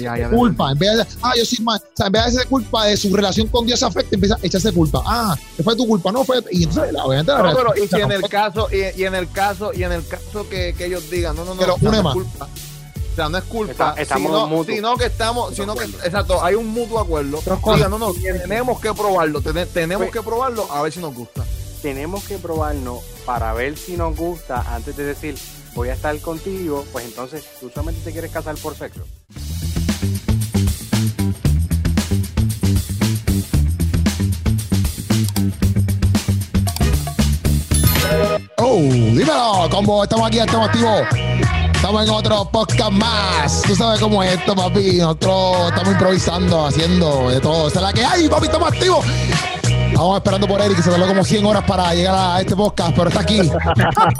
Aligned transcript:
ya, 0.00 0.18
ya, 0.18 0.28
culpa. 0.28 0.72
En 0.72 0.78
vez 0.78 0.96
de, 0.96 1.06
ah, 1.22 1.32
yo 1.36 1.44
soy 1.44 1.58
mal. 1.64 1.78
O 1.80 1.96
sea, 1.96 2.06
en 2.06 2.12
vez 2.12 2.22
de 2.22 2.28
hacerse 2.28 2.48
culpa 2.48 2.86
de 2.86 2.96
su 2.96 3.14
relación 3.14 3.46
con 3.46 3.64
Dios 3.64 3.80
afecta, 3.84 4.14
empieza 4.16 4.34
a 4.34 4.38
echarse 4.42 4.72
culpa. 4.72 5.00
Ah, 5.06 5.36
que 5.56 5.62
fue 5.62 5.76
tu 5.76 5.86
culpa, 5.86 6.10
no 6.10 6.24
fue. 6.24 6.42
Y 6.50 6.64
entonces, 6.64 6.92
la- 6.92 7.04
obviamente, 7.04 7.30
la 7.32 7.42
No, 7.42 7.56
pero 7.56 7.72
y 7.76 7.86
si 7.86 8.00
en 8.00 8.10
el 8.10 8.22
caso, 8.28 8.68
y, 8.72 9.00
y 9.00 9.04
en 9.04 9.14
el 9.14 9.30
caso, 9.30 9.72
y 9.72 9.84
en 9.84 9.92
el 9.92 10.04
caso 10.06 10.48
que, 10.48 10.74
que 10.76 10.86
ellos 10.86 11.08
digan, 11.10 11.36
no, 11.36 11.44
no, 11.44 11.54
no, 11.54 11.60
Pero 11.60 11.74
o 11.74 11.78
sea, 11.78 11.88
une 11.90 11.98
no 11.98 12.02
más. 12.02 12.16
es 12.16 12.22
culpa. 12.22 12.44
O 12.44 13.14
sea, 13.14 13.28
no 13.28 13.38
es 13.38 13.44
culpa, 13.44 13.72
Está- 13.72 14.02
estamos 14.02 14.48
sino, 14.50 14.64
sino 14.64 14.96
que 14.96 15.04
estamos, 15.06 15.54
sino 15.54 15.74
que, 15.76 15.84
exacto, 15.84 16.42
hay 16.44 16.56
un 16.56 16.66
mutuo 16.66 16.98
acuerdo. 16.98 17.40
No, 17.88 17.98
no, 17.98 18.12
tenemos 18.12 18.80
que 18.80 18.92
probarlo, 18.92 19.40
tene- 19.42 19.66
tenemos 19.66 20.06
Pues- 20.08 20.12
que 20.12 20.22
probarlo 20.28 20.66
a 20.72 20.82
ver 20.82 20.92
si 20.92 20.98
nos 20.98 21.14
gusta. 21.14 21.44
tenemos 21.82 22.24
que 22.24 22.38
probarnos 22.38 22.98
para 23.24 23.52
ver 23.52 23.76
si 23.78 23.96
nos 23.96 24.16
gusta 24.16 24.64
antes 24.74 24.96
de 24.96 25.04
decir 25.04 25.36
voy 25.76 25.90
a 25.90 25.92
estar 25.94 26.18
contigo, 26.20 26.84
pues 26.92 27.04
entonces 27.04 27.44
tú 27.60 27.68
solamente 27.68 28.00
te 28.02 28.10
quieres 28.12 28.30
casar 28.32 28.56
por 28.56 28.74
sexo. 28.76 29.02
Dímelo, 38.64 39.68
combo, 39.70 40.04
estamos 40.04 40.26
aquí, 40.26 40.38
estamos 40.38 40.68
activos. 40.68 41.02
Estamos 41.74 42.02
en 42.02 42.10
otro 42.10 42.44
podcast 42.46 42.92
más. 42.92 43.62
Tú 43.62 43.76
sabes 43.76 44.00
cómo 44.00 44.22
es 44.22 44.38
esto, 44.38 44.54
papi. 44.54 44.96
Nosotros 44.96 45.68
estamos 45.68 45.92
improvisando, 45.92 46.66
haciendo 46.66 47.28
de 47.28 47.40
todo. 47.40 47.66
Esta 47.68 47.80
es 47.80 47.84
la 47.84 47.92
que 47.92 48.04
hay, 48.04 48.26
papi, 48.26 48.46
estamos 48.46 48.72
activos. 48.72 49.04
Estamos 49.94 50.16
esperando 50.16 50.48
por 50.48 50.60
Eric, 50.60 50.76
que 50.76 50.82
se 50.82 50.90
tardó 50.90 51.06
como 51.06 51.22
100 51.22 51.46
horas 51.46 51.62
para 51.62 51.94
llegar 51.94 52.16
a 52.16 52.40
este 52.40 52.56
podcast, 52.56 52.96
pero 52.96 53.10
está 53.10 53.20
aquí. 53.20 53.48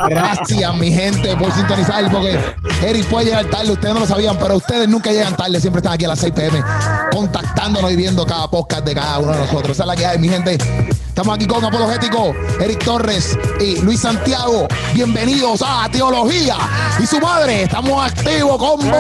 Gracias, 0.09 0.77
mi 0.77 0.93
gente, 0.93 1.37
por 1.37 1.51
sintonizar, 1.51 2.09
porque 2.13 2.39
Eric 2.81 3.05
puede 3.07 3.27
llegar 3.27 3.47
tarde, 3.47 3.73
ustedes 3.73 3.93
no 3.93 3.99
lo 3.99 4.07
sabían, 4.07 4.39
pero 4.39 4.55
ustedes 4.55 4.89
nunca 4.89 5.11
llegan 5.11 5.35
tarde, 5.35 5.61
siempre 5.61 5.81
están 5.81 5.95
aquí 5.95 6.05
a 6.05 6.09
las 6.09 6.21
6 6.21 6.33
pm, 6.33 6.63
contactándonos 7.11 7.91
y 7.91 7.97
viendo 7.97 8.25
cada 8.25 8.49
podcast 8.49 8.87
de 8.87 8.95
cada 8.95 9.19
uno 9.19 9.33
de 9.33 9.39
nosotros. 9.39 9.73
Esa 9.73 9.83
es 9.83 9.87
la 9.89 9.97
que 9.97 10.07
hay, 10.07 10.17
mi 10.17 10.29
gente. 10.29 10.59
Estamos 11.15 11.37
aquí 11.37 11.47
con 11.47 11.65
Apologético, 11.65 12.33
Eric 12.61 12.85
Torres 12.85 13.39
y 13.61 13.81
Luis 13.83 14.01
Santiago. 14.01 14.69
Bienvenidos 14.95 15.63
a 15.65 15.89
Teología 15.89 16.57
y 17.01 17.07
su 17.07 17.21
madre. 17.21 17.65
Estamos 17.65 18.13
activos, 18.13 18.59
combo. 18.59 18.97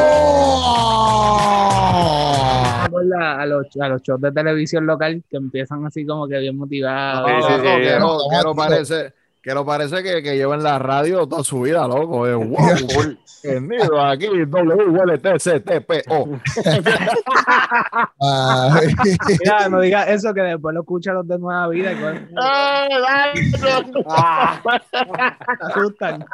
acuerda 2.84 3.41
a 3.41 3.47
los, 3.47 3.67
a 3.80 3.89
los 3.89 4.02
shows 4.02 4.20
de 4.20 4.30
televisión 4.30 4.86
local 4.86 5.25
que 5.28 5.36
empiezan 5.36 5.84
así 5.86 6.06
como 6.06 6.28
que 6.28 6.39
bien 6.39 6.56
sí, 6.69 6.81
No, 7.23 7.43
sí, 7.43 7.59
no, 7.59 7.79
no, 7.81 7.98
no, 7.98 8.29
no, 8.29 8.29
que 8.29 8.43
no 8.43 8.55
no. 8.55 8.55
parece, 8.55 9.15
que 9.45 9.53
no 9.55 9.64
parece 9.67 10.03
que, 10.03 10.23
que 10.23 10.37
lleva 10.37 10.55
en 10.55 10.62
la 10.62 10.78
radio 10.78 11.27
toda 11.27 11.45
su 11.45 11.61
vida, 11.61 11.87
loco. 11.87 12.27
Eh, 12.27 12.34
wow, 12.34 12.56
bienvenido 13.42 14.01
aquí, 14.03 14.27
WLTCTPO. 14.47 16.28
Mira, 19.41 19.69
no 19.69 19.81
digas 19.81 20.09
eso 20.09 20.33
que 20.33 20.41
después 20.41 20.75
lo 20.75 20.81
escuchan 20.81 21.14
los 21.17 21.28
de 21.28 21.39
Nueva 21.39 21.69
Vida 21.69 21.92
y 21.92 21.97
con- 21.97 22.28
se 23.61 23.69
asustan. 25.61 26.25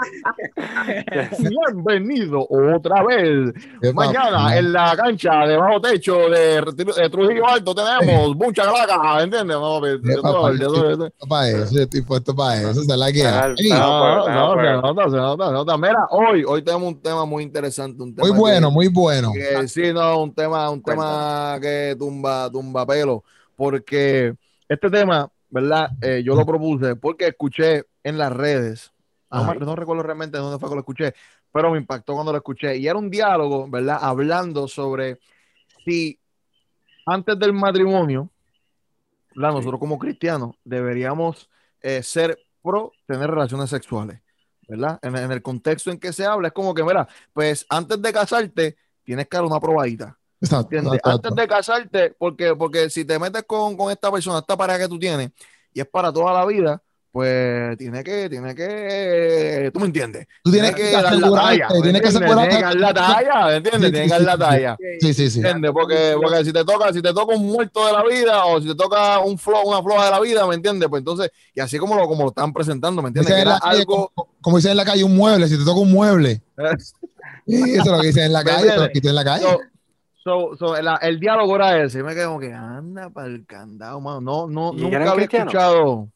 Bienvenido 1.38 2.46
otra 2.48 3.02
vez. 3.02 3.52
Mañana 3.92 4.56
en 4.56 4.72
la 4.72 4.96
cancha 4.96 5.46
de 5.46 5.56
bajo 5.56 5.80
techo 5.80 6.28
de, 6.28 6.60
Retiro- 6.60 6.94
de 6.94 7.10
Trujillo 7.10 7.46
Alto 7.48 7.74
tenemos 7.74 8.36
mucha 8.36 8.62
glaca, 8.70 9.20
¿entiendes? 9.22 9.56
No, 9.56 9.80
yo 11.72 11.82
estoy 11.82 12.02
puesto 12.02 12.34
para 12.36 12.60
eso. 12.70 12.82
La 13.00 13.12
que 13.12 13.22
hay. 13.26 13.54
Claro, 13.66 14.28
No, 14.28 14.28
no, 14.28 14.54
pues. 14.54 14.66
se 14.66 14.72
nota, 14.74 15.10
se 15.10 15.16
nota, 15.16 15.46
se 15.46 15.52
nota. 15.52 15.76
Mira, 15.78 16.06
hoy, 16.10 16.44
hoy 16.46 16.62
tenemos 16.62 16.88
un 16.88 17.00
tema 17.00 17.24
muy 17.24 17.42
interesante, 17.42 18.02
un 18.02 18.14
tema 18.14 18.26
Muy 18.28 18.34
que- 18.34 18.40
bueno, 18.40 18.70
muy 18.70 18.88
bueno. 18.88 19.32
que 19.32 19.66
sí, 19.68 19.92
no, 19.92 20.22
un 20.22 20.34
tema, 20.34 20.68
un 20.70 20.82
tema 20.82 21.58
que 21.60 21.96
tumba, 21.98 22.50
tumba 22.50 22.84
pelo, 22.86 23.24
porque 23.56 24.34
este 24.68 24.90
tema, 24.90 25.30
¿verdad? 25.48 25.90
Eh, 26.02 26.22
yo 26.24 26.34
lo 26.34 26.44
propuse 26.44 26.94
porque 26.96 27.28
escuché 27.28 27.84
en 28.04 28.18
las 28.18 28.32
redes, 28.32 28.92
no, 29.30 29.54
no 29.54 29.76
recuerdo 29.76 30.02
realmente 30.02 30.38
dónde 30.38 30.58
fue 30.58 30.68
que 30.68 30.74
lo 30.74 30.80
escuché, 30.80 31.14
pero 31.52 31.70
me 31.70 31.78
impactó 31.78 32.14
cuando 32.14 32.32
lo 32.32 32.38
escuché, 32.38 32.76
y 32.76 32.86
era 32.86 32.98
un 32.98 33.08
diálogo, 33.10 33.66
¿verdad? 33.68 33.98
Hablando 34.00 34.68
sobre 34.68 35.18
si 35.84 36.18
antes 37.06 37.38
del 37.38 37.52
matrimonio, 37.52 38.28
¿verdad? 39.34 39.52
Nosotros 39.54 39.80
como 39.80 39.98
cristianos 39.98 40.56
deberíamos 40.64 41.48
eh, 41.82 42.02
ser 42.02 42.38
pro 42.62 42.92
tener 43.06 43.30
relaciones 43.30 43.70
sexuales. 43.70 44.20
¿Verdad? 44.68 45.00
En, 45.02 45.16
en 45.16 45.32
el 45.32 45.42
contexto 45.42 45.90
en 45.90 45.98
que 45.98 46.12
se 46.12 46.24
habla, 46.24 46.46
es 46.46 46.54
como 46.54 46.72
que, 46.72 46.84
mira, 46.84 47.08
pues 47.32 47.66
antes 47.68 48.00
de 48.00 48.12
casarte, 48.12 48.76
tienes 49.02 49.26
que 49.26 49.36
dar 49.36 49.44
una 49.44 49.58
probadita. 49.58 50.16
Exacto, 50.40 50.76
exacto. 50.76 51.10
Antes 51.10 51.34
de 51.34 51.48
casarte, 51.48 52.10
porque, 52.16 52.54
porque 52.54 52.88
si 52.88 53.04
te 53.04 53.18
metes 53.18 53.42
con, 53.42 53.76
con 53.76 53.90
esta 53.90 54.12
persona, 54.12 54.38
esta 54.38 54.56
pareja 54.56 54.78
que 54.78 54.88
tú 54.88 54.96
tienes, 54.96 55.32
y 55.72 55.80
es 55.80 55.88
para 55.88 56.12
toda 56.12 56.32
la 56.32 56.46
vida, 56.46 56.80
pues 57.12 57.76
tiene 57.76 58.04
que, 58.04 58.28
tiene 58.28 58.54
que, 58.54 59.70
tú 59.74 59.80
me 59.80 59.86
entiendes. 59.86 60.26
Tú 60.44 60.52
tienes 60.52 60.74
que 60.74 60.92
dar 60.92 61.16
la 61.16 61.30
talla, 61.32 61.68
¿me 61.68 61.82
tienes 61.82 62.02
que 62.02 62.08
entiendes? 62.08 62.14
asegurarte. 62.14 62.56
Tienes 62.56 62.56
que 62.56 62.62
dar 62.62 62.76
la 62.76 62.94
talla, 62.94 63.46
¿me 63.46 63.56
entiendes? 63.56 63.88
Sí, 63.88 63.92
Tienes 63.92 64.00
que 64.00 64.04
sí, 64.04 64.10
dar 64.10 64.20
la 64.20 64.32
sí, 64.32 64.38
talla. 64.38 64.76
Sí, 65.00 65.14
sí, 65.14 65.30
sí. 65.30 65.38
¿Entiendes? 65.38 65.70
Porque, 65.72 66.16
porque 66.22 66.44
si 66.44 66.52
te 66.52 66.64
toca, 66.64 66.92
si 66.92 67.02
te 67.02 67.12
toca 67.12 67.34
un 67.34 67.46
muerto 67.46 67.84
de 67.86 67.92
la 67.92 68.04
vida 68.04 68.44
o 68.44 68.60
si 68.60 68.68
te 68.68 68.74
toca 68.76 69.18
un 69.18 69.38
flo, 69.38 69.62
una 69.64 69.82
floja 69.82 70.04
de 70.04 70.10
la 70.12 70.20
vida, 70.20 70.46
¿me 70.46 70.54
entiendes? 70.54 70.88
Pues 70.88 71.00
entonces, 71.00 71.30
y 71.52 71.60
así 71.60 71.78
como 71.78 71.96
lo, 71.96 72.06
como 72.06 72.22
lo 72.22 72.28
están 72.28 72.52
presentando, 72.52 73.02
¿me 73.02 73.08
entiendes? 73.08 73.34
Que 73.34 73.40
era 73.40 73.58
calle, 73.58 73.80
algo. 73.80 74.12
como, 74.14 74.28
como 74.40 74.56
dicen 74.58 74.70
en 74.70 74.76
la 74.76 74.84
calle, 74.84 75.02
un 75.02 75.16
mueble. 75.16 75.48
Si 75.48 75.58
te 75.58 75.64
toca 75.64 75.80
un 75.80 75.90
mueble. 75.92 76.42
Sí, 77.46 77.56
eso 77.72 77.82
es 77.82 77.86
lo 77.86 78.00
que 78.00 78.06
dicen 78.08 78.24
en 78.24 78.32
la 78.32 78.44
¿Me 78.44 78.50
calle. 78.50 78.66
Eso 78.66 78.74
es 78.74 78.80
lo 78.80 78.86
que 78.86 78.92
dicen 78.94 79.08
en 79.10 79.14
la 79.16 79.24
calle. 79.24 79.42
So, 79.42 79.60
so, 80.22 80.56
so, 80.56 80.76
el, 80.76 80.86
el 81.00 81.18
diálogo 81.18 81.56
era 81.56 81.82
ese. 81.82 81.98
Y 81.98 82.02
me 82.04 82.14
quedé 82.14 82.26
como 82.26 82.38
que 82.38 82.52
anda 82.52 83.10
para 83.10 83.26
el 83.26 83.44
candado, 83.44 84.00
mano. 84.00 84.20
No, 84.20 84.46
no, 84.46 84.72
¿Y 84.78 84.82
nunca 84.82 85.10
había 85.10 85.24
escuchado. 85.24 86.08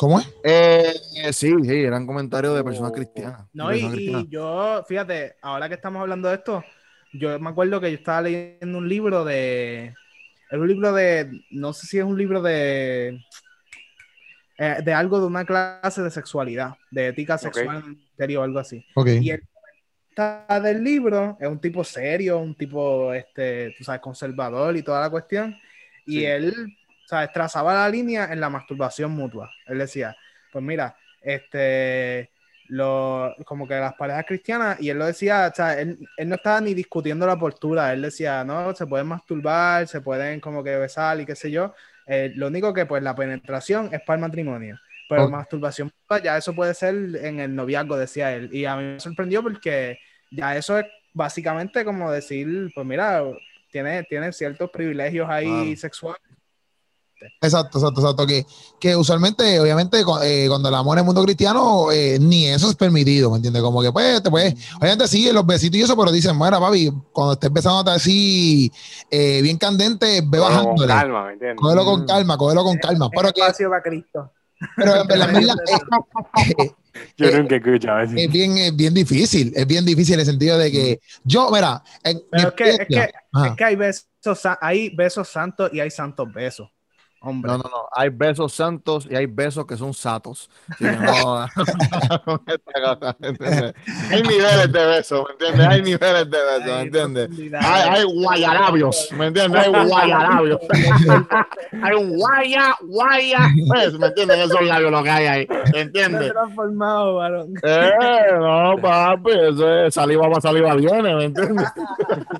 ¿Cómo 0.00 0.18
es? 0.18 0.26
Eh, 0.42 0.94
eh, 1.16 1.32
sí, 1.34 1.52
sí, 1.62 1.74
eran 1.82 2.06
comentarios 2.06 2.56
de 2.56 2.64
personas 2.64 2.90
Oh. 2.90 2.94
cristianas. 2.94 3.42
No, 3.52 3.74
y, 3.74 3.80
y 3.84 4.28
yo, 4.30 4.82
fíjate, 4.88 5.36
ahora 5.42 5.68
que 5.68 5.74
estamos 5.74 6.00
hablando 6.00 6.30
de 6.30 6.36
esto, 6.36 6.64
yo 7.12 7.38
me 7.38 7.50
acuerdo 7.50 7.78
que 7.82 7.90
yo 7.90 7.98
estaba 7.98 8.22
leyendo 8.22 8.78
un 8.78 8.88
libro 8.88 9.26
de. 9.26 9.92
Era 10.50 10.60
un 10.62 10.68
libro 10.68 10.94
de. 10.94 11.42
No 11.50 11.74
sé 11.74 11.86
si 11.86 11.98
es 11.98 12.04
un 12.04 12.16
libro 12.16 12.40
de. 12.40 13.20
eh, 14.56 14.76
de 14.82 14.92
algo 14.94 15.20
de 15.20 15.26
una 15.26 15.44
clase 15.44 16.00
de 16.02 16.10
sexualidad, 16.10 16.76
de 16.90 17.08
ética 17.08 17.36
sexual 17.36 17.82
en 17.86 18.00
serio 18.16 18.40
o 18.40 18.44
algo 18.44 18.58
así. 18.58 18.82
Ok. 18.94 19.08
Y 19.20 19.30
el 19.32 19.42
está 20.08 20.46
del 20.62 20.82
libro 20.82 21.36
es 21.38 21.46
un 21.46 21.60
tipo 21.60 21.84
serio, 21.84 22.38
un 22.38 22.54
tipo, 22.54 23.12
este, 23.12 23.74
tú 23.76 23.84
sabes, 23.84 24.00
conservador 24.00 24.74
y 24.78 24.82
toda 24.82 25.00
la 25.02 25.10
cuestión. 25.10 25.54
Y 26.06 26.20
Sí. 26.20 26.24
él, 26.24 26.54
sabes, 27.10 27.32
trazaba 27.32 27.74
la 27.74 27.88
línea 27.88 28.32
en 28.32 28.40
la 28.40 28.50
masturbación 28.50 29.12
mutua. 29.12 29.50
Él 29.66 29.78
decía, 29.78 30.16
pues 30.52 30.64
mira, 30.64 30.96
este, 31.20 32.30
lo, 32.68 33.34
como 33.46 33.66
que 33.66 33.74
las 33.74 33.94
parejas 33.94 34.24
cristianas, 34.26 34.80
y 34.80 34.90
él 34.90 34.98
lo 34.98 35.06
decía, 35.06 35.48
o 35.52 35.54
sea, 35.54 35.78
él, 35.80 35.98
él 36.16 36.28
no 36.28 36.36
estaba 36.36 36.60
ni 36.60 36.74
discutiendo 36.74 37.26
la 37.26 37.38
postura, 37.38 37.92
él 37.92 38.02
decía, 38.02 38.44
no, 38.44 38.74
se 38.74 38.86
pueden 38.86 39.08
masturbar, 39.08 39.86
se 39.88 40.00
pueden 40.00 40.40
como 40.40 40.62
que 40.64 40.76
besar 40.76 41.20
y 41.20 41.26
qué 41.26 41.34
sé 41.36 41.50
yo. 41.50 41.74
Eh, 42.06 42.32
lo 42.36 42.48
único 42.48 42.72
que, 42.74 42.86
pues, 42.86 43.02
la 43.02 43.14
penetración 43.14 43.90
es 43.92 44.00
para 44.02 44.16
el 44.16 44.20
matrimonio. 44.22 44.78
Pero 45.08 45.24
Ok. 45.24 45.30
masturbación, 45.30 45.90
ya 46.22 46.36
eso 46.36 46.54
puede 46.54 46.74
ser 46.74 46.94
en 46.94 47.40
el 47.40 47.54
noviazgo, 47.54 47.96
decía 47.96 48.32
él. 48.32 48.48
Y 48.54 48.64
a 48.64 48.76
mí 48.76 48.82
me 48.84 49.00
sorprendió 49.00 49.42
porque 49.42 49.98
ya 50.30 50.56
eso 50.56 50.78
es 50.78 50.86
básicamente 51.12 51.84
como 51.84 52.10
decir, 52.12 52.70
pues 52.74 52.86
mira, 52.86 53.22
tiene, 53.70 54.04
tiene 54.04 54.32
ciertos 54.32 54.70
privilegios 54.70 55.28
ahí 55.28 55.74
Claro. 55.74 55.76
sexuales. 55.76 56.20
Exacto, 57.40 57.78
exacto, 57.78 58.00
exacto. 58.00 58.26
Que, 58.26 58.46
que 58.78 58.96
usualmente, 58.96 59.60
obviamente, 59.60 60.00
eh, 60.22 60.46
cuando 60.48 60.68
el 60.68 60.74
amor 60.74 60.96
en 60.96 61.00
el 61.00 61.06
mundo 61.06 61.22
cristiano, 61.24 61.90
eh, 61.92 62.18
ni 62.20 62.46
eso 62.46 62.70
es 62.70 62.76
permitido, 62.76 63.30
¿me 63.30 63.36
entiendes? 63.36 63.62
Como 63.62 63.82
que, 63.82 63.92
pues, 63.92 64.22
te 64.22 64.30
puedes, 64.30 64.54
obviamente 64.78 65.08
sí, 65.08 65.30
los 65.32 65.46
besitos 65.46 65.78
y 65.78 65.82
eso, 65.82 65.96
pero 65.96 66.12
dicen, 66.12 66.38
bueno, 66.38 66.60
papi, 66.60 66.90
cuando 67.12 67.34
estés 67.34 67.52
besándote 67.52 67.90
así, 67.90 68.70
eh, 69.10 69.40
bien 69.42 69.58
candente, 69.58 70.22
ve 70.24 70.38
Con 70.38 70.48
bajándole. 70.48 70.86
calma, 70.86 71.26
¿me 71.26 71.32
entiendes? 71.34 71.58
Cógelo 71.60 71.84
con 71.84 72.06
calma, 72.06 72.36
cógelo 72.36 72.64
con 72.64 72.76
calma. 72.78 73.08
Pero, 73.10 73.32
que, 73.32 73.40
espacio 73.40 73.70
para 73.70 73.82
Cristo. 73.82 74.32
pero 74.76 75.00
en 75.00 75.06
verdad, 75.06 75.56
eh, 76.58 76.72
Yo 77.16 77.28
eh, 77.28 77.38
nunca 77.38 77.56
escuchado 77.56 78.00
eso. 78.00 78.14
es 78.16 78.30
bien, 78.30 78.56
es 78.58 78.76
bien 78.76 78.94
difícil, 78.94 79.52
es 79.54 79.66
bien 79.66 79.84
difícil 79.84 80.14
en 80.14 80.20
el 80.20 80.26
sentido 80.26 80.58
de 80.58 80.70
que 80.70 81.00
yo, 81.24 81.50
mira, 81.50 81.82
en 82.02 82.22
Pero 82.30 82.48
es 82.48 82.54
que, 82.54 82.70
es, 82.70 82.78
que, 82.88 82.96
es 82.96 83.52
que 83.56 83.64
hay 83.64 83.76
besos, 83.76 84.40
hay 84.60 84.90
besos 84.90 85.28
santos 85.28 85.70
y 85.72 85.80
hay 85.80 85.90
santos 85.90 86.32
besos. 86.32 86.68
Hombre. 87.20 87.50
No, 87.50 87.58
no, 87.58 87.64
no. 87.64 87.88
Hay 87.92 88.08
besos 88.08 88.52
santos 88.52 89.06
y 89.10 89.14
hay 89.14 89.26
besos 89.26 89.66
que 89.66 89.76
son 89.76 89.94
satos. 89.94 90.50
Hay 94.10 94.22
niveles 94.22 94.72
de 94.72 94.86
besos, 94.86 95.24
¿me 95.26 95.32
entiendes? 95.32 95.66
Hay 95.66 95.82
niveles 95.82 96.30
de 96.30 96.38
besos, 96.38 96.66
¿me 96.66 96.72
Hay 96.72 96.86
entiendes? 96.86 97.30
Hay, 97.60 97.88
hay 97.88 98.04
guayarabios, 98.04 99.08
¿me 99.12 99.26
entiendes? 99.26 99.66
Hay 99.66 99.86
guayarabios. 99.86 100.60
hay 101.82 101.94
un 101.94 102.16
guaya, 102.16 102.76
guaya. 102.82 103.50
Pues, 103.68 103.98
¿Me 103.98 104.06
entiendes? 104.08 104.38
Esos 104.38 104.62
labios 104.62 104.90
lo 104.90 105.02
que 105.02 105.10
hay 105.10 105.26
ahí, 105.26 105.46
¿me 105.72 105.80
entiendes? 105.80 106.32
transformado, 106.32 107.16
varón. 107.16 107.54
Eh, 107.62 107.90
no, 108.38 108.76
papi, 108.80 109.30
eso 109.30 109.84
es 109.84 109.94
saliva 109.94 110.28
para 110.28 110.40
saliva 110.40 110.74
viene, 110.74 111.14
¿me 111.14 111.24
entiendes? 111.24 111.68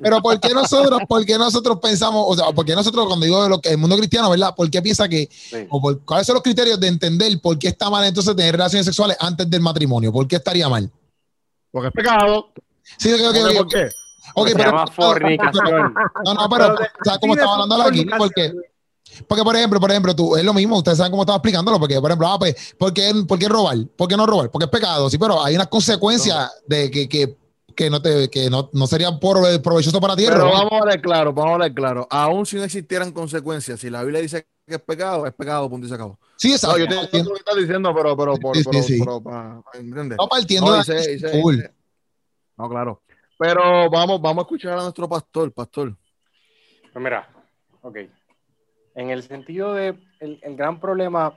Pero 0.02 0.20
¿por 0.20 0.38
qué 0.40 0.54
nosotros, 0.54 1.00
por 1.08 1.24
qué 1.24 1.38
nosotros 1.38 1.78
pensamos, 1.80 2.24
o 2.26 2.34
sea, 2.34 2.52
por 2.52 2.64
qué 2.64 2.74
nosotros 2.74 3.06
cuando 3.06 3.26
digo 3.26 3.48
lo 3.48 3.60
que 3.60 3.70
el 3.70 3.78
mundo 3.78 3.96
cristiano, 3.96 4.30
¿verdad? 4.30 4.54
¿Por 4.54 4.69
qué 4.70 4.82
piensa 4.82 5.08
que, 5.08 5.28
Sí. 5.30 5.66
o 5.68 5.80
por, 5.80 6.00
cuáles 6.04 6.26
son 6.26 6.34
los 6.34 6.42
criterios 6.42 6.78
de 6.78 6.88
entender 6.88 7.40
por 7.40 7.58
qué 7.58 7.68
está 7.68 7.90
mal 7.90 8.04
entonces 8.04 8.34
tener 8.36 8.52
relaciones 8.52 8.86
sexuales 8.86 9.16
antes 9.20 9.48
del 9.48 9.60
matrimonio? 9.60 10.12
¿Por 10.12 10.26
qué 10.28 10.36
estaría 10.36 10.68
mal? 10.68 10.90
Porque 11.70 11.88
es 11.88 11.94
pecado. 11.94 12.52
Sí, 12.98 13.12
ok, 13.12 13.20
ok, 13.30 13.36
ok. 13.36 13.56
¿Por 13.56 13.68
qué? 13.68 13.88
Ok, 14.34 14.48
se 14.48 14.54
pero, 14.54 14.70
llama 14.70 14.86
fornicación. 14.86 15.94
no, 16.24 16.34
no, 16.34 16.48
pero, 16.48 16.76
¿sabes 17.04 17.20
cómo 17.20 17.34
estaba 17.34 17.54
hablando 17.54 17.82
aquí? 17.82 18.06
Porque, 18.16 18.52
porque, 19.26 19.42
por 19.44 19.56
ejemplo, 19.56 19.80
por 19.80 19.90
ejemplo, 19.90 20.14
tú, 20.14 20.36
es 20.36 20.44
lo 20.44 20.54
mismo, 20.54 20.76
ustedes 20.78 20.98
saben 20.98 21.10
cómo 21.10 21.22
estaba 21.22 21.36
explicándolo, 21.36 21.78
porque, 21.78 22.00
por 22.00 22.10
ejemplo, 22.10 22.28
ah, 22.28 22.38
pues, 22.38 22.74
¿por 22.78 22.92
qué, 22.92 23.12
por 23.26 23.38
qué 23.38 23.48
robar? 23.48 23.78
¿Por 23.96 24.08
qué 24.08 24.16
no 24.16 24.26
robar? 24.26 24.50
Porque 24.50 24.64
es 24.66 24.70
pecado, 24.70 25.10
sí, 25.10 25.18
pero 25.18 25.42
hay 25.42 25.56
unas 25.56 25.68
consecuencias 25.68 26.50
de 26.66 26.90
que, 26.90 27.08
que, 27.08 27.36
que 27.80 27.88
no 27.88 28.02
te, 28.02 28.28
que 28.28 28.50
no, 28.50 28.68
no 28.74 28.86
sería 28.86 29.10
por- 29.18 29.62
provechoso 29.62 29.98
para 30.02 30.14
ti. 30.14 30.24
Pero 30.26 30.40
robar. 30.40 30.52
vamos 30.52 30.72
a 30.72 30.78
hablar 30.80 31.00
claro, 31.00 31.32
vamos 31.32 31.50
a 31.50 31.54
hablar 31.54 31.72
claro. 31.72 32.06
Aún 32.10 32.44
si 32.44 32.56
no 32.56 32.64
existieran 32.64 33.10
consecuencias, 33.10 33.80
si 33.80 33.88
la 33.88 34.02
Biblia 34.02 34.20
dice 34.20 34.46
que 34.66 34.74
es 34.74 34.82
pecado, 34.82 35.26
es 35.26 35.32
pecado, 35.32 35.70
punto 35.70 35.86
y 35.86 35.88
se 35.88 35.94
acabó. 35.94 36.18
Sí, 36.36 36.52
exacto. 36.52 36.76
No, 36.76 36.84
yo 36.84 36.88
te 36.88 37.00
entiendo 37.00 37.30
lo 37.30 37.36
que 37.36 37.40
estás 37.40 37.56
diciendo, 37.56 37.94
pero, 37.94 38.14
pero, 38.16 38.34
por, 38.36 38.54
Sí, 38.54 38.62
sí, 38.62 38.68
pero, 38.70 38.82
sí. 38.82 38.98
pero, 38.98 39.22
pa- 39.22 39.62
pa- 39.62 39.78
¿entiendes? 39.78 40.18
No 40.18 40.28
partiendo 40.28 40.76
No. 40.76 40.82
No, 42.58 42.68
claro. 42.68 43.02
Pero 43.38 43.88
vamos, 43.88 44.20
vamos 44.20 44.42
a 44.42 44.44
escuchar 44.44 44.78
a 44.78 44.82
nuestro 44.82 45.08
pastor, 45.08 45.50
pastor. 45.52 45.96
Pues 46.92 47.02
mira, 47.02 47.28
ok. 47.80 47.96
En 48.94 49.08
el 49.08 49.22
sentido 49.22 49.72
de 49.72 49.98
el, 50.20 50.38
el 50.42 50.54
gran 50.56 50.78
problema 50.80 51.32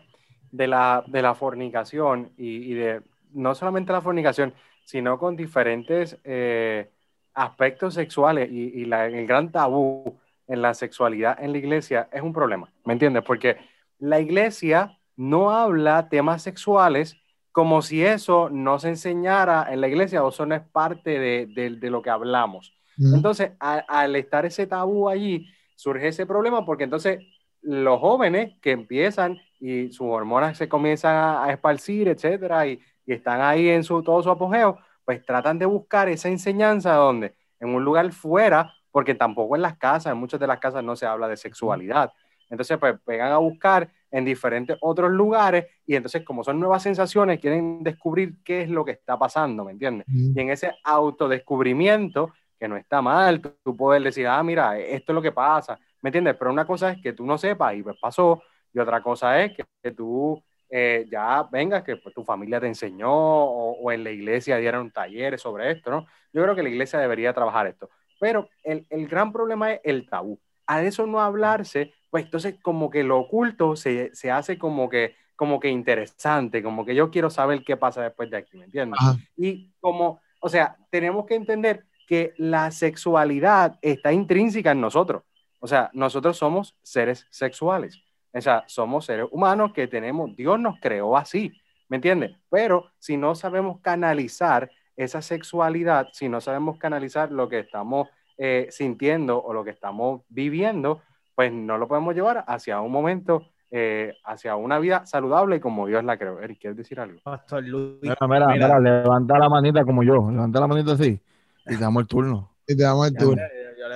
de 0.52 0.68
la, 0.68 1.06
de 1.08 1.22
la 1.22 1.36
fornicación 1.36 2.34
y, 2.38 2.72
y 2.72 2.74
de 2.74 3.02
no 3.32 3.56
solamente 3.56 3.94
la 3.94 4.02
fornicación, 4.02 4.54
sino 4.84 5.18
con 5.20 5.36
diferentes 5.36 6.18
eh, 6.24 6.90
aspectos 7.34 7.94
sexuales 7.94 8.50
y, 8.52 8.82
y 8.82 8.86
la- 8.86 9.08
el 9.08 9.26
gran 9.28 9.52
tabú 9.52 10.18
en 10.48 10.62
la 10.62 10.74
sexualidad 10.74 11.42
en 11.42 11.52
la 11.52 11.58
iglesia 11.58 12.10
es 12.12 12.22
un 12.22 12.34
problema, 12.34 12.72
¿me 12.86 12.94
entiendes? 12.94 13.24
Porque 13.24 13.58
la 14.00 14.20
iglesia 14.20 14.98
no 15.16 15.52
habla 15.52 16.10
temas 16.10 16.42
sexuales 16.42 17.18
como 17.52 17.82
si 17.82 18.04
eso 18.04 18.50
no 18.50 18.80
se 18.80 18.90
enseñara 18.90 19.68
en 19.72 19.80
la 19.80 19.88
iglesia 19.88 20.24
o 20.24 20.30
eso 20.30 20.46
no 20.46 20.56
es 20.56 20.62
parte 20.62 21.20
de, 21.20 21.48
de- 21.54 21.70
de 21.72 21.90
lo 21.90 22.02
que 22.02 22.10
hablamos. 22.10 22.74
Mm. 22.98 23.16
Entonces, 23.16 23.52
a- 23.60 23.86
al 23.88 24.16
estar 24.16 24.46
ese 24.46 24.68
tabú 24.68 25.08
allí, 25.08 25.48
surge 25.76 26.08
ese 26.08 26.26
problema 26.26 26.66
porque 26.66 26.84
entonces 26.86 27.20
los 27.62 28.00
jóvenes 28.00 28.56
que 28.62 28.72
empiezan 28.72 29.38
y 29.60 29.92
sus 29.92 30.08
hormonas 30.08 30.58
se 30.58 30.68
comienzan 30.68 31.16
a, 31.16 31.46
a 31.46 31.52
esparcir, 31.52 32.08
etcétera, 32.10 32.68
y, 32.68 32.80
y 33.06 33.14
están 33.14 33.42
ahí 33.42 33.70
en 33.70 33.84
su, 33.84 34.02
todo 34.04 34.22
su 34.24 34.30
apogeo, 34.30 34.78
pues 35.06 35.26
tratan 35.26 35.60
de 35.60 35.66
buscar 35.66 36.10
esa 36.10 36.30
enseñanza 36.30 36.94
donde 36.96 37.36
en 37.60 37.70
un 37.70 37.84
lugar 37.84 38.12
fuera, 38.12 38.74
porque 38.92 39.16
tampoco 39.16 39.56
en 39.56 39.62
las 39.62 39.78
casas, 39.78 40.14
en 40.14 40.18
muchas 40.18 40.40
de 40.40 40.48
las 40.48 40.60
casas 40.60 40.84
no 40.84 40.96
se 40.96 41.06
habla 41.06 41.28
de 41.28 41.38
sexualidad. 41.38 42.12
Entonces, 42.50 42.78
pues 42.78 42.96
pegan 43.06 43.32
a 43.32 43.38
buscar 43.38 43.90
en 44.12 44.26
diferentes 44.26 44.78
otros 44.82 45.12
lugares 45.12 45.66
y 45.88 45.96
entonces 45.96 46.24
como 46.24 46.44
son 46.44 46.60
nuevas 46.60 46.84
sensaciones, 46.84 47.40
quieren 47.40 47.84
descubrir 47.84 48.36
qué 48.44 48.62
es 48.62 48.70
lo 48.70 48.86
que 48.86 48.92
está 48.92 49.18
pasando, 49.18 49.66
¿me 49.66 49.72
entiendes? 49.72 50.06
Mm. 50.08 50.38
y 50.38 50.42
en 50.42 50.50
ese 50.52 50.72
autodescubrimiento, 50.84 52.32
que 52.60 52.68
no 52.68 52.78
está 52.78 53.02
mal, 53.02 53.42
tú, 53.42 53.76
puedes 53.76 54.04
decir, 54.04 54.28
ah, 54.28 54.44
mira, 54.44 54.78
esto 54.78 55.12
es 55.12 55.16
lo 55.16 55.22
que 55.22 55.32
pasa, 55.32 55.80
¿me 56.02 56.10
entiendes? 56.10 56.36
Pero 56.38 56.52
una 56.52 56.66
cosa 56.66 56.92
es 56.92 57.02
que 57.02 57.14
tú 57.14 57.26
no 57.26 57.40
sepas 57.40 57.76
y 57.76 57.82
pues 57.82 57.98
pasó, 58.00 58.44
y 58.72 58.80
otra 58.80 59.02
cosa 59.02 59.42
es 59.42 59.54
que, 59.56 59.66
que 59.82 59.92
tú 59.92 60.42
eh, 60.76 61.06
ya 61.08 61.48
vengas, 61.52 61.84
que 61.84 61.98
pues, 61.98 62.16
tu 62.16 62.24
familia 62.24 62.60
te 62.60 62.66
enseñó 62.66 63.12
o, 63.12 63.74
o 63.74 63.92
en 63.92 64.04
la 64.04 64.10
iglesia 64.10 64.58
dieron 64.58 64.90
talleres 64.90 65.40
sobre 65.40 65.70
esto, 65.70 65.92
¿no? 65.92 66.08
Yo 66.34 66.42
creo 66.42 66.56
que 66.56 66.64
la 66.64 66.70
iglesia 66.70 66.98
debería 66.98 67.32
trabajar 67.32 67.68
esto. 67.68 67.92
Pero 68.20 68.50
el, 68.64 68.88
el 68.90 69.08
gran 69.08 69.32
problema 69.32 69.72
es 69.72 69.82
el 69.84 70.10
tabú. 70.10 70.40
A 70.66 70.82
eso 70.82 71.06
no 71.06 71.22
hablarse, 71.22 71.94
pues 72.10 72.26
entonces 72.26 72.56
como 72.60 72.90
que 72.90 73.04
lo 73.04 73.20
oculto 73.20 73.76
se, 73.76 74.16
se 74.16 74.32
hace 74.32 74.58
como 74.58 74.90
que, 74.90 75.16
como 75.36 75.60
que 75.60 75.70
interesante, 75.70 76.64
como 76.64 76.84
que 76.86 76.96
yo 76.96 77.12
quiero 77.12 77.30
saber 77.30 77.64
qué 77.64 77.78
pasa 77.78 78.02
después 78.02 78.32
de 78.32 78.38
aquí, 78.38 78.58
¿me 78.58 78.66
entiendes? 78.66 79.00
Ajá. 79.00 79.18
Y 79.38 79.70
como, 79.80 80.22
o 80.40 80.50
sea, 80.50 80.76
tenemos 80.90 81.28
que 81.28 81.36
entender 81.36 81.86
que 82.08 82.34
la 82.38 82.72
sexualidad 82.72 83.78
está 83.84 84.12
intrínseca 84.12 84.72
en 84.72 84.82
nosotros. 84.82 85.22
O 85.60 85.68
sea, 85.68 85.92
nosotros 85.94 86.36
somos 86.36 86.76
seres 86.82 87.28
sexuales. 87.30 88.02
O 88.34 88.42
sea, 88.42 88.64
somos 88.68 89.06
seres 89.06 89.28
humanos 89.32 89.74
que 89.74 89.88
tenemos, 89.88 90.36
Dios 90.36 90.60
nos 90.60 90.80
creó 90.80 91.16
así, 91.16 91.54
¿me 91.88 91.98
entiendes? 91.98 92.36
Pero 92.50 92.90
si 92.98 93.16
no 93.16 93.36
sabemos 93.36 93.80
canalizar 93.82 94.72
esa 94.96 95.22
sexualidad, 95.22 96.08
si 96.14 96.30
no 96.30 96.42
sabemos 96.42 96.78
canalizar 96.78 97.32
lo 97.32 97.48
que 97.48 97.60
estamos 97.60 98.08
eh, 98.38 98.68
sintiendo 98.72 99.42
o 99.42 99.54
lo 99.54 99.64
que 99.64 99.70
estamos 99.72 100.22
viviendo, 100.30 101.02
pues 101.36 101.52
no 101.52 101.78
lo 101.78 101.88
podemos 101.88 102.16
llevar 102.16 102.44
hacia 102.48 102.82
un 102.82 102.92
momento, 102.92 103.50
eh, 103.70 104.16
hacia 104.24 104.56
una 104.56 104.80
vida 104.80 105.06
saludable 105.06 105.60
como 105.60 105.88
Dios 105.88 106.04
la 106.04 106.18
creó. 106.18 106.40
Eric, 106.40 106.60
¿quieres 106.60 106.78
decir 106.78 107.00
algo? 107.00 107.20
Pastor 107.24 107.64
Luis. 107.64 108.00
Mira, 108.02 108.18
mira, 108.22 108.48
Mira. 108.48 108.68
mira, 108.68 108.80
levanta 108.80 109.38
la 109.38 109.50
manita 109.50 109.84
como 109.84 110.04
yo, 110.04 110.30
levanta 110.32 110.60
la 110.60 110.68
manita 110.68 110.94
así 110.94 111.20
y 111.66 111.76
te 111.76 111.82
damos 111.82 112.02
el 112.02 112.08
turno. 112.08 112.52
Y 112.68 112.76
te 112.76 112.84
damos 112.84 113.08
el 113.08 113.16
turno. 113.16 113.42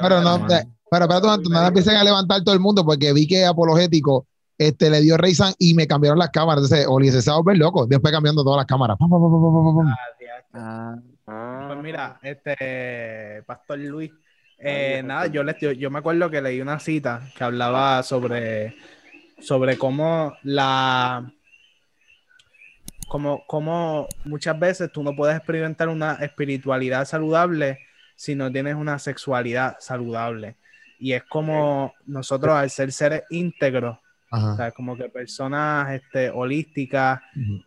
Pero 0.01 0.21
no, 0.21 0.45
te-. 0.45 0.67
Pero 0.89 1.05
espérate 1.05 1.43
no 1.49 1.61
la 1.61 1.67
empiecen 1.67 1.95
a 1.95 2.03
levantar 2.03 2.43
todo 2.43 2.53
el 2.55 2.59
mundo 2.61 2.85
porque 2.85 3.11
vi 3.13 3.27
que 3.27 3.45
Apologético 3.45 4.27
este, 4.57 4.89
le 4.89 5.01
dio 5.01 5.17
Reysan 5.17 5.53
y 5.59 5.73
me 5.73 5.85
cambiaron 5.87 6.17
las 6.19 6.29
cámaras. 6.29 6.63
Entonces, 6.63 6.87
Oli 6.89 7.11
se 7.11 7.29
va 7.29 7.35
a 7.35 7.39
volver 7.39 7.57
loco. 7.57 7.85
Después 7.85 8.11
cambiando 8.11 8.43
todas 8.43 8.57
las 8.57 8.65
cámaras. 8.65 8.97
Pam. 8.97 9.09
Ah, 10.53 10.95
Ah, 11.29 11.65
Pues 11.67 11.79
mira, 11.83 12.17
este 12.23 13.43
Pastor 13.45 13.77
Luis, 13.79 14.11
eh, 14.59 15.01
nada, 15.03 15.27
yo, 15.27 15.43
le- 15.43 15.57
yo, 15.59 15.73
yo 15.73 15.91
me 15.91 15.99
acuerdo 15.99 16.29
que 16.29 16.41
leí 16.41 16.61
una 16.61 16.79
cita 16.79 17.21
que 17.35 17.43
hablaba 17.43 18.01
sobre, 18.01 18.73
sobre 19.41 19.77
cómo 19.77 20.33
la 20.43 21.29
como, 23.09 23.43
como 23.45 24.07
muchas 24.25 24.57
veces 24.59 24.91
tú 24.91 25.03
no 25.03 25.15
puedes 25.15 25.35
experimentar 25.37 25.89
una 25.89 26.13
espiritualidad 26.15 27.05
saludable 27.05 27.79
si 28.15 28.35
no 28.35 28.51
tienes 28.51 28.75
una 28.75 28.97
sexualidad 28.99 29.75
saludable. 29.79 30.55
Y 30.99 31.13
es 31.13 31.23
como 31.23 31.93
nosotros 32.05 32.53
al 32.55 32.69
ser 32.69 32.91
seres 32.91 33.23
íntegros, 33.29 33.97
o 34.31 34.35
Ajá. 34.35 34.55
sea, 34.57 34.71
como 34.71 34.97
que 34.97 35.09
personas 35.09 35.93
este, 35.93 36.29
holísticas, 36.29 37.21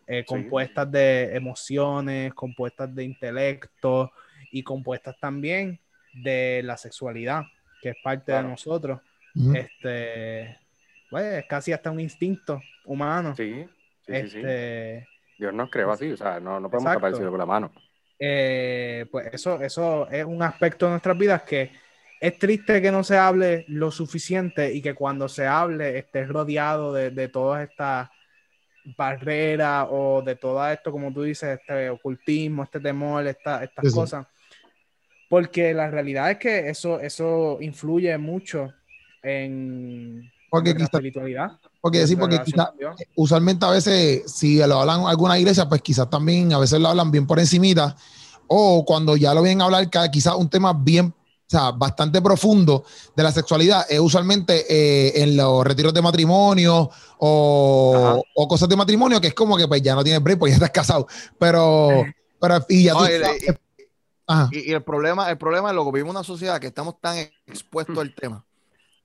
eh, 0.07 0.23
compuestas 0.25 0.91
de 0.91 1.35
emociones, 1.35 2.33
compuestas 2.33 2.93
de 2.93 3.03
intelecto 3.03 4.11
y 4.51 4.61
compuestas 4.63 5.17
también 5.19 5.79
de 6.13 6.61
la 6.63 6.77
sexualidad, 6.77 7.43
que 7.81 7.89
es 7.89 7.95
parte 8.03 8.25
Claro. 8.25 8.43
de 8.47 8.51
nosotros. 8.51 8.99
Este, 9.55 10.59
pues 11.09 11.23
es 11.25 11.45
casi 11.45 11.71
hasta 11.71 11.89
un 11.91 11.99
instinto 11.99 12.61
humano. 12.85 13.33
Sí, 13.35 13.65
sí, 14.05 14.13
sí, 14.23 14.29
sí. 14.29 14.37
este, 14.37 15.07
Dios 15.37 15.53
nos 15.53 15.69
creó 15.71 15.91
así, 15.91 16.11
o 16.11 16.17
sea, 16.17 16.39
no, 16.39 16.59
no 16.59 16.69
podemos 16.69 16.93
tapar 16.93 17.11
con 17.13 17.37
la 17.37 17.45
mano. 17.45 17.71
eh, 18.19 19.05
pues 19.11 19.33
eso, 19.33 19.59
eso 19.61 20.07
es 20.09 20.23
un 20.25 20.43
aspecto 20.43 20.85
de 20.85 20.91
nuestras 20.91 21.17
vidas 21.17 21.41
que 21.43 21.71
es 22.21 22.37
triste 22.39 22.81
que 22.81 22.91
no 22.91 23.03
se 23.03 23.17
hable 23.17 23.65
lo 23.67 23.91
suficiente 23.91 24.71
y 24.73 24.81
que 24.81 24.93
cuando 24.93 25.27
se 25.27 25.47
hable 25.47 25.97
estés 25.97 26.29
rodeado 26.29 26.93
de, 26.93 27.09
de 27.09 27.27
todas 27.27 27.67
estas 27.67 28.09
barreras 28.95 29.87
o 29.89 30.21
de 30.21 30.35
todo 30.35 30.65
esto, 30.69 30.91
como 30.91 31.11
tú 31.11 31.23
dices, 31.23 31.59
este 31.59 31.89
ocultismo, 31.89 32.63
este 32.63 32.79
temor, 32.79 33.25
esta- 33.27 33.63
estas 33.63 33.85
Sí, 33.87 33.93
cosas. 33.95 34.27
Porque 35.27 35.73
la 35.73 35.89
realidad 35.89 36.29
es 36.31 36.37
que 36.37 36.69
eso, 36.69 36.99
eso 36.99 37.57
influye 37.61 38.17
mucho 38.17 38.71
en 39.23 40.31
Porque 40.49 40.73
nuestra 40.73 40.85
quizá- 40.85 40.97
espiritualidad. 40.97 41.51
Porque 41.79 42.05
sí, 42.05 42.15
porque 42.15 42.39
quizá, 42.43 42.71
usualmente 43.15 43.65
a 43.65 43.71
veces, 43.71 44.31
si 44.31 44.57
lo 44.59 44.79
hablan 44.81 45.01
alguna 45.07 45.39
iglesia, 45.39 45.67
pues 45.67 45.81
quizás 45.81 46.07
también 46.09 46.53
a 46.53 46.59
veces 46.59 46.79
lo 46.79 46.89
hablan 46.89 47.09
bien 47.09 47.25
por 47.25 47.39
encimita, 47.39 47.95
o 48.45 48.85
cuando 48.85 49.15
ya 49.17 49.33
lo 49.33 49.41
vienen 49.41 49.61
a 49.61 49.65
hablar, 49.65 49.89
quizás 50.11 50.35
un 50.35 50.49
tema 50.49 50.73
bien, 50.73 51.11
o 51.53 51.57
sea, 51.59 51.71
bastante 51.71 52.21
profundo 52.21 52.85
de 53.13 53.23
la 53.23 53.31
sexualidad, 53.31 53.85
es 53.89 53.99
usualmente 53.99 54.65
eh, 54.69 55.21
en 55.21 55.35
los 55.35 55.65
retiros 55.65 55.93
de 55.93 56.01
matrimonio 56.01 56.89
o, 57.17 58.23
o 58.35 58.47
cosas 58.47 58.69
de 58.69 58.77
matrimonio, 58.77 59.19
que 59.19 59.27
es 59.27 59.33
como 59.33 59.57
que 59.57 59.67
pues 59.67 59.81
ya 59.81 59.93
no 59.93 60.01
tienes 60.03 60.23
break, 60.23 60.39
pues 60.39 60.51
ya 60.51 60.55
estás 60.55 60.69
casado, 60.71 61.07
pero, 61.37 61.89
pero 62.39 62.65
y 62.69 62.85
ya 62.85 62.93
tú 62.93 62.99
No, 62.99 63.05
y- 63.05 63.19
sabes- 63.19 63.43
y- 63.43 63.83
ajá, 64.27 64.49
Y, 64.53 64.69
y 64.71 64.73
el 64.73 64.81
problema, 64.83 65.29
el 65.29 65.37
problema 65.37 65.69
es 65.69 65.75
lo 65.75 65.83
que 65.83 65.91
vivimos 65.91 66.11
en 66.11 66.17
una 66.19 66.23
sociedad 66.23 66.59
que 66.61 66.67
estamos 66.67 67.01
tan 67.01 67.17
expuestos 67.45 67.97
al 67.97 68.15
tema. 68.15 68.45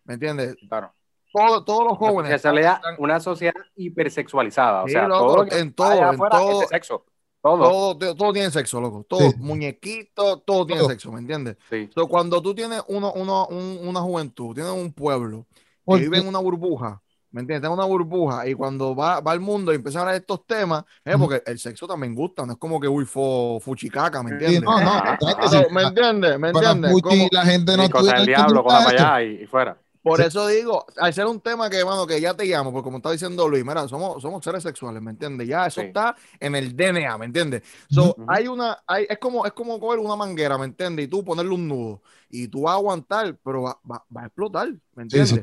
¿Me 0.05 0.15
entiendes? 0.15 0.55
Claro. 0.69 0.93
todo- 1.33 1.65
todos 1.65 1.85
los 1.85 1.99
Una 2.01 2.11
jóvenes. 2.11 2.41
sociedad, 2.41 2.77
están- 2.77 2.95
una 2.99 3.19
sociedad 3.19 3.55
hipersexualizada. 3.75 4.85
O 4.85 4.87
Sí, 4.87 4.93
sea, 4.93 5.09
loco, 5.09 5.25
todo 5.27 5.37
lo 5.39 5.47
que 5.47 5.59
en 5.59 5.73
todo, 5.73 5.93
en 5.93 6.05
afuera 6.05 6.37
es 6.39 6.47
de 6.47 6.53
todo. 6.53 6.69
sexo. 6.69 7.05
Todo. 7.43 7.95
todo, 7.97 8.15
todo, 8.17 8.33
tiene 8.33 8.51
sexo, 8.51 8.81
loco. 8.81 9.05
Todo, 9.09 9.31
Sí. 9.31 9.37
muñequito, 9.39 10.39
todo 10.41 10.67
tiene 10.67 10.81
Todo. 10.81 10.91
sexo, 10.91 11.13
¿me 11.13 11.21
entiendes? 11.21 11.57
Sí. 11.71 11.89
So, 11.95 12.09
cuando 12.09 12.43
tú 12.43 12.55
tienes 12.55 12.83
uno, 12.89 13.13
uno- 13.15 13.47
un- 13.49 13.79
una 13.87 14.01
juventud, 14.01 14.55
tienes 14.55 14.73
un 14.73 14.93
pueblo 14.93 15.47
que 15.87 15.97
vive 15.99 16.19
en 16.19 16.27
una 16.27 16.41
burbuja, 16.41 17.01
¿me 17.31 17.43
entiendes? 17.43 17.69
En 17.69 17.75
una 17.75 17.85
burbuja 17.85 18.49
y 18.49 18.55
cuando 18.55 18.97
va, 18.97 19.21
va 19.21 19.31
al 19.31 19.39
mundo 19.41 19.71
y 19.73 19.77
empieza 19.77 19.99
a 19.99 20.03
hablar 20.03 20.15
de 20.15 20.21
estos 20.21 20.45
temas, 20.47 20.85
es 21.05 21.17
porque 21.17 21.43
el 21.47 21.59
sexo 21.61 21.87
también 21.87 22.15
gusta, 22.17 22.45
no 22.45 22.55
es 22.55 22.59
como 22.59 22.81
que, 22.81 22.89
uy, 22.89 23.05
fo, 23.05 23.61
fuchicaca, 23.61 24.23
¿me 24.25 24.31
Sí, 24.31 24.35
entiendes? 24.35 24.63
no, 24.63 24.81
no, 24.81 24.95
la 25.05 25.19
sí. 25.49 25.57
So, 25.57 25.71
¿Me 25.71 25.83
entiendes? 25.83 26.39
¿Me 26.41 26.49
entiendes? 26.49 26.93
La 27.31 27.45
gente 27.45 27.77
no 27.77 27.83
del 27.83 27.93
estudia- 27.95 28.25
diablo, 28.25 28.61
esto. 28.61 28.65
para 28.69 28.89
allá 28.89 29.23
y, 29.23 29.43
y 29.43 29.47
fuera. 29.47 29.79
Por 30.07 30.21
Sí. 30.21 30.27
eso 30.29 30.47
digo, 30.47 30.87
al 30.99 31.13
ser 31.13 31.27
un 31.27 31.41
tema 31.41 31.69
que, 31.69 31.85
mano, 31.85 32.07
que 32.07 32.21
ya 32.21 32.33
te 32.33 32.45
llamo, 32.45 32.71
porque 32.71 32.85
como 32.85 32.99
está 32.99 33.11
diciendo 33.11 33.49
Luis, 33.49 33.65
mira, 33.65 33.89
somos, 33.89 34.23
somos 34.23 34.45
seres 34.45 34.63
sexuales, 34.63 35.03
¿me 35.03 35.11
entiendes? 35.11 35.49
Ya 35.49 35.67
eso 35.67 35.81
Sí. 35.81 35.89
está 35.89 36.15
en 36.39 36.55
el 36.55 36.77
DNA, 36.77 37.19
¿me 37.19 37.27
entiendes? 37.27 37.63
So, 37.91 38.11
Ujú. 38.11 38.25
hay 38.29 38.47
una, 38.47 38.79
hay, 38.87 39.05
es 39.11 39.19
como, 39.19 39.45
es 39.45 39.53
como 39.53 39.81
coger 39.81 39.99
una 39.99 40.15
manguera, 40.15 40.57
¿me 40.59 40.67
entiendes? 40.67 41.07
Y 41.07 41.09
tú 41.09 41.25
ponerle 41.25 41.53
un 41.53 41.67
nudo, 41.67 42.03
y 42.31 42.47
tú 42.47 42.63
vas 42.63 42.75
a 42.75 42.77
aguantar, 42.77 43.37
pero 43.45 43.63
va, 43.63 43.81
va- 43.91 44.05
va 44.17 44.23
a 44.23 44.27
explotar, 44.27 44.69
¿me 44.95 45.03
entiendes? 45.03 45.43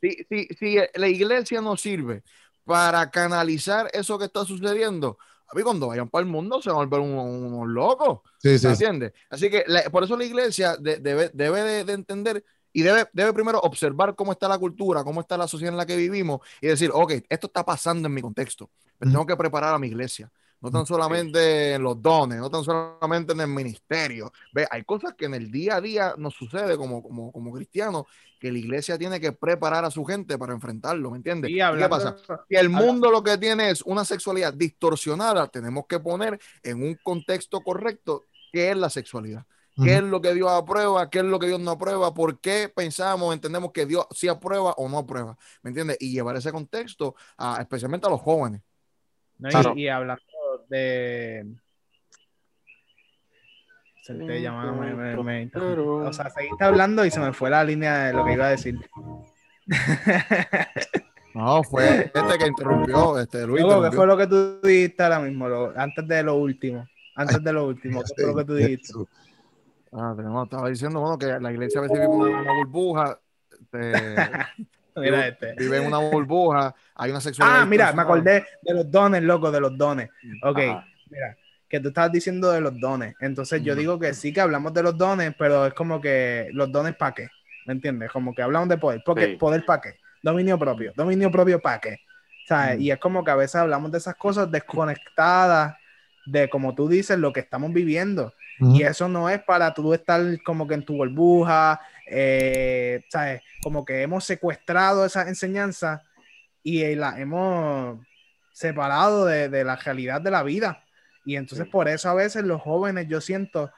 Si, 0.00 0.26
si, 0.30 0.54
si 0.60 0.76
la 0.94 1.08
iglesia 1.08 1.60
no 1.60 1.76
sirve 1.76 2.22
para 2.64 3.10
canalizar 3.10 3.90
eso 3.92 4.16
que 4.16 4.26
está 4.26 4.44
sucediendo, 4.44 5.18
a 5.48 5.56
mí 5.56 5.62
cuando 5.62 5.88
vayan 5.88 6.08
para 6.08 6.24
el 6.24 6.30
mundo 6.30 6.62
se 6.62 6.70
van 6.70 6.76
a 6.76 6.84
volver 6.84 7.00
unos, 7.00 7.24
unos 7.26 7.66
locos. 7.66 8.20
Sí, 8.38 8.58
sí, 8.60 8.68
¿Me 8.68 8.76
sí. 8.76 8.84
entiendes? 8.84 9.12
Así 9.28 9.50
que 9.50 9.64
la- 9.66 9.90
por 9.90 10.04
eso 10.04 10.16
la 10.16 10.24
iglesia 10.24 10.76
de- 10.76 10.98
debe, 10.98 11.30
debe 11.34 11.62
de, 11.62 11.84
de 11.84 11.92
entender 11.94 12.44
y 12.74 12.82
debe, 12.82 13.08
debe 13.12 13.32
primero 13.32 13.60
observar 13.60 14.14
cómo 14.14 14.32
está 14.32 14.48
la 14.48 14.58
cultura, 14.58 15.04
cómo 15.04 15.20
está 15.20 15.38
la 15.38 15.48
sociedad 15.48 15.72
en 15.72 15.78
la 15.78 15.86
que 15.86 15.96
vivimos 15.96 16.40
y 16.60 16.66
decir, 16.66 16.90
ok, 16.92 17.12
esto 17.28 17.46
está 17.46 17.64
pasando 17.64 18.08
en 18.08 18.14
mi 18.14 18.20
contexto, 18.20 18.68
pero 18.98 19.10
tengo 19.12 19.24
que 19.26 19.36
preparar 19.36 19.74
a 19.74 19.78
mi 19.78 19.86
iglesia. 19.86 20.30
No 20.60 20.70
tan 20.70 20.86
solamente 20.86 21.74
en 21.74 21.82
los 21.82 22.00
dones, 22.00 22.38
no 22.38 22.50
tan 22.50 22.64
solamente 22.64 23.34
en 23.34 23.40
el 23.40 23.48
ministerio. 23.48 24.32
Ve, 24.50 24.66
hay 24.70 24.82
cosas 24.82 25.12
que 25.12 25.26
en 25.26 25.34
el 25.34 25.50
día 25.50 25.76
a 25.76 25.80
día 25.80 26.14
nos 26.16 26.34
sucede 26.34 26.78
como, 26.78 27.02
como, 27.02 27.30
como 27.30 27.52
cristianos 27.52 28.04
que 28.40 28.50
la 28.50 28.58
iglesia 28.58 28.96
tiene 28.96 29.20
que 29.20 29.32
preparar 29.32 29.84
a 29.84 29.90
su 29.90 30.04
gente 30.06 30.38
para 30.38 30.54
enfrentarlo, 30.54 31.10
¿me 31.10 31.18
entiendes? 31.18 31.50
Y 31.50 31.56
¿Y 31.56 31.60
hablando, 31.60 31.84
¿Qué 31.84 31.90
pasa? 31.90 32.44
Si 32.48 32.56
el 32.56 32.70
mundo 32.70 33.10
lo 33.10 33.22
que 33.22 33.36
tiene 33.36 33.70
es 33.70 33.82
una 33.82 34.06
sexualidad 34.06 34.54
distorsionada, 34.54 35.46
tenemos 35.48 35.84
que 35.86 36.00
poner 36.00 36.40
en 36.62 36.82
un 36.82 36.98
contexto 37.02 37.60
correcto 37.60 38.24
qué 38.50 38.70
es 38.70 38.76
la 38.76 38.88
sexualidad, 38.88 39.44
qué 39.82 39.96
es 39.96 40.02
lo 40.02 40.20
que 40.20 40.34
Dios 40.34 40.50
aprueba, 40.50 41.08
qué 41.10 41.18
es 41.18 41.24
lo 41.24 41.38
que 41.38 41.46
Dios 41.48 41.60
no 41.60 41.72
aprueba, 41.72 42.12
por 42.14 42.38
qué 42.40 42.70
pensamos, 42.74 43.32
entendemos 43.34 43.72
que 43.72 43.86
Dios 43.86 44.06
sí 44.12 44.28
aprueba 44.28 44.72
o 44.76 44.88
no 44.88 44.98
aprueba, 44.98 45.36
¿me 45.62 45.70
entiendes? 45.70 45.96
Y 46.00 46.12
llevar 46.12 46.36
ese 46.36 46.52
contexto 46.52 47.14
a, 47.36 47.60
especialmente 47.60 48.06
a 48.06 48.10
los 48.10 48.20
jóvenes. 48.20 48.62
No, 49.38 49.48
y- 49.48 49.52
Claro. 49.52 49.72
y, 49.76 49.88
hablando 49.88 50.22
de. 50.68 51.46
Se 54.02 54.14
te 54.14 54.42
llamaba, 54.42 54.72
me, 54.72 54.94
me-. 54.94 55.50
O 55.56 56.12
sea, 56.12 56.28
seguiste 56.30 56.62
hablando 56.62 57.04
y 57.06 57.10
se 57.10 57.20
me 57.20 57.32
fue 57.32 57.48
la 57.50 57.64
línea 57.64 58.04
de 58.04 58.12
lo 58.12 58.24
que 58.24 58.32
iba 58.34 58.46
a 58.46 58.50
decir. 58.50 58.78
No, 61.34 61.64
fue 61.64 62.12
este 62.14 62.38
que 62.38 62.46
interrumpió, 62.46 63.18
este 63.18 63.44
Luis. 63.44 63.64
Luego, 63.64 63.82
¿Qué 63.82 63.96
fue 63.96 64.06
lo 64.06 64.16
que 64.16 64.28
tú 64.28 64.60
dijiste 64.62 65.02
ahora 65.02 65.18
mismo? 65.18 65.48
Lo- 65.48 65.72
antes 65.76 66.06
de 66.06 66.22
lo 66.22 66.36
último. 66.36 66.86
Antes 67.16 67.42
de 67.42 67.52
lo 67.52 67.66
último. 67.66 68.02
¿Qué 68.04 68.22
fue 68.22 68.26
lo 68.32 68.36
que 68.38 68.44
tú 68.44 68.54
dijiste? 68.54 68.92
Ah, 69.96 70.12
tenemos- 70.16 70.44
estaba 70.44 70.68
diciendo, 70.68 71.00
bueno, 71.00 71.16
que 71.18 71.26
la 71.40 71.52
iglesia 71.52 71.78
a 71.78 71.82
veces 71.82 72.00
vive 72.00 72.12
en 72.12 72.20
una, 72.20 72.40
una 72.40 72.52
burbuja, 72.52 73.18
este, 73.52 74.04
Mira 74.96 75.26
este. 75.28 75.54
vive 75.54 75.78
en 75.78 75.86
una 75.86 75.98
burbuja, 75.98 76.74
hay 76.94 77.10
una 77.10 77.20
sexualidad. 77.20 77.62
Ah, 77.62 77.66
mira, 77.66 77.92
me 77.92 78.02
acordé 78.02 78.44
de 78.62 78.74
los 78.74 78.90
dones, 78.90 79.22
loco, 79.22 79.50
de 79.50 79.60
los 79.60 79.76
dones. 79.76 80.08
Ok, 80.42 80.58
Ajá. 80.58 80.86
mira, 81.10 81.36
que 81.68 81.80
tú 81.80 81.88
estabas 81.88 82.12
diciendo 82.12 82.50
de 82.52 82.60
los 82.60 82.78
dones. 82.78 83.14
Entonces 83.20 83.62
yo 83.62 83.72
Ujú. 83.72 83.80
digo 83.80 83.98
que 83.98 84.14
sí 84.14 84.32
que 84.32 84.40
hablamos 84.40 84.72
de 84.74 84.82
los 84.82 84.96
dones, 84.96 85.34
pero 85.38 85.66
es 85.66 85.74
como 85.74 86.00
que 86.00 86.48
los 86.52 86.70
dones 86.70 86.94
para 86.96 87.12
qué, 87.14 87.28
¿me 87.66 87.72
entiendes? 87.74 88.10
Como 88.12 88.34
que 88.34 88.42
hablamos 88.42 88.68
de 88.68 88.78
poder, 88.78 89.02
porque 89.04 89.26
Sí. 89.32 89.36
poder 89.36 89.64
para 89.64 89.80
qué, 89.80 89.96
dominio 90.22 90.58
propio, 90.58 90.92
dominio 90.96 91.30
propio 91.30 91.60
para 91.60 91.80
qué. 91.80 91.98
¿Sabes? 92.46 92.74
Ujú. 92.74 92.82
Y 92.82 92.90
es 92.90 92.98
como 92.98 93.24
que 93.24 93.30
a 93.30 93.36
veces 93.36 93.56
hablamos 93.56 93.90
de 93.90 93.98
esas 93.98 94.14
cosas 94.16 94.50
desconectadas 94.50 95.74
de, 96.26 96.48
como 96.48 96.74
tú 96.74 96.88
dices, 96.88 97.18
lo 97.18 97.32
que 97.32 97.40
estamos 97.40 97.72
viviendo. 97.72 98.32
Y 98.60 98.82
eso 98.82 99.08
no 99.08 99.28
es 99.28 99.42
para 99.42 99.74
tú 99.74 99.92
estar 99.94 100.20
como 100.44 100.66
que 100.66 100.74
en 100.74 100.84
tu 100.84 100.94
burbuja, 100.96 101.80
eh, 102.06 103.02
¿sabes? 103.10 103.42
Como 103.62 103.84
que 103.84 104.02
hemos 104.02 104.24
secuestrado 104.24 105.04
esas 105.04 105.28
enseñanzas 105.28 106.02
y 106.62 106.94
las 106.94 107.18
hemos 107.18 107.98
separado 108.52 109.26
de, 109.26 109.48
de 109.48 109.64
la 109.64 109.76
realidad 109.76 110.20
de 110.20 110.30
la 110.30 110.42
vida. 110.42 110.84
Y 111.24 111.36
entonces 111.36 111.66
por 111.66 111.88
eso 111.88 112.08
a 112.08 112.14
veces 112.14 112.44
los 112.44 112.62
jóvenes, 112.62 113.08
yo 113.08 113.20
siento, 113.20 113.72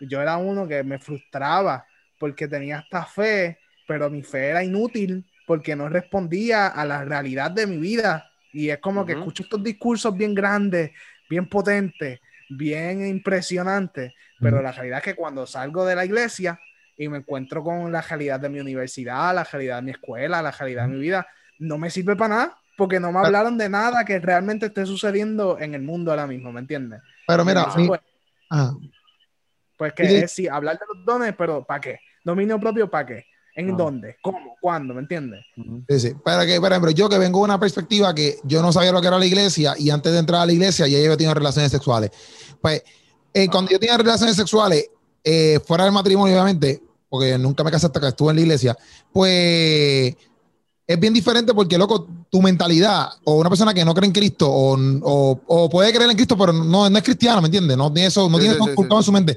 yo 0.00 0.22
era 0.22 0.36
uno 0.38 0.66
que 0.66 0.82
me 0.82 0.98
frustraba 0.98 1.86
porque 2.18 2.48
tenía 2.48 2.78
esta 2.78 3.04
fe, 3.04 3.58
pero 3.86 4.08
mi 4.08 4.22
fe 4.22 4.48
era 4.50 4.64
inútil 4.64 5.26
porque 5.46 5.76
no 5.76 5.88
respondía 5.88 6.68
a 6.68 6.84
la 6.84 7.04
realidad 7.04 7.50
de 7.50 7.66
mi 7.66 7.78
vida. 7.78 8.30
Y 8.52 8.70
es 8.70 8.78
como 8.78 9.04
que 9.04 9.12
escucho 9.12 9.42
estos 9.42 9.62
discursos 9.62 10.16
bien 10.16 10.34
grandes, 10.34 10.92
bien 11.28 11.48
potentes, 11.48 12.20
bien 12.56 13.06
impresionantes, 13.06 14.12
pero 14.40 14.60
la 14.62 14.72
realidad 14.72 14.98
es 14.98 15.04
que 15.04 15.14
cuando 15.14 15.46
salgo 15.46 15.84
de 15.84 15.94
la 15.94 16.04
iglesia 16.04 16.58
y 16.96 17.08
me 17.08 17.18
encuentro 17.18 17.62
con 17.62 17.90
la 17.92 18.00
realidad 18.02 18.40
de 18.40 18.48
mi 18.48 18.60
universidad, 18.60 19.34
la 19.34 19.44
realidad 19.44 19.76
de 19.76 19.82
mi 19.82 19.90
escuela, 19.92 20.42
la 20.42 20.50
realidad 20.50 20.82
de 20.88 20.94
mi 20.94 21.00
vida, 21.00 21.26
no 21.58 21.78
me 21.78 21.90
sirve 21.90 22.16
para 22.16 22.34
nada, 22.34 22.58
porque 22.76 22.98
no 23.00 23.08
me 23.08 23.14
Pero- 23.14 23.26
hablaron 23.26 23.56
de 23.58 23.68
nada 23.68 24.04
que 24.04 24.18
realmente 24.18 24.66
esté 24.66 24.84
sucediendo 24.86 25.58
en 25.58 25.74
el 25.74 25.82
mundo 25.82 26.10
ahora 26.10 26.26
mismo, 26.26 26.52
¿me 26.52 26.60
entiendes? 26.60 27.00
Pero 27.26 27.44
mira, 27.44 27.60
Entonces, 27.60 27.82
mi- 27.82 27.88
pues, 27.88 28.00
pues 29.76 29.92
que 29.94 30.18
es 30.20 30.32
sí, 30.32 30.48
hablar 30.48 30.78
de 30.78 30.84
los 30.94 31.04
dones, 31.04 31.34
pero 31.36 31.64
¿para 31.64 31.80
qué? 31.80 31.98
Dominio 32.24 32.58
propio, 32.60 32.90
¿para 32.90 33.06
qué? 33.06 33.26
¿En 33.54 33.70
Ah. 33.70 33.74
dónde? 33.76 34.16
¿Cómo? 34.22 34.56
¿Cuándo? 34.60 34.94
¿Me 34.94 35.00
entiendes? 35.00 35.44
Sí, 35.88 36.00
sí. 36.00 36.12
Pero 36.24 36.46
que, 36.46 36.60
por 36.60 36.70
ejemplo, 36.72 36.90
yo 36.90 37.08
que 37.08 37.18
vengo 37.18 37.40
de 37.40 37.44
una 37.44 37.60
perspectiva 37.60 38.14
que 38.14 38.38
yo 38.44 38.62
no 38.62 38.72
sabía 38.72 38.92
lo 38.92 39.00
que 39.00 39.08
era 39.08 39.18
la 39.18 39.26
iglesia 39.26 39.74
y 39.78 39.90
antes 39.90 40.12
de 40.12 40.18
entrar 40.18 40.40
a 40.42 40.46
la 40.46 40.52
iglesia 40.52 40.86
ya 40.86 40.98
yo 40.98 41.04
había 41.04 41.16
tenido 41.16 41.34
relaciones 41.34 41.70
sexuales. 41.70 42.10
Pues 42.60 42.82
eh, 43.34 43.48
cuando 43.48 43.70
yo 43.70 43.78
tenía 43.78 43.96
relaciones 43.98 44.36
sexuales, 44.36 44.86
eh, 45.24 45.60
fuera 45.66 45.84
del 45.84 45.92
matrimonio, 45.92 46.34
obviamente, 46.34 46.82
porque 47.08 47.36
nunca 47.38 47.62
me 47.64 47.70
casé 47.70 47.86
hasta 47.86 48.00
que 48.00 48.08
estuve 48.08 48.30
en 48.30 48.36
la 48.36 48.42
iglesia, 48.42 48.76
pues 49.12 50.16
es 50.86 50.98
bien 51.00 51.14
diferente 51.14 51.54
porque, 51.54 51.78
loco, 51.78 52.06
tu 52.30 52.42
mentalidad 52.42 53.08
o 53.24 53.36
una 53.36 53.48
persona 53.48 53.72
que 53.72 53.84
no 53.84 53.94
cree 53.94 54.06
en 54.06 54.12
Cristo 54.12 54.50
o, 54.50 54.76
o- 55.02 55.40
o 55.46 55.70
puede 55.70 55.92
creer 55.92 56.10
en 56.10 56.16
Cristo, 56.16 56.36
pero 56.36 56.52
no, 56.52 56.88
no 56.90 56.98
es 56.98 57.04
cristiano, 57.04 57.40
¿me 57.40 57.46
entiendes? 57.48 57.76
No 57.76 57.92
tiene 57.92 58.08
eso, 58.08 58.28
no 58.28 58.36
Sí, 58.38 58.42
tiene 58.42 58.56
sí, 58.56 58.70
eso 58.72 58.82
sí. 58.88 58.96
en 58.96 59.02
su 59.02 59.12
mente. 59.12 59.36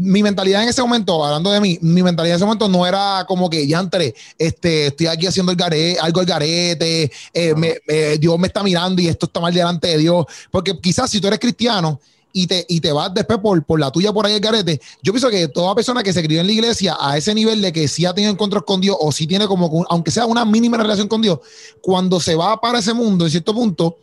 Mi 0.00 0.22
mentalidad 0.22 0.62
en 0.62 0.68
ese 0.68 0.80
momento, 0.80 1.24
hablando 1.24 1.50
de 1.50 1.60
mí, 1.60 1.76
mi 1.82 2.04
mentalidad 2.04 2.34
en 2.34 2.36
ese 2.36 2.44
momento 2.44 2.68
no 2.68 2.86
era 2.86 3.24
como 3.26 3.50
que 3.50 3.66
ya 3.66 3.80
entré, 3.80 4.14
este, 4.38 4.86
estoy 4.86 5.08
aquí 5.08 5.26
haciendo 5.26 5.50
el 5.50 5.58
garete, 5.58 5.98
algo 5.98 6.20
al 6.20 6.26
garete, 6.26 7.10
eh, 7.34 7.54
me- 7.56 7.80
Dios 8.18 8.38
me 8.38 8.46
está 8.46 8.62
mirando 8.62 9.02
y 9.02 9.08
esto 9.08 9.26
está 9.26 9.40
mal 9.40 9.52
delante 9.52 9.88
de 9.88 9.98
Dios. 9.98 10.24
Porque 10.52 10.78
quizás 10.80 11.10
si 11.10 11.20
tú 11.20 11.26
eres 11.26 11.40
cristiano 11.40 11.98
y 12.32 12.46
te, 12.46 12.64
y 12.68 12.80
te 12.80 12.92
vas 12.92 13.12
después 13.12 13.40
por, 13.40 13.60
por 13.64 13.80
la 13.80 13.90
tuya 13.90 14.12
por 14.12 14.24
ahí 14.24 14.34
el 14.34 14.40
garete, 14.40 14.80
yo 15.02 15.12
pienso 15.12 15.30
que 15.30 15.48
toda 15.48 15.74
persona 15.74 16.04
que 16.04 16.12
se 16.12 16.22
crió 16.22 16.40
en 16.40 16.46
la 16.46 16.52
iglesia 16.52 16.96
a 17.00 17.16
ese 17.18 17.34
nivel 17.34 17.60
de 17.60 17.72
que 17.72 17.88
sí 17.88 18.06
ha 18.06 18.14
tenido 18.14 18.32
encuentros 18.32 18.62
con 18.64 18.80
Dios 18.80 18.96
o 19.00 19.10
sí 19.10 19.26
tiene 19.26 19.48
como, 19.48 19.68
que 19.68 19.76
un- 19.78 19.86
aunque 19.88 20.12
sea 20.12 20.26
una 20.26 20.44
mínima 20.44 20.76
relación 20.76 21.08
con 21.08 21.22
Dios, 21.22 21.40
cuando 21.82 22.20
se 22.20 22.36
va 22.36 22.60
para 22.60 22.78
ese 22.78 22.94
mundo 22.94 23.24
en 23.24 23.32
cierto 23.32 23.52
punto, 23.52 23.96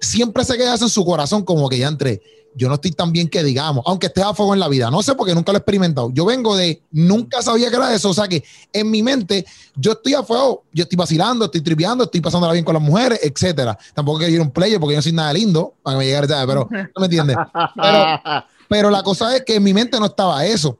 siempre 0.00 0.44
se 0.46 0.56
queda 0.56 0.74
eso 0.74 0.84
en 0.84 0.90
su 0.90 1.04
corazón 1.04 1.44
como 1.44 1.68
que 1.68 1.76
ya 1.76 1.88
entré. 1.88 2.22
Yo 2.54 2.68
no 2.68 2.74
estoy 2.74 2.92
tan 2.92 3.12
bien 3.12 3.28
que 3.28 3.42
digamos, 3.42 3.82
aunque 3.86 4.06
esté 4.06 4.22
a 4.22 4.34
fuego 4.34 4.54
en 4.54 4.60
la 4.60 4.68
vida. 4.68 4.90
No 4.90 5.02
sé 5.02 5.14
porque 5.14 5.34
nunca 5.34 5.52
lo 5.52 5.56
he 5.56 5.60
experimentado. 5.60 6.10
Yo 6.12 6.24
vengo 6.24 6.56
de, 6.56 6.82
nunca 6.90 7.42
sabía 7.42 7.70
que 7.70 7.76
era 7.76 7.94
eso. 7.94 8.10
O 8.10 8.14
sea 8.14 8.28
que 8.28 8.44
en 8.72 8.90
mi 8.90 9.02
mente, 9.02 9.44
yo 9.74 9.92
estoy 9.92 10.14
a 10.14 10.22
fuego, 10.22 10.64
yo 10.72 10.82
estoy 10.82 10.96
vacilando, 10.96 11.46
estoy 11.46 11.60
tripeando, 11.60 12.04
estoy 12.04 12.20
pasándola 12.20 12.52
bien 12.52 12.64
con 12.64 12.74
las 12.74 12.82
mujeres, 12.82 13.20
etcétera. 13.22 13.78
Tampoco 13.94 14.18
quiero 14.18 14.34
ir 14.34 14.40
a 14.40 14.42
un 14.42 14.50
player 14.50 14.78
porque 14.78 14.94
yo 14.94 14.98
no 14.98 15.02
soy 15.02 15.12
nada 15.12 15.32
lindo 15.32 15.74
para 15.82 15.96
que 15.96 15.98
me 15.98 16.06
llegue, 16.06 16.28
¿sabes? 16.28 16.46
Pero 16.46 16.68
no 16.70 17.00
me 17.00 17.04
entiendes. 17.06 17.36
Pero, 17.74 18.20
pero 18.68 18.90
la 18.90 19.02
cosa 19.02 19.36
es 19.36 19.44
que 19.44 19.56
en 19.56 19.62
mi 19.62 19.74
mente 19.74 19.98
no 19.98 20.06
estaba 20.06 20.44
eso. 20.44 20.78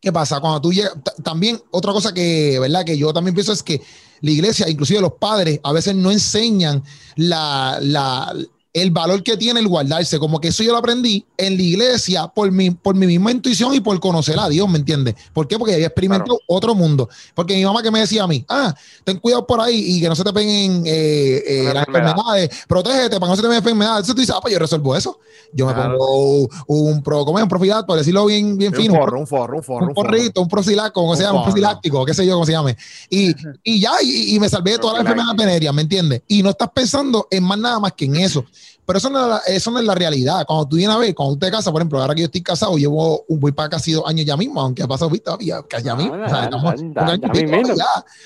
¿Qué 0.00 0.12
pasa? 0.12 0.40
Cuando 0.40 0.60
tú 0.60 0.72
llegas, 0.72 0.94
también 1.22 1.62
otra 1.70 1.92
cosa 1.92 2.12
que, 2.12 2.58
¿verdad? 2.58 2.84
Que 2.84 2.98
yo 2.98 3.12
también 3.12 3.34
pienso 3.34 3.52
es 3.52 3.62
que 3.62 3.80
la 4.20 4.30
iglesia, 4.30 4.68
inclusive 4.68 5.00
los 5.00 5.12
padres, 5.12 5.60
a 5.62 5.72
veces 5.72 5.94
no 5.94 6.10
enseñan 6.10 6.82
la, 7.16 7.78
la, 7.80 8.34
el 8.72 8.90
valor 8.90 9.22
que 9.22 9.36
tiene 9.36 9.60
el 9.60 9.68
guardarse. 9.68 10.18
Como 10.18 10.40
que 10.40 10.48
eso 10.48 10.62
yo 10.62 10.72
lo 10.72 10.78
aprendí 10.78 11.24
en 11.36 11.56
la 11.56 11.62
iglesia 11.62 12.26
por 12.28 12.50
mi, 12.50 12.70
por 12.70 12.94
mi 12.94 13.06
misma 13.06 13.30
intuición 13.30 13.74
y 13.74 13.80
por 13.80 13.98
conocer 14.00 14.38
a 14.38 14.48
Dios, 14.48 14.68
¿me 14.68 14.78
entiendes? 14.78 15.14
¿Por 15.32 15.46
qué? 15.46 15.58
Porque 15.58 15.74
había 15.74 15.86
experimentado 15.88 16.38
otro 16.46 16.74
mundo. 16.74 17.08
Porque 17.34 17.54
mi 17.54 17.64
mamá 17.64 17.82
que 17.82 17.90
me 17.90 18.00
decía 18.00 18.22
a 18.24 18.26
mí, 18.26 18.44
ah, 18.48 18.74
ten 19.04 19.18
cuidado 19.18 19.46
por 19.46 19.60
ahí 19.60 19.78
y 19.96 20.00
que 20.00 20.08
no 20.08 20.16
se 20.16 20.24
te 20.24 20.32
peguen 20.32 20.82
eh, 20.86 21.42
eh, 21.46 21.62
las 21.74 21.86
enfermedad. 21.86 22.10
enfermedades, 22.16 22.50
protégete 22.66 23.20
para 23.20 23.26
que 23.26 23.28
no 23.30 23.36
se 23.36 23.42
te 23.42 23.48
peguen 23.48 23.58
enfermedades. 23.58 23.96
Entonces 23.98 24.14
tú 24.14 24.20
dices, 24.22 24.34
ah, 24.36 24.40
pues 24.40 24.52
yo 24.54 24.58
resuelvo 24.58 24.96
eso. 24.96 25.18
Yo 25.52 25.66
me 25.66 25.74
Claro. 25.74 25.98
pongo 25.98 26.48
un, 26.68 27.02
pro, 27.02 27.24
¿cómo 27.26 27.38
es? 27.38 27.42
un 27.42 27.48
profilato, 27.50 27.86
por 27.86 27.98
decirlo 27.98 28.24
bien, 28.24 28.56
bien 28.56 28.72
fino. 28.72 28.94
un 28.94 29.00
forro, 29.00 29.20
un 29.20 29.26
forro, 29.26 29.56
un 29.58 29.62
forro. 29.62 29.86
un 29.88 29.94
porrito, 29.94 30.40
un 30.40 30.48
prosiláctico, 30.48 31.00
como 31.02 31.14
se 31.14 31.24
llama, 31.24 31.40
un 31.40 31.44
prosiláctico, 31.44 32.04
qué 32.06 32.14
sé 32.14 32.24
yo 32.26 32.32
cómo 32.34 32.46
se 32.46 32.52
llame. 32.52 32.76
Y, 33.10 33.34
y 33.62 33.80
ya, 33.80 33.92
y, 34.02 34.34
y 34.34 34.40
me 34.40 34.48
salvé 34.48 34.72
de 34.72 34.78
todas 34.78 34.94
las 34.96 35.00
enfermedades 35.02 35.36
venéreas, 35.36 35.74
¿me 35.74 35.82
entiendes? 35.82 36.22
Y 36.26 36.42
no 36.42 36.48
estás 36.50 36.70
pensando 36.74 37.28
en 37.30 37.44
más 37.44 37.58
nada 37.58 37.78
más 37.80 37.92
que 37.92 38.06
en 38.06 38.16
eso. 38.16 38.44
Pero 38.84 38.98
eso 38.98 39.10
no, 39.10 39.20
es 39.20 39.28
la, 39.28 39.38
eso 39.54 39.70
no 39.70 39.78
es 39.78 39.84
la 39.84 39.94
realidad. 39.94 40.44
Cuando 40.46 40.66
tú 40.66 40.76
vienes 40.76 40.96
a 40.96 40.98
ver, 40.98 41.14
cuando 41.14 41.34
tú 41.34 41.40
te 41.40 41.50
casas, 41.50 41.70
por 41.70 41.80
ejemplo, 41.80 42.00
ahora 42.00 42.14
que 42.14 42.22
yo 42.22 42.26
estoy 42.26 42.42
casado, 42.42 42.76
llevo 42.76 43.24
un 43.28 43.38
voy 43.38 43.52
para 43.52 43.68
casi 43.68 43.92
dos 43.92 44.04
años 44.06 44.26
ya 44.26 44.36
mismo, 44.36 44.60
aunque 44.60 44.82
ha 44.82 44.88
pasado, 44.88 45.10
ya, 45.40 45.62
casi 45.62 45.84
ya 45.84 45.94
mismo. 45.94 46.16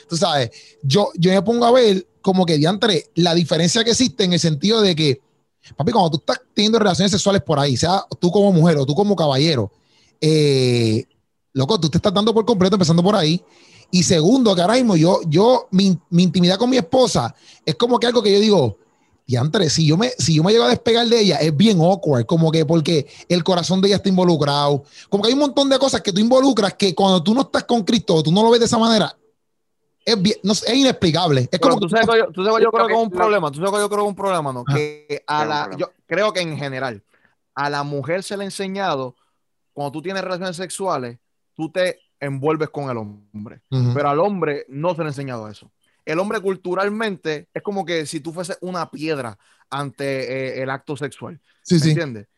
Tú 0.08 0.16
sabes, 0.16 0.50
yo, 0.82 1.10
yo 1.16 1.30
me 1.30 1.42
pongo 1.42 1.66
a 1.66 1.72
ver 1.72 2.06
como 2.22 2.46
que 2.46 2.56
diantre, 2.56 3.10
la 3.14 3.34
diferencia 3.34 3.84
que 3.84 3.90
existe 3.90 4.24
en 4.24 4.32
el 4.32 4.40
sentido 4.40 4.80
de 4.80 4.96
que, 4.96 5.20
papi, 5.76 5.92
cuando 5.92 6.10
tú 6.10 6.16
estás 6.16 6.40
teniendo 6.54 6.78
relaciones 6.78 7.12
sexuales 7.12 7.42
por 7.42 7.58
ahí, 7.58 7.76
sea 7.76 8.04
tú 8.18 8.30
como 8.30 8.50
mujer 8.50 8.78
o 8.78 8.86
tú 8.86 8.94
como 8.94 9.14
caballero, 9.14 9.70
eh, 10.20 11.04
loco, 11.52 11.78
tú 11.78 11.90
te 11.90 11.98
estás 11.98 12.12
dando 12.12 12.32
por 12.32 12.44
completo 12.44 12.76
empezando 12.76 13.02
por 13.02 13.14
ahí. 13.14 13.44
Y 13.90 14.02
segundo, 14.02 14.54
que 14.56 14.62
ahora 14.62 14.74
mismo 14.74 14.96
yo, 14.96 15.20
yo, 15.28 15.68
mi, 15.70 15.96
mi 16.10 16.24
intimidad 16.24 16.58
con 16.58 16.68
mi 16.68 16.78
esposa 16.78 17.34
es 17.64 17.76
como 17.76 18.00
que 18.00 18.06
algo 18.06 18.22
que 18.22 18.32
yo 18.32 18.40
digo, 18.40 18.78
diantre, 19.26 19.68
si 19.68 19.86
yo 19.86 19.96
me, 19.96 20.10
si 20.10 20.36
yo 20.36 20.44
me 20.44 20.52
llego 20.52 20.64
a 20.64 20.68
despegar 20.68 21.06
de 21.06 21.20
ella, 21.20 21.36
es 21.36 21.56
bien 21.56 21.80
awkward, 21.80 22.26
como 22.26 22.52
que 22.52 22.64
porque 22.64 23.06
el 23.28 23.42
corazón 23.42 23.80
de 23.80 23.88
ella 23.88 23.96
está 23.96 24.08
involucrado. 24.08 24.84
Como 25.08 25.22
que 25.22 25.28
hay 25.28 25.34
un 25.34 25.40
montón 25.40 25.68
de 25.68 25.78
cosas 25.78 26.00
que 26.00 26.12
tú 26.12 26.20
involucras 26.20 26.74
que 26.74 26.94
cuando 26.94 27.22
tú 27.22 27.34
no 27.34 27.42
estás 27.42 27.64
con 27.64 27.82
Cristo, 27.82 28.22
tú 28.22 28.30
no 28.30 28.42
lo 28.42 28.50
ves 28.50 28.60
de 28.60 28.66
esa 28.66 28.78
manera, 28.78 29.16
es, 30.04 30.22
bien, 30.22 30.36
no 30.44 30.52
es 30.52 30.64
inexplicable. 30.72 31.48
Es 31.50 31.58
como 31.58 31.80
tú 31.80 31.88
que 31.88 31.90
sabes 31.90 32.06
que 32.06 32.18
yo, 32.18 32.26
tú 32.30 32.44
sabes 32.44 32.58
que 32.58 32.64
yo 32.64 32.70
Sí, 32.70 32.76
creo 32.76 32.86
que 32.86 32.94
es 32.94 33.00
un 33.00 33.10
problema. 33.10 33.50
Tú 33.50 33.56
sabes 33.56 33.72
que 33.72 33.78
yo 33.78 33.88
creo 33.88 33.98
que 33.98 34.04
es 34.04 34.10
un 34.10 34.16
problema, 34.16 34.52
¿no? 34.52 34.64
Ah. 34.66 34.74
Que 34.74 35.24
a 35.26 35.44
la, 35.44 35.70
yo 35.76 35.90
creo 36.06 36.32
que 36.32 36.40
en 36.40 36.56
general, 36.56 37.02
a 37.54 37.68
la 37.68 37.82
mujer 37.82 38.22
se 38.22 38.36
le 38.36 38.44
ha 38.44 38.46
enseñado, 38.46 39.16
cuando 39.72 39.90
tú 39.90 40.02
tienes 40.02 40.22
relaciones 40.22 40.56
sexuales, 40.56 41.18
tú 41.54 41.70
te 41.72 41.98
envuelves 42.20 42.70
con 42.70 42.88
el 42.88 42.96
hombre. 42.96 43.60
Pero 43.68 44.08
al 44.08 44.20
hombre 44.20 44.64
no 44.68 44.94
se 44.94 44.98
le 44.98 45.04
ha 45.06 45.08
enseñado 45.08 45.48
eso. 45.48 45.70
El 46.06 46.20
hombre 46.20 46.40
culturalmente 46.40 47.48
es 47.54 47.62
como 47.62 47.84
que 47.86 48.06
si 48.06 48.20
tú 48.20 48.32
fueses 48.32 48.58
una 48.62 48.90
piedra 48.90 49.38
ante 49.70 50.58
eh, 50.58 50.62
el 50.62 50.70
acto 50.70 50.96
sexual. 50.96 51.40
sí, 51.62 51.78
¿Me 51.78 51.86
sí, 51.86 51.88
entiendes? 51.88 52.28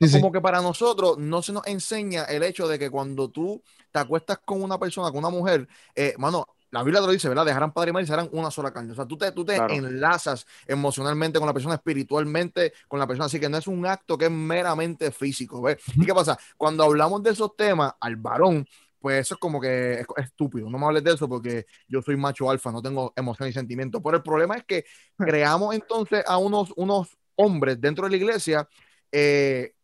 sí, 0.00 0.08
sí. 0.08 0.20
Como 0.20 0.32
que 0.32 0.40
para 0.40 0.60
nosotros 0.60 1.18
no 1.18 1.42
se 1.42 1.52
nos 1.52 1.66
enseña 1.66 2.24
el 2.24 2.42
hecho 2.42 2.68
de 2.68 2.78
que 2.78 2.90
cuando 2.90 3.30
tú 3.30 3.62
te 3.90 3.98
acuestas 3.98 4.38
con 4.44 4.62
una 4.62 4.78
persona, 4.78 5.10
con 5.10 5.18
una 5.20 5.30
mujer, 5.30 5.66
eh, 5.94 6.14
mano, 6.18 6.46
la 6.70 6.82
Biblia 6.82 7.00
te 7.00 7.06
lo 7.06 7.12
dice, 7.12 7.28
¿verdad? 7.28 7.46
Dejarán 7.46 7.72
padre 7.72 7.90
y 7.90 7.92
madre 7.92 8.04
y 8.04 8.08
serán 8.08 8.28
una 8.32 8.50
sola 8.50 8.72
carne. 8.72 8.92
O 8.92 8.94
sea, 8.94 9.06
tú 9.06 9.16
te, 9.18 9.30
tú 9.32 9.44
te 9.44 9.62
Claro. 9.62 9.76
enlazas 9.76 10.46
emocionalmente 10.66 11.38
con 11.38 11.46
la 11.46 11.52
persona, 11.54 11.74
espiritualmente 11.74 12.72
con 12.88 12.98
la 12.98 13.06
persona. 13.06 13.26
Así 13.26 13.38
que 13.40 13.48
no 13.48 13.58
es 13.58 13.66
un 13.66 13.86
acto 13.86 14.16
que 14.18 14.26
es 14.26 14.30
meramente 14.30 15.10
físico, 15.12 15.60
¿ves? 15.62 15.78
¿Y 15.98 16.06
qué 16.06 16.14
pasa? 16.14 16.38
Cuando 16.56 16.84
hablamos 16.84 17.22
de 17.22 17.30
esos 17.30 17.54
temas 17.56 17.92
al 18.00 18.16
varón, 18.16 18.66
pues 19.02 19.20
eso 19.20 19.34
es 19.34 19.40
como 19.40 19.60
que 19.60 19.94
es, 19.94 20.06
es 20.16 20.24
estúpido. 20.26 20.70
No 20.70 20.78
me 20.78 20.86
hables 20.86 21.02
de 21.02 21.12
eso 21.12 21.28
porque 21.28 21.66
yo 21.88 22.00
soy 22.00 22.16
macho 22.16 22.48
alfa, 22.48 22.70
no 22.70 22.80
tengo 22.80 23.12
emoción 23.16 23.48
y 23.48 23.52
sentimiento. 23.52 24.00
Pero 24.00 24.18
el 24.18 24.22
problema 24.22 24.56
es 24.56 24.64
que 24.64 24.84
creamos 25.18 25.74
entonces 25.74 26.24
a 26.26 26.38
unos, 26.38 26.72
unos 26.76 27.18
hombres 27.34 27.80
dentro 27.80 28.04
de 28.04 28.10
la 28.10 28.16
iglesia 28.16 28.68
eh, 29.10 29.74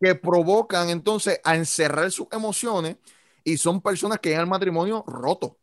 que 0.00 0.14
provocan 0.16 0.90
entonces 0.90 1.40
a 1.44 1.54
encerrar 1.54 2.10
sus 2.10 2.26
emociones 2.32 2.96
y 3.44 3.56
son 3.56 3.80
personas 3.80 4.18
que 4.18 4.30
llegan 4.30 4.44
al 4.44 4.50
matrimonio 4.50 5.04
roto 5.06 5.56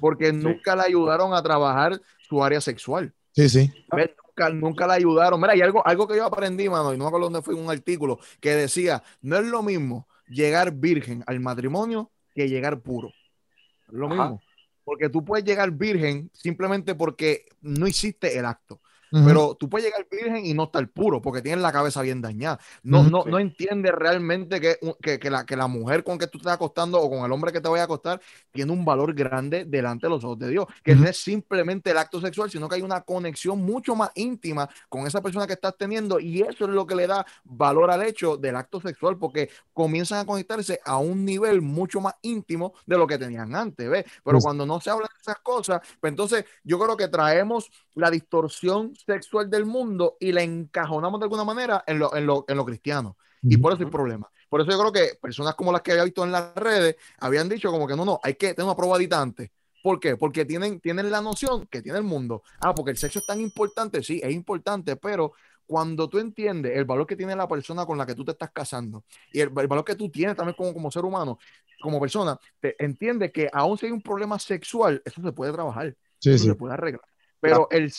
porque 0.00 0.32
nunca 0.32 0.76
le 0.76 0.82
ayudaron 0.82 1.34
a 1.34 1.42
trabajar 1.42 2.00
su 2.28 2.44
área 2.44 2.60
sexual. 2.60 3.12
Sí, 3.32 3.48
sí. 3.48 3.72
¿Ves? 3.90 4.10
Nunca, 4.24 4.50
nunca 4.50 4.86
le 4.86 4.92
ayudaron. 4.94 5.40
Mira, 5.40 5.52
hay 5.52 5.62
algo, 5.62 5.84
algo 5.84 6.06
que 6.06 6.16
yo 6.16 6.24
aprendí, 6.24 6.68
mano, 6.68 6.94
y 6.94 6.96
no 6.96 7.04
me 7.04 7.08
acuerdo 7.08 7.26
dónde 7.26 7.42
fue 7.42 7.54
un 7.54 7.68
artículo 7.68 8.20
que 8.40 8.54
decía, 8.54 9.02
no 9.20 9.36
es 9.36 9.44
lo 9.46 9.62
mismo 9.62 10.06
llegar 10.26 10.72
virgen 10.72 11.22
al 11.26 11.40
matrimonio 11.40 12.10
que 12.34 12.48
llegar 12.48 12.80
puro. 12.80 13.08
Es 13.08 13.94
lo 13.94 14.06
Ajá. 14.06 14.14
mismo. 14.14 14.42
Porque 14.84 15.08
tú 15.08 15.24
puedes 15.24 15.44
llegar 15.44 15.70
virgen 15.70 16.30
simplemente 16.34 16.94
porque 16.94 17.46
no 17.60 17.86
hiciste 17.86 18.38
el 18.38 18.44
acto. 18.44 18.80
Pero 19.22 19.54
tú 19.54 19.68
puedes 19.68 19.86
llegar 19.86 20.06
virgen 20.10 20.44
y 20.44 20.54
no 20.54 20.64
estar 20.64 20.86
puro 20.88 21.22
porque 21.22 21.42
tienes 21.42 21.60
la 21.62 21.72
cabeza 21.72 22.02
bien 22.02 22.20
dañada. 22.20 22.58
No, 22.82 23.04
no, 23.04 23.24
Sí. 23.24 23.30
no 23.30 23.38
entiendes 23.38 23.92
realmente 23.92 24.60
que, 24.60 24.76
que, 25.00 25.18
que 25.18 25.30
la, 25.30 25.46
que 25.46 25.56
la 25.56 25.66
mujer 25.68 26.02
con 26.02 26.18
que 26.18 26.26
tú 26.26 26.32
te 26.38 26.42
estás 26.42 26.54
acostando 26.54 27.00
o 27.00 27.08
con 27.08 27.24
el 27.24 27.30
hombre 27.32 27.52
que 27.52 27.60
te 27.60 27.68
vaya 27.68 27.82
a 27.82 27.84
acostar 27.86 28.20
tiene 28.50 28.72
un 28.72 28.84
valor 28.84 29.14
grande 29.14 29.64
delante 29.64 30.06
de 30.06 30.10
los 30.10 30.24
ojos 30.24 30.38
de 30.38 30.48
Dios. 30.48 30.66
Que 30.82 30.94
no 30.96 31.04
es 31.06 31.16
simplemente 31.22 31.90
el 31.90 31.98
acto 31.98 32.20
sexual, 32.20 32.50
sino 32.50 32.68
que 32.68 32.76
hay 32.76 32.82
una 32.82 33.02
conexión 33.02 33.60
mucho 33.62 33.94
más 33.94 34.10
íntima 34.14 34.68
con 34.88 35.06
esa 35.06 35.22
persona 35.22 35.46
que 35.46 35.52
estás 35.54 35.76
teniendo 35.76 36.18
y 36.20 36.42
eso 36.42 36.64
es 36.64 36.70
lo 36.70 36.86
que 36.86 36.94
le 36.96 37.06
da 37.06 37.24
valor 37.44 37.90
al 37.90 38.02
hecho 38.02 38.36
del 38.36 38.56
acto 38.56 38.80
sexual 38.80 39.18
porque 39.18 39.48
comienzan 39.72 40.18
a 40.20 40.26
conectarse 40.26 40.80
a 40.84 40.98
un 40.98 41.24
nivel 41.24 41.62
mucho 41.62 42.00
más 42.00 42.14
íntimo 42.22 42.74
de 42.86 42.96
lo 42.98 43.06
que 43.06 43.18
tenían 43.18 43.54
antes, 43.54 43.88
¿ves? 43.88 44.04
Pero 44.24 44.38
cuando 44.40 44.66
no 44.66 44.80
se 44.80 44.90
hablan 44.90 45.08
de 45.14 45.20
esas 45.20 45.38
cosas, 45.40 45.80
pues 46.00 46.10
entonces 46.10 46.44
yo 46.62 46.78
creo 46.78 46.96
que 46.96 47.08
traemos 47.08 47.70
la 47.94 48.10
distorsión 48.10 48.94
sexual 49.06 49.50
del 49.50 49.66
mundo 49.66 50.16
y 50.20 50.32
la 50.32 50.42
encajonamos 50.42 51.20
de 51.20 51.24
alguna 51.24 51.44
manera 51.44 51.84
en 51.86 51.98
lo, 51.98 52.14
en 52.16 52.26
lo, 52.26 52.44
en 52.48 52.56
lo 52.56 52.64
cristiano. 52.64 53.16
Y 53.42 53.56
por 53.58 53.72
eso 53.74 53.82
hay 53.84 53.90
problema. 53.90 54.30
Por 54.48 54.60
eso 54.60 54.70
yo 54.70 54.78
creo 54.78 54.92
que 54.92 55.16
personas 55.20 55.54
como 55.54 55.70
las 55.72 55.82
que 55.82 55.92
había 55.92 56.04
visto 56.04 56.24
en 56.24 56.32
las 56.32 56.54
redes 56.54 56.96
habían 57.18 57.48
dicho 57.48 57.70
como 57.70 57.86
que 57.86 57.96
no, 57.96 58.04
no, 58.04 58.20
hay 58.22 58.34
que 58.34 58.54
tener 58.54 58.64
una 58.64 58.76
probadita 58.76 59.20
antes. 59.20 59.50
¿Por 59.82 60.00
qué? 60.00 60.16
Porque 60.16 60.46
tienen, 60.46 60.80
tienen 60.80 61.10
la 61.10 61.20
noción 61.20 61.66
que 61.66 61.82
tiene 61.82 61.98
el 61.98 62.04
mundo. 62.04 62.42
Ah, 62.60 62.74
porque 62.74 62.92
el 62.92 62.96
sexo 62.96 63.18
es 63.18 63.26
tan 63.26 63.40
importante, 63.40 64.02
sí, 64.02 64.20
es 64.22 64.32
importante, 64.32 64.96
pero 64.96 65.32
cuando 65.66 66.08
tú 66.08 66.18
entiendes 66.18 66.76
el 66.76 66.84
valor 66.84 67.06
que 67.06 67.16
tiene 67.16 67.36
la 67.36 67.46
persona 67.48 67.84
con 67.84 67.98
la 67.98 68.06
que 68.06 68.14
tú 68.14 68.24
te 68.24 68.32
estás 68.32 68.50
casando 68.50 69.04
y 69.32 69.40
el, 69.40 69.48
el 69.56 69.66
valor 69.66 69.84
que 69.84 69.94
tú 69.94 70.10
tienes 70.10 70.36
también 70.36 70.54
como, 70.56 70.72
como 70.72 70.90
ser 70.90 71.04
humano, 71.04 71.38
como 71.82 72.00
persona, 72.00 72.38
te 72.60 72.82
entiende 72.82 73.30
que 73.30 73.50
aún 73.52 73.76
si 73.76 73.86
hay 73.86 73.92
un 73.92 74.00
problema 74.00 74.38
sexual, 74.38 75.02
eso 75.04 75.20
se 75.22 75.32
puede 75.32 75.52
trabajar, 75.52 75.94
Sí, 76.18 76.30
eso 76.30 76.44
sí. 76.44 76.48
se 76.50 76.54
puede 76.54 76.72
arreglar. 76.74 77.02
Pero 77.40 77.68
el 77.70 77.92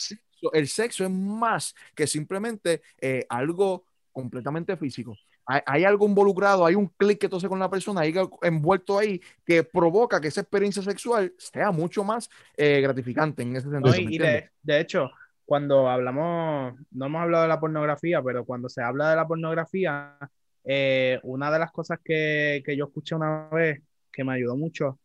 sexo, 0.46 0.52
el 0.52 0.68
sexo 0.68 1.04
es 1.04 1.10
más 1.10 1.74
que 1.94 2.06
simplemente 2.06 2.82
eh, 3.00 3.26
algo 3.28 3.84
completamente 4.12 4.76
físico. 4.76 5.16
Hay, 5.46 5.60
hay 5.66 5.84
algo 5.84 6.06
involucrado, 6.06 6.66
hay 6.66 6.74
un 6.74 6.88
clic 6.88 7.18
que 7.18 7.28
tú 7.28 7.36
haces 7.36 7.48
con 7.48 7.58
la 7.58 7.70
persona, 7.70 8.00
hay 8.00 8.16
algo 8.16 8.38
envuelto 8.42 8.98
ahí 8.98 9.20
que 9.44 9.62
provoca 9.62 10.20
que 10.20 10.28
esa 10.28 10.40
experiencia 10.40 10.82
sexual 10.82 11.32
sea 11.38 11.70
mucho 11.70 12.02
más 12.02 12.28
eh, 12.56 12.80
gratificante 12.80 13.42
en 13.42 13.54
ese 13.54 13.70
sentido. 13.70 13.94
No, 13.94 13.96
y, 13.96 14.04
¿me 14.06 14.12
y 14.12 14.16
entiendes? 14.16 14.50
de, 14.62 14.74
de 14.74 14.80
hecho, 14.80 15.10
cuando 15.44 15.88
hablamos, 15.88 16.74
no 16.90 17.06
hemos 17.06 17.22
hablado 17.22 17.42
de 17.42 17.48
la 17.48 17.60
pornografía, 17.60 18.20
pero 18.22 18.44
cuando 18.44 18.68
se 18.68 18.82
habla 18.82 19.10
de 19.10 19.16
la 19.16 19.28
pornografía, 19.28 20.16
eh, 20.64 21.20
una 21.22 21.52
de 21.52 21.58
las 21.60 21.70
cosas 21.70 22.00
que, 22.02 22.62
que 22.64 22.76
yo 22.76 22.86
escuché 22.86 23.14
una 23.14 23.48
vez 23.52 23.80
que 24.12 24.24
me 24.24 24.34
ayudó 24.34 24.56
mucho 24.56 24.98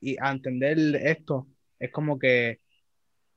y 0.00 0.16
a 0.20 0.32
entender 0.32 0.76
esto 0.96 1.46
es 1.78 1.92
como 1.92 2.18
que 2.18 2.60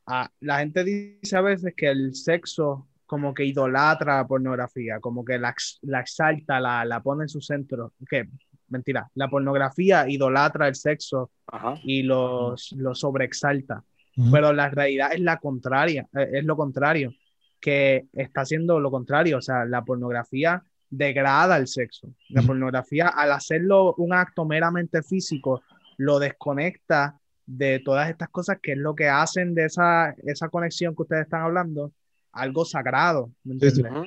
ah, 0.08 0.30
la 0.40 0.60
gente 0.60 0.84
dice 0.84 1.38
a 1.38 1.42
veces 1.42 1.74
que 1.76 1.90
el 1.90 2.16
sexo 2.16 2.88
como 3.06 3.34
que 3.34 3.46
idolatra 3.46 4.18
la 4.18 4.28
pornografía, 4.28 5.00
como 5.00 5.24
que 5.24 5.38
la, 5.38 5.50
ex- 5.52 5.80
la 5.84 6.02
exalta, 6.02 6.60
la, 6.60 6.84
la 6.84 7.02
pone 7.02 7.24
en 7.24 7.30
su 7.30 7.40
centro. 7.40 7.94
Que, 8.10 8.28
mentira, 8.70 9.10
la 9.16 9.30
pornografía 9.30 10.10
idolatra 10.10 10.68
el 10.68 10.76
sexo 10.76 11.32
Ajá. 11.48 11.80
y 11.84 12.04
los, 12.04 12.74
lo 12.74 12.94
sobreexalta 12.96 13.84
pero 14.32 14.52
la 14.52 14.70
realidad 14.70 15.14
es 15.14 15.20
la 15.20 15.38
contraria, 15.38 16.08
eh, 16.18 16.30
es 16.34 16.44
lo 16.44 16.58
contrario, 16.58 17.14
que 17.62 18.08
está 18.14 18.42
haciendo 18.42 18.80
lo 18.80 18.90
contrario, 18.90 19.38
o 19.38 19.42
sea, 19.42 19.64
la 19.66 19.84
pornografía 19.86 20.64
degrada 20.90 21.56
el 21.58 21.68
sexo. 21.68 22.08
La 22.30 22.42
pornografía, 22.42 23.10
al 23.10 23.32
hacerlo 23.32 23.94
un 23.96 24.14
acto 24.14 24.44
meramente 24.44 25.04
físico, 25.04 25.62
lo 25.98 26.18
desconecta 26.18 27.20
de 27.48 27.80
todas 27.80 28.10
estas 28.10 28.30
cosas 28.30 28.60
que 28.62 28.74
es 28.74 28.78
lo 28.78 28.94
que 28.94 29.08
hacen 29.10 29.56
de 29.56 29.66
esa, 29.66 30.12
esa 30.26 30.50
conexión 30.50 30.96
que 30.96 31.02
ustedes 31.02 31.24
están 31.24 31.42
hablando, 31.42 31.92
algo 32.34 32.64
sagrado, 32.66 33.32
¿me 33.44 33.54
Sí, 33.56 33.60
sí. 33.60 33.66
entiendes? 33.82 33.92
Ujú. 33.94 34.06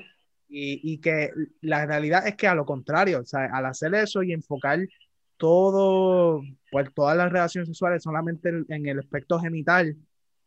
Y, 0.53 0.93
y 0.93 0.99
que 0.99 1.31
la 1.61 1.87
realidad 1.87 2.27
es 2.29 2.37
que 2.37 2.47
a 2.47 2.55
lo 2.55 2.65
contrario, 2.67 3.21
o 3.21 3.25
sea, 3.25 3.47
al 3.53 3.67
hacer 3.67 3.95
eso 3.95 4.23
y 4.23 4.33
enfocar 4.33 4.79
todo, 5.37 6.43
pues 6.71 6.93
todas 6.95 7.17
las 7.17 7.33
relaciones 7.33 7.69
sexuales 7.69 8.03
solamente 8.03 8.51
en, 8.51 8.67
en 8.69 8.87
el 8.87 8.99
aspecto 8.99 9.41
genital, 9.41 9.97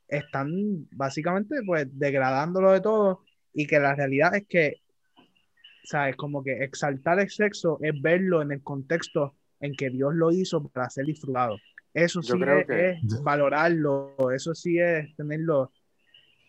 están 0.07 0.87
básicamente 0.91 1.55
pues 1.65 1.87
degradándolo 1.91 2.71
de 2.71 2.81
todo 2.81 3.23
y 3.53 3.65
que 3.65 3.79
la 3.79 3.95
realidad 3.95 4.35
es 4.35 4.45
que, 4.47 4.81
¿sabes? 5.83 6.15
Como 6.15 6.43
que 6.43 6.63
exaltar 6.63 7.19
el 7.19 7.29
sexo 7.29 7.79
es 7.81 7.99
verlo 7.99 8.41
en 8.41 8.51
el 8.51 8.61
contexto 8.61 9.35
en 9.59 9.73
que 9.75 9.89
Dios 9.89 10.13
lo 10.13 10.31
hizo 10.31 10.67
para 10.67 10.89
ser 10.89 11.05
disfrutado. 11.05 11.57
Eso 11.93 12.21
sí 12.21 12.31
es, 12.41 12.67
que- 12.67 12.89
es 12.91 13.23
valorarlo, 13.23 14.15
eso 14.35 14.53
sí 14.55 14.79
es 14.79 15.15
tenerlo, 15.15 15.71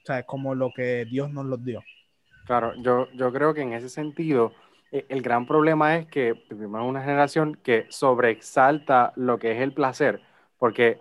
¿sabes? 0.04 0.24
Como 0.26 0.54
lo 0.54 0.70
que 0.74 1.04
Dios 1.04 1.30
nos 1.30 1.44
lo 1.46 1.56
dio. 1.56 1.82
Claro, 2.46 2.74
yo, 2.82 3.08
yo 3.12 3.32
creo 3.32 3.54
que 3.54 3.62
en 3.62 3.72
ese 3.72 3.88
sentido, 3.88 4.52
eh, 4.92 5.06
el 5.08 5.22
gran 5.22 5.46
problema 5.46 5.96
es 5.96 6.06
que 6.06 6.34
vivimos 6.50 6.80
en 6.82 6.86
una 6.88 7.02
generación 7.02 7.54
que 7.62 7.86
sobreexalta 7.90 9.12
lo 9.16 9.38
que 9.38 9.52
es 9.52 9.60
el 9.60 9.72
placer, 9.72 10.20
porque 10.58 10.98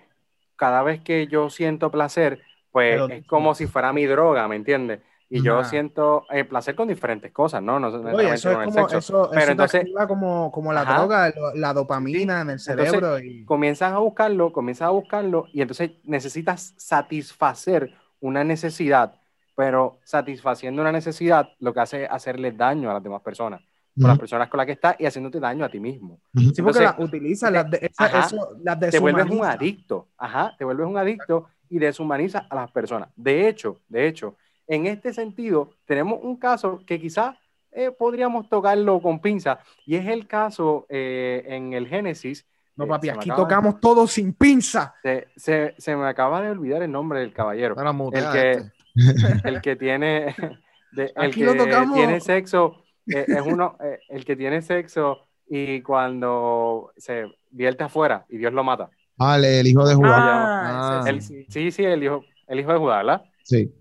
cada 0.55 0.83
vez 0.83 1.01
que 1.01 1.27
yo 1.27 1.49
siento 1.49 1.91
placer, 1.91 2.41
pues 2.71 2.95
Pero- 2.95 3.07
es 3.07 3.25
como 3.27 3.55
si 3.55 3.67
fuera 3.67 3.93
mi 3.93 4.05
droga, 4.05 4.47
¿me 4.47 4.55
entiendes? 4.55 5.01
Y 5.29 5.41
yo 5.41 5.63
siento 5.63 6.25
eh, 6.29 6.43
placer 6.45 6.75
con 6.75 6.87
diferentes 6.87 7.31
cosas, 7.31 7.61
¿no? 7.63 7.79
No 7.79 7.87
Oye, 7.89 8.01
necesariamente 8.33 8.35
eso 8.35 8.49
es 8.49 8.55
con 8.55 8.63
el 8.63 8.71
como, 8.71 8.87
sexo. 8.89 8.97
eso, 8.99 9.29
Pero 9.29 9.41
eso 9.41 9.51
entonces- 9.51 9.81
activa 9.81 10.07
como, 10.07 10.51
como 10.51 10.73
la 10.73 10.81
Ajá. 10.81 10.93
droga, 10.99 11.29
lo- 11.35 11.53
la 11.55 11.73
dopamina 11.73 12.41
en 12.41 12.49
el 12.51 12.59
Entonces, 12.59 12.91
cerebro. 12.91 13.19
y... 13.19 13.45
comienzas 13.45 13.93
a 13.93 13.97
buscarlo, 13.97 14.51
comienzas 14.51 14.87
a 14.87 14.91
buscarlo 14.91 15.45
y 15.51 15.61
entonces 15.61 15.91
necesitas 16.03 16.73
satisfacer 16.77 17.93
una 18.19 18.43
necesidad, 18.43 19.15
pero 19.55 19.99
satisfaciendo 20.03 20.81
una 20.81 20.91
necesidad 20.91 21.49
lo 21.59 21.73
que 21.73 21.79
hace 21.79 22.03
es 22.03 22.09
hacerle 22.11 22.51
daño 22.51 22.89
a 22.89 22.93
las 22.93 23.03
demás 23.03 23.21
personas, 23.21 23.61
a 23.61 24.07
las 24.07 24.11
Ujú, 24.11 24.19
personas 24.19 24.49
con 24.49 24.57
las 24.57 24.65
que 24.65 24.73
estás 24.73 24.95
y 24.99 25.05
haciéndote 25.05 25.39
daño 25.39 25.65
a 25.65 25.69
ti 25.69 25.79
mismo. 25.79 26.19
ujú. 26.33 26.53
Sí, 26.53 26.61
porque 26.61 26.79
Entonces, 26.79 26.83
las 26.83 26.99
utilizas, 26.99 27.51
las, 27.51 27.69
de, 27.71 27.77
esa- 27.81 28.05
ajá, 28.05 28.19
eso, 28.19 28.49
las 28.63 28.79
Te 28.79 28.99
vuelves 28.99 29.23
un 29.25 29.31
deshumaniza. 29.31 29.51
adicto, 29.51 30.07
ajá, 30.17 30.55
te 30.57 30.65
vuelves 30.65 30.87
un 30.87 30.97
adicto 30.97 31.47
y 31.69 31.79
deshumanizas 31.79 32.43
a 32.49 32.55
las 32.55 32.71
personas. 32.71 33.09
De 33.15 33.47
hecho, 33.47 33.79
de 33.87 34.07
hecho, 34.07 34.35
en 34.75 34.87
este 34.87 35.13
sentido 35.13 35.71
tenemos 35.85 36.19
un 36.21 36.37
caso 36.37 36.81
que 36.85 36.99
quizás 36.99 37.35
eh, 37.71 37.91
podríamos 37.91 38.47
tocarlo 38.49 39.01
con 39.01 39.19
pinza 39.19 39.59
y 39.85 39.95
es 39.95 40.07
el 40.07 40.27
caso 40.27 40.85
eh, 40.89 41.43
en 41.47 41.73
el 41.73 41.87
Génesis. 41.87 42.45
No, 42.75 42.85
eh, 42.85 42.87
papi, 42.87 43.09
aquí 43.09 43.29
tocamos 43.35 43.79
todo 43.79 44.07
sin 44.07 44.33
pinza. 44.33 44.93
Se, 45.03 45.27
se- 45.35 45.75
se 45.77 45.95
me 45.95 46.07
acaba 46.07 46.41
de 46.41 46.49
olvidar 46.51 46.81
el 46.83 46.91
nombre 46.91 47.19
del 47.19 47.33
caballero. 47.33 47.75
El 48.13 48.31
que, 48.31 48.51
este. 48.51 48.71
el 49.47 49.61
que 49.61 49.75
tiene, 49.75 50.35
de- 50.91 51.11
el 51.15 51.27
Aquí 51.27 51.43
lo 51.43 51.53
que 51.53 51.59
tocamos. 51.59 51.95
tiene 51.95 52.19
sexo, 52.19 52.83
eh, 53.07 53.25
es 53.27 53.41
uno, 53.41 53.77
eh, 53.83 53.99
el 54.09 54.23
que 54.25 54.35
tiene 54.35 54.61
sexo 54.61 55.19
y 55.47 55.81
cuando 55.81 56.91
se 56.97 57.25
vierte 57.51 57.83
afuera 57.83 58.25
y 58.29 58.37
Dios 58.37 58.53
lo 58.53 58.63
mata. 58.63 58.89
Vale, 59.17 59.59
el 59.59 59.67
hijo 59.67 59.87
de 59.87 59.93
Judá. 59.95 60.99
Ah. 60.99 61.03
sí. 61.19 61.45
sí, 61.49 61.71
sí, 61.71 61.83
el 61.83 62.03
hijo, 62.03 62.23
el 62.47 62.59
hijo 62.59 62.71
de 62.73 62.79
Judá, 62.79 62.97
¿verdad? 62.97 63.23
Sí. 63.43 63.71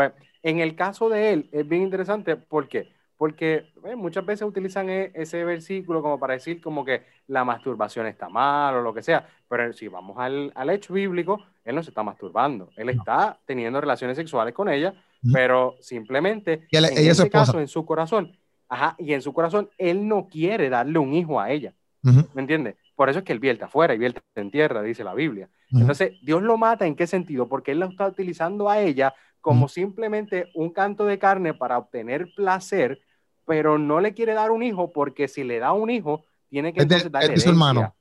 Pues 0.00 0.12
en 0.42 0.60
el 0.60 0.74
caso 0.76 1.10
de 1.10 1.30
él 1.34 1.48
es 1.52 1.68
bien 1.68 1.82
interesante, 1.82 2.34
¿por 2.34 2.68
qué? 2.68 2.88
Porque 3.18 3.66
eh, 3.84 3.94
muchas 3.96 4.24
veces 4.24 4.48
utilizan 4.48 4.88
e- 4.88 5.10
ese 5.12 5.44
versículo 5.44 6.00
como 6.00 6.18
para 6.18 6.32
decir 6.32 6.58
como 6.62 6.86
que 6.86 7.02
la 7.26 7.44
masturbación 7.44 8.06
está 8.06 8.30
mal 8.30 8.76
o 8.76 8.80
lo 8.80 8.94
que 8.94 9.02
sea, 9.02 9.28
pero 9.46 9.70
si 9.74 9.88
vamos 9.88 10.16
al, 10.18 10.52
al 10.54 10.70
hecho 10.70 10.94
bíblico, 10.94 11.44
él 11.66 11.74
no 11.74 11.82
se 11.82 11.90
está 11.90 12.02
masturbando, 12.02 12.70
él 12.76 12.88
está 12.88 13.38
teniendo 13.44 13.78
relaciones 13.78 14.16
sexuales 14.16 14.54
con 14.54 14.70
ella, 14.70 14.94
Ujú. 15.22 15.34
pero 15.34 15.76
simplemente 15.80 16.66
él- 16.70 16.86
en 16.86 16.96
ella 16.96 17.12
ese 17.12 17.28
caso, 17.28 17.60
en 17.60 17.68
su 17.68 17.84
corazón, 17.84 18.34
ajá, 18.70 18.96
y 18.98 19.12
en 19.12 19.20
su 19.20 19.34
corazón, 19.34 19.68
él 19.76 20.08
no 20.08 20.28
quiere 20.28 20.70
darle 20.70 20.98
un 20.98 21.12
hijo 21.12 21.38
a 21.38 21.50
ella, 21.50 21.74
Ujú, 22.02 22.26
¿me 22.34 22.40
entiendes? 22.40 22.76
Por 22.94 23.10
eso 23.10 23.18
es 23.18 23.24
que 23.24 23.32
él 23.32 23.38
vierte 23.38 23.64
afuera 23.64 23.92
y 23.94 23.98
vierte 23.98 24.20
en 24.34 24.50
tierra, 24.50 24.80
dice 24.82 25.04
la 25.04 25.14
Biblia. 25.14 25.48
ujú. 25.72 25.80
Entonces, 25.80 26.12
Dios 26.22 26.42
lo 26.42 26.56
mata 26.56 26.86
en 26.86 26.94
qué 26.94 27.06
sentido? 27.06 27.48
Porque 27.48 27.72
Él 27.72 27.80
la 27.80 27.86
está 27.86 28.06
utilizando 28.06 28.68
a 28.70 28.80
ella 28.80 29.14
como 29.40 29.68
simplemente 29.68 30.50
un 30.54 30.70
canto 30.70 31.04
de 31.06 31.18
carne 31.18 31.54
para 31.54 31.78
obtener 31.78 32.28
placer, 32.34 33.00
pero 33.46 33.78
no 33.78 34.00
le 34.00 34.12
quiere 34.14 34.34
dar 34.34 34.50
un 34.50 34.62
hijo 34.62 34.92
porque 34.92 35.28
si 35.28 35.44
le 35.44 35.58
da 35.58 35.72
un 35.72 35.90
hijo, 35.90 36.24
tiene 36.48 36.72
que 36.72 36.80
Es 36.80 36.88
de- 36.88 36.94
entonces 36.96 37.12
darle 37.12 37.28
es 37.34 37.40
de 37.40 37.40
su 37.44 37.50
hermano. 37.50 37.94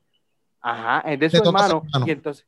Ajá, 0.61 0.99
es 1.09 1.19
de 1.19 1.29
su 1.29 1.37
hermano. 1.37 1.83
hermano. 1.85 2.05
Y 2.07 2.11
entonces, 2.11 2.45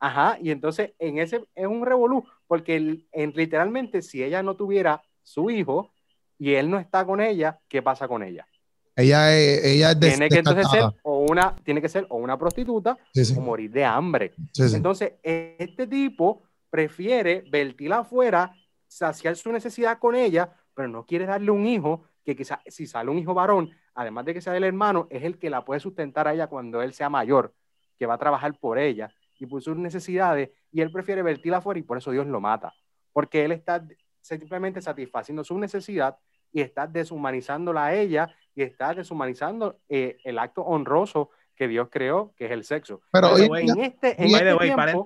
ajá, 0.00 0.36
y 0.40 0.50
entonces 0.50 0.92
en 0.98 1.18
ese 1.18 1.44
es 1.54 1.66
un 1.66 1.86
revolú, 1.86 2.24
porque 2.46 2.76
el- 2.76 3.06
en, 3.12 3.32
literalmente 3.36 4.02
si 4.02 4.22
ella 4.22 4.42
no 4.42 4.54
tuviera 4.56 5.02
su 5.22 5.50
hijo 5.50 5.92
y 6.38 6.54
él 6.54 6.68
no 6.70 6.78
está 6.78 7.04
con 7.06 7.20
ella, 7.20 7.60
¿qué 7.68 7.80
pasa 7.82 8.08
con 8.08 8.22
ella? 8.22 8.46
Ella 8.96 9.36
es, 9.36 9.64
ella 9.64 9.90
es 9.92 9.98
Tiene 10.00 10.28
que 10.28 10.38
entonces 10.38 10.68
ser 10.70 10.84
o 11.02 11.18
una, 11.28 11.56
tiene 11.64 11.80
que 11.80 11.88
ser 11.88 12.06
o 12.10 12.16
una 12.16 12.38
prostituta 12.38 12.96
Sí, 13.12 13.24
sí. 13.24 13.34
o 13.36 13.40
morir 13.40 13.70
de 13.72 13.84
hambre. 13.84 14.32
Sí. 14.52 14.62
Entonces, 14.74 15.14
este 15.22 15.86
tipo 15.88 16.42
prefiere 16.74 17.44
vertirla 17.52 17.98
afuera, 17.98 18.52
saciar 18.88 19.36
su 19.36 19.52
necesidad 19.52 20.00
con 20.00 20.16
ella, 20.16 20.52
pero 20.74 20.88
no 20.88 21.06
quiere 21.06 21.24
darle 21.24 21.52
un 21.52 21.68
hijo 21.68 22.02
que 22.24 22.34
quizás 22.34 22.58
si 22.66 22.88
sale 22.88 23.12
un 23.12 23.18
hijo 23.20 23.32
varón, 23.32 23.70
además 23.94 24.24
de 24.24 24.34
que 24.34 24.40
sea 24.40 24.52
del 24.52 24.64
hermano, 24.64 25.06
es 25.08 25.22
el 25.22 25.38
que 25.38 25.50
la 25.50 25.64
puede 25.64 25.78
sustentar 25.78 26.26
a 26.26 26.34
ella 26.34 26.48
cuando 26.48 26.82
él 26.82 26.92
sea 26.92 27.08
mayor, 27.08 27.54
que 27.96 28.06
va 28.06 28.14
a 28.14 28.18
trabajar 28.18 28.58
por 28.58 28.80
ella 28.80 29.14
y 29.38 29.46
por 29.46 29.62
sus 29.62 29.76
necesidades, 29.76 30.50
y 30.72 30.80
él 30.80 30.90
prefiere 30.90 31.22
vertirla 31.22 31.58
afuera 31.58 31.78
y 31.78 31.84
por 31.84 31.96
eso 31.96 32.10
Dios 32.10 32.26
lo 32.26 32.40
mata, 32.40 32.74
porque 33.12 33.44
él 33.44 33.52
está 33.52 33.86
simplemente 34.20 34.82
satisfaciendo 34.82 35.44
su 35.44 35.56
necesidad 35.56 36.18
y 36.50 36.60
está 36.60 36.88
deshumanizándola 36.88 37.84
a 37.84 37.94
ella 37.94 38.34
y 38.52 38.62
está 38.64 38.94
deshumanizando 38.94 39.78
eh, 39.88 40.16
el 40.24 40.40
acto 40.40 40.62
honroso 40.62 41.30
que 41.54 41.68
Dios 41.68 41.86
creó, 41.88 42.34
que 42.36 42.46
es 42.46 42.50
el 42.50 42.64
sexo. 42.64 43.00
Pero 43.12 43.32
way, 43.48 43.68
en 43.68 43.78
este, 43.78 44.20
en 44.20 44.34
este 44.34 44.56
tiempo, 44.58 45.04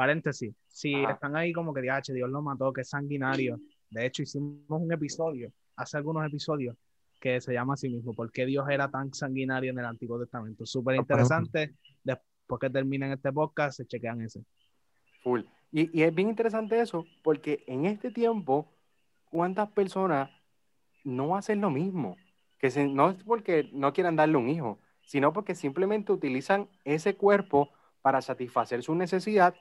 paréntesis. 0.00 0.54
Si 0.66 0.94
Ajá. 0.94 1.12
están 1.12 1.36
ahí 1.36 1.52
como 1.52 1.74
que 1.74 1.82
DH, 1.82 2.14
Dios 2.14 2.30
lo 2.30 2.40
mató, 2.40 2.72
que 2.72 2.80
es 2.80 2.88
sanguinario. 2.88 3.60
De 3.90 4.06
hecho, 4.06 4.22
hicimos 4.22 4.64
un 4.68 4.90
episodio, 4.90 5.52
hace 5.76 5.98
algunos 5.98 6.26
episodios, 6.26 6.74
que 7.20 7.38
se 7.42 7.52
llama 7.52 7.74
así 7.74 7.90
mismo, 7.90 8.14
¿por 8.14 8.32
qué 8.32 8.46
Dios 8.46 8.64
era 8.70 8.90
tan 8.90 9.12
sanguinario 9.12 9.72
en 9.72 9.78
el 9.78 9.84
Antiguo 9.84 10.18
Testamento? 10.18 10.64
Súper 10.64 10.96
interesante. 10.96 11.74
Después 12.02 12.58
que 12.60 12.70
terminen 12.70 13.12
este 13.12 13.30
podcast, 13.30 13.76
se 13.76 13.86
chequean 13.86 14.22
ese. 14.22 14.42
Full. 15.22 15.42
Y, 15.70 15.98
y 15.98 16.02
es 16.02 16.14
bien 16.14 16.30
interesante 16.30 16.80
eso, 16.80 17.04
porque 17.22 17.62
en 17.66 17.84
este 17.84 18.10
tiempo, 18.10 18.72
¿cuántas 19.30 19.68
personas 19.70 20.30
no 21.04 21.36
hacen 21.36 21.60
lo 21.60 21.68
mismo? 21.70 22.16
Que 22.58 22.70
se- 22.70 22.88
no 22.88 23.10
es 23.10 23.22
porque 23.24 23.68
no 23.74 23.92
quieran 23.92 24.16
darle 24.16 24.38
un 24.38 24.48
hijo, 24.48 24.78
sino 25.02 25.34
porque 25.34 25.54
simplemente 25.54 26.10
utilizan 26.10 26.70
ese 26.84 27.16
cuerpo 27.16 27.68
para 28.00 28.22
satisfacer 28.22 28.82
su 28.82 28.94
necesidad 28.94 29.54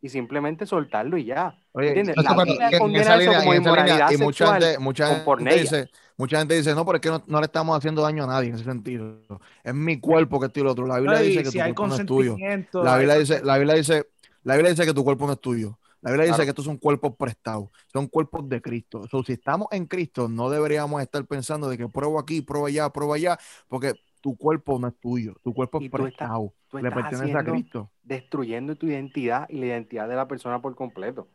y 0.00 0.08
simplemente 0.08 0.66
soltarlo 0.66 1.16
y 1.16 1.24
ya. 1.24 1.58
Oye, 1.72 1.88
¿Entiendes? 1.88 2.16
Exacto, 2.16 2.30
La 2.38 2.44
pero 2.44 2.52
Biblia 2.52 2.68
en- 2.68 2.74
en 2.74 2.78
condena 2.80 3.16
eso 3.16 3.32
como 3.40 3.54
inmoralidad 3.54 4.10
y 4.10 4.16
mucha 4.18 4.44
sexual 4.46 4.62
gente, 4.62 4.78
mucha 4.78 5.06
gente 5.26 5.54
dice, 5.60 5.90
mucha 6.16 6.38
gente 6.38 6.54
dice, 6.54 6.74
no, 6.74 6.84
pero 6.86 6.96
es 6.96 7.02
que 7.02 7.08
no, 7.10 7.22
no 7.26 7.40
le 7.40 7.46
estamos 7.46 7.76
haciendo 7.76 8.02
daño 8.02 8.24
a 8.24 8.26
nadie 8.26 8.48
en 8.50 8.54
ese 8.56 8.64
sentido. 8.64 9.18
Es 9.64 9.74
mi 9.74 9.98
cuerpo 10.00 10.38
que 10.40 10.46
estoy 10.46 10.62
el 10.62 10.68
otro. 10.68 10.86
La 10.86 10.98
Biblia 10.98 11.18
Ay, 11.18 11.28
dice 11.28 11.42
que 11.42 11.50
si 11.50 11.58
tu 11.58 11.64
cuerpo 11.64 11.86
no 11.86 11.94
es 11.96 12.06
tuyo. 12.06 12.36
La 12.72 12.96
Biblia 12.98 13.18
dice, 13.18 13.42
la 13.44 13.58
Biblia 13.58 13.74
dice, 13.74 14.06
la 14.44 14.54
Biblia 14.54 14.70
dice 14.70 14.84
que 14.86 14.94
tu 14.94 15.04
cuerpo 15.04 15.26
no 15.26 15.32
es 15.32 15.40
tuyo. 15.40 15.78
La 16.02 16.10
Biblia 16.12 16.24
dice 16.26 16.36
Claro. 16.36 16.44
que 16.46 16.50
estos 16.50 16.64
son 16.66 16.76
cuerpos 16.76 17.16
prestados, 17.18 17.68
son 17.92 18.06
cuerpos 18.06 18.48
de 18.48 18.60
Cristo. 18.62 19.08
So, 19.10 19.24
si 19.24 19.32
estamos 19.32 19.66
en 19.72 19.86
Cristo, 19.86 20.28
no 20.28 20.48
deberíamos 20.50 21.02
estar 21.02 21.24
pensando 21.24 21.68
de 21.68 21.76
que 21.76 21.88
pruebo 21.88 22.20
aquí, 22.20 22.42
pruebo 22.42 22.66
allá, 22.66 22.88
pruebo 22.90 23.14
allá, 23.14 23.36
porque 23.66 23.92
tu 24.20 24.36
cuerpo 24.36 24.78
no 24.78 24.86
es 24.88 24.94
tuyo, 25.00 25.34
tu 25.42 25.52
cuerpo 25.52 25.78
es 25.78 25.86
estás- 25.86 26.00
prestado, 26.00 26.52
tú 26.80 26.84
le 26.84 26.88
estás 26.90 27.02
pertenece 27.10 27.36
a 27.36 27.40
haciendo- 27.40 27.52
Cristo. 27.52 27.90
Destruyendo 28.02 28.76
tu 28.76 28.86
identidad 28.86 29.46
y 29.48 29.58
la 29.58 29.66
identidad 29.66 30.08
de 30.08 30.16
la 30.16 30.26
persona 30.28 30.60
por 30.62 30.74
completo. 30.74 31.28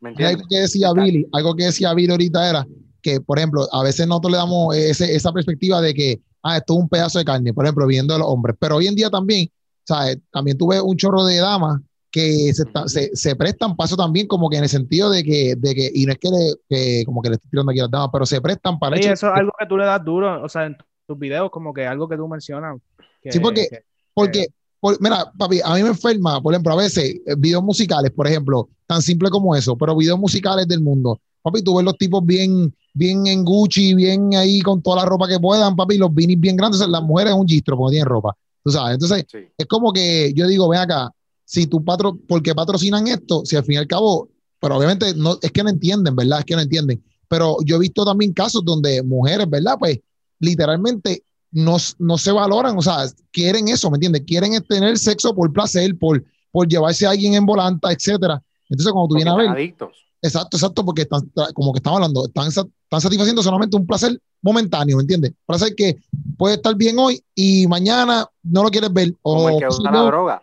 ¿Me 0.00 0.10
Y 0.10 0.12
algo 0.14 0.20
entiendes? 0.42 0.46
que 0.48 0.56
decía 0.60 0.92
Billy, 0.92 1.26
algo 1.32 1.54
que 1.56 1.64
decía 1.64 1.92
Billy 1.94 2.10
ahorita 2.12 2.48
era 2.50 2.66
que, 3.02 3.20
por 3.20 3.38
ejemplo, 3.38 3.66
a 3.72 3.82
veces 3.82 4.06
nosotros 4.06 4.32
le 4.32 4.38
damos 4.38 4.76
ese- 4.76 5.14
esa 5.14 5.32
perspectiva 5.32 5.80
de 5.80 5.94
que, 5.94 6.20
ah, 6.42 6.56
esto 6.58 6.74
es 6.74 6.80
un 6.80 6.88
pedazo 6.88 7.18
de 7.18 7.24
carne, 7.24 7.52
por 7.54 7.64
ejemplo, 7.64 7.86
viendo 7.86 8.14
a 8.14 8.18
los 8.18 8.26
hombres. 8.28 8.56
Pero 8.60 8.76
hoy 8.76 8.86
en 8.86 8.94
día 8.94 9.10
también, 9.10 9.48
¿sabes? 9.84 10.18
También 10.30 10.56
tuve 10.58 10.80
un 10.80 10.96
chorro 10.96 11.24
de 11.24 11.36
damas 11.38 11.80
que 12.10 12.52
se, 12.54 12.62
está- 12.62 12.88
se, 12.88 13.10
se 13.14 13.36
prestan 13.36 13.76
paso 13.76 13.96
también 13.96 14.26
como 14.26 14.48
que 14.48 14.56
en 14.56 14.62
el 14.62 14.68
sentido 14.68 15.10
de 15.10 15.22
que, 15.24 15.54
de 15.56 15.74
que 15.74 15.90
y 15.94 16.06
no 16.06 16.12
es 16.12 16.18
que, 16.18 16.28
le, 16.30 16.54
que 16.68 17.04
como 17.04 17.20
que 17.22 17.28
le 17.30 17.34
estoy 17.36 17.50
tirando 17.50 17.70
aquí 17.70 17.80
a 17.80 17.82
las 17.84 17.90
damas, 17.90 18.10
pero 18.12 18.24
se 18.26 18.40
prestan 18.40 18.78
para 18.78 18.96
hecho 18.96 19.12
eso 19.12 19.26
es 19.32 19.38
algo 19.38 19.52
que 19.58 19.66
tú 19.66 19.76
le 19.76 19.84
das 19.84 20.02
duro, 20.04 20.42
o 20.42 20.48
sea, 20.48 20.66
en 20.66 20.76
tus 21.06 21.18
videos, 21.18 21.50
como 21.50 21.72
que 21.74 21.86
algo 21.86 22.08
que 22.08 22.16
tú 22.16 22.26
mencionas. 22.28 22.76
que- 23.22 23.32
Sí, 23.32 23.40
porque- 23.40 23.68
que- 23.68 23.82
Porque, 24.14 24.46
por- 24.80 25.00
mira, 25.00 25.30
papi, 25.36 25.60
a 25.64 25.74
mí 25.74 25.82
me 25.82 25.88
enferma, 25.88 26.40
por 26.40 26.54
ejemplo, 26.54 26.72
a 26.72 26.76
veces 26.76 27.16
eh, 27.26 27.34
videos 27.36 27.62
musicales, 27.62 28.10
por 28.12 28.26
ejemplo, 28.26 28.68
tan 28.86 29.02
simple 29.02 29.30
como 29.30 29.54
eso, 29.54 29.76
pero 29.76 29.96
videos 29.96 30.18
musicales 30.18 30.66
del 30.68 30.80
mundo. 30.80 31.20
Papi, 31.42 31.62
tú 31.62 31.76
ves 31.76 31.84
los 31.84 31.96
tipos 31.96 32.24
bien, 32.24 32.74
bien 32.94 33.26
en 33.26 33.44
Gucci, 33.44 33.94
bien 33.94 34.34
ahí 34.34 34.60
con 34.60 34.82
toda 34.82 34.96
la 34.96 35.04
ropa 35.04 35.28
que 35.28 35.38
puedan, 35.38 35.76
papi, 35.76 35.98
los 35.98 36.12
vinis 36.12 36.38
bien 36.38 36.56
grandes, 36.56 36.80
las 36.86 37.02
mujeres 37.02 37.32
es 37.32 37.38
un 37.38 37.46
gistro 37.46 37.76
porque 37.76 37.94
tienen 37.94 38.08
ropa. 38.08 38.36
Tú 38.64 38.70
sabes, 38.72 38.94
entonces 38.94 39.24
Sí. 39.30 39.38
es 39.56 39.66
como 39.66 39.92
que 39.92 40.32
yo 40.34 40.46
digo, 40.46 40.68
ven 40.68 40.80
acá, 40.80 41.10
si 41.44 41.66
tu 41.66 41.82
patro, 41.84 42.16
¿por 42.26 42.42
qué 42.42 42.54
patrocinan 42.54 43.06
esto? 43.08 43.42
Si 43.44 43.56
al 43.56 43.64
fin 43.64 43.74
y 43.74 43.78
al 43.78 43.86
cabo, 43.86 44.28
pero 44.60 44.76
obviamente 44.76 45.14
no, 45.14 45.38
es 45.40 45.50
que 45.52 45.62
no 45.62 45.70
entienden, 45.70 46.14
¿verdad? 46.14 46.40
Es 46.40 46.44
que 46.44 46.54
no 46.56 46.60
entienden. 46.62 47.02
Pero 47.28 47.56
yo 47.64 47.76
he 47.76 47.78
visto 47.78 48.04
también 48.04 48.32
casos 48.32 48.62
donde 48.64 49.02
mujeres, 49.02 49.48
¿verdad? 49.48 49.76
Pues 49.78 49.98
literalmente 50.40 51.22
no, 51.50 51.76
no 51.98 52.18
se 52.18 52.32
valoran, 52.32 52.76
o 52.76 52.82
sea, 52.82 53.06
quieren 53.32 53.68
eso, 53.68 53.90
¿me 53.90 53.96
entiendes? 53.96 54.22
Quieren 54.26 54.62
tener 54.64 54.98
sexo 54.98 55.34
por 55.34 55.52
placer, 55.52 55.96
por, 55.98 56.22
por 56.50 56.68
llevarse 56.68 57.06
a 57.06 57.10
alguien 57.10 57.34
en 57.34 57.46
volanta, 57.46 57.90
etcétera. 57.92 58.42
Entonces, 58.68 58.92
cuando 58.92 59.08
tú 59.08 59.14
Porque 59.14 59.24
vienes 59.24 59.32
a 59.32 59.36
ver, 59.36 59.48
adictos. 59.48 59.96
exacto, 60.20 60.56
exacto, 60.56 60.84
porque 60.84 61.02
están, 61.02 61.30
como 61.54 61.72
que 61.72 61.78
estamos 61.78 61.96
hablando, 61.98 62.26
están, 62.26 62.48
están 62.48 63.00
satisfaciendo 63.00 63.42
solamente 63.42 63.76
un 63.76 63.86
placer 63.86 64.20
momentáneo, 64.42 64.96
¿me 64.96 65.02
entiendes? 65.02 65.32
Placer 65.46 65.74
que 65.74 65.96
puede 66.36 66.56
estar 66.56 66.74
bien 66.74 66.98
hoy 66.98 67.22
y 67.34 67.66
mañana 67.66 68.26
no 68.42 68.62
lo 68.62 68.70
quieres 68.70 68.92
ver. 68.92 69.14
Como 69.22 69.44
O, 69.44 69.48
el 69.48 69.58
que 69.58 69.68
usa 69.68 69.90
la 69.90 70.02
droga. 70.02 70.42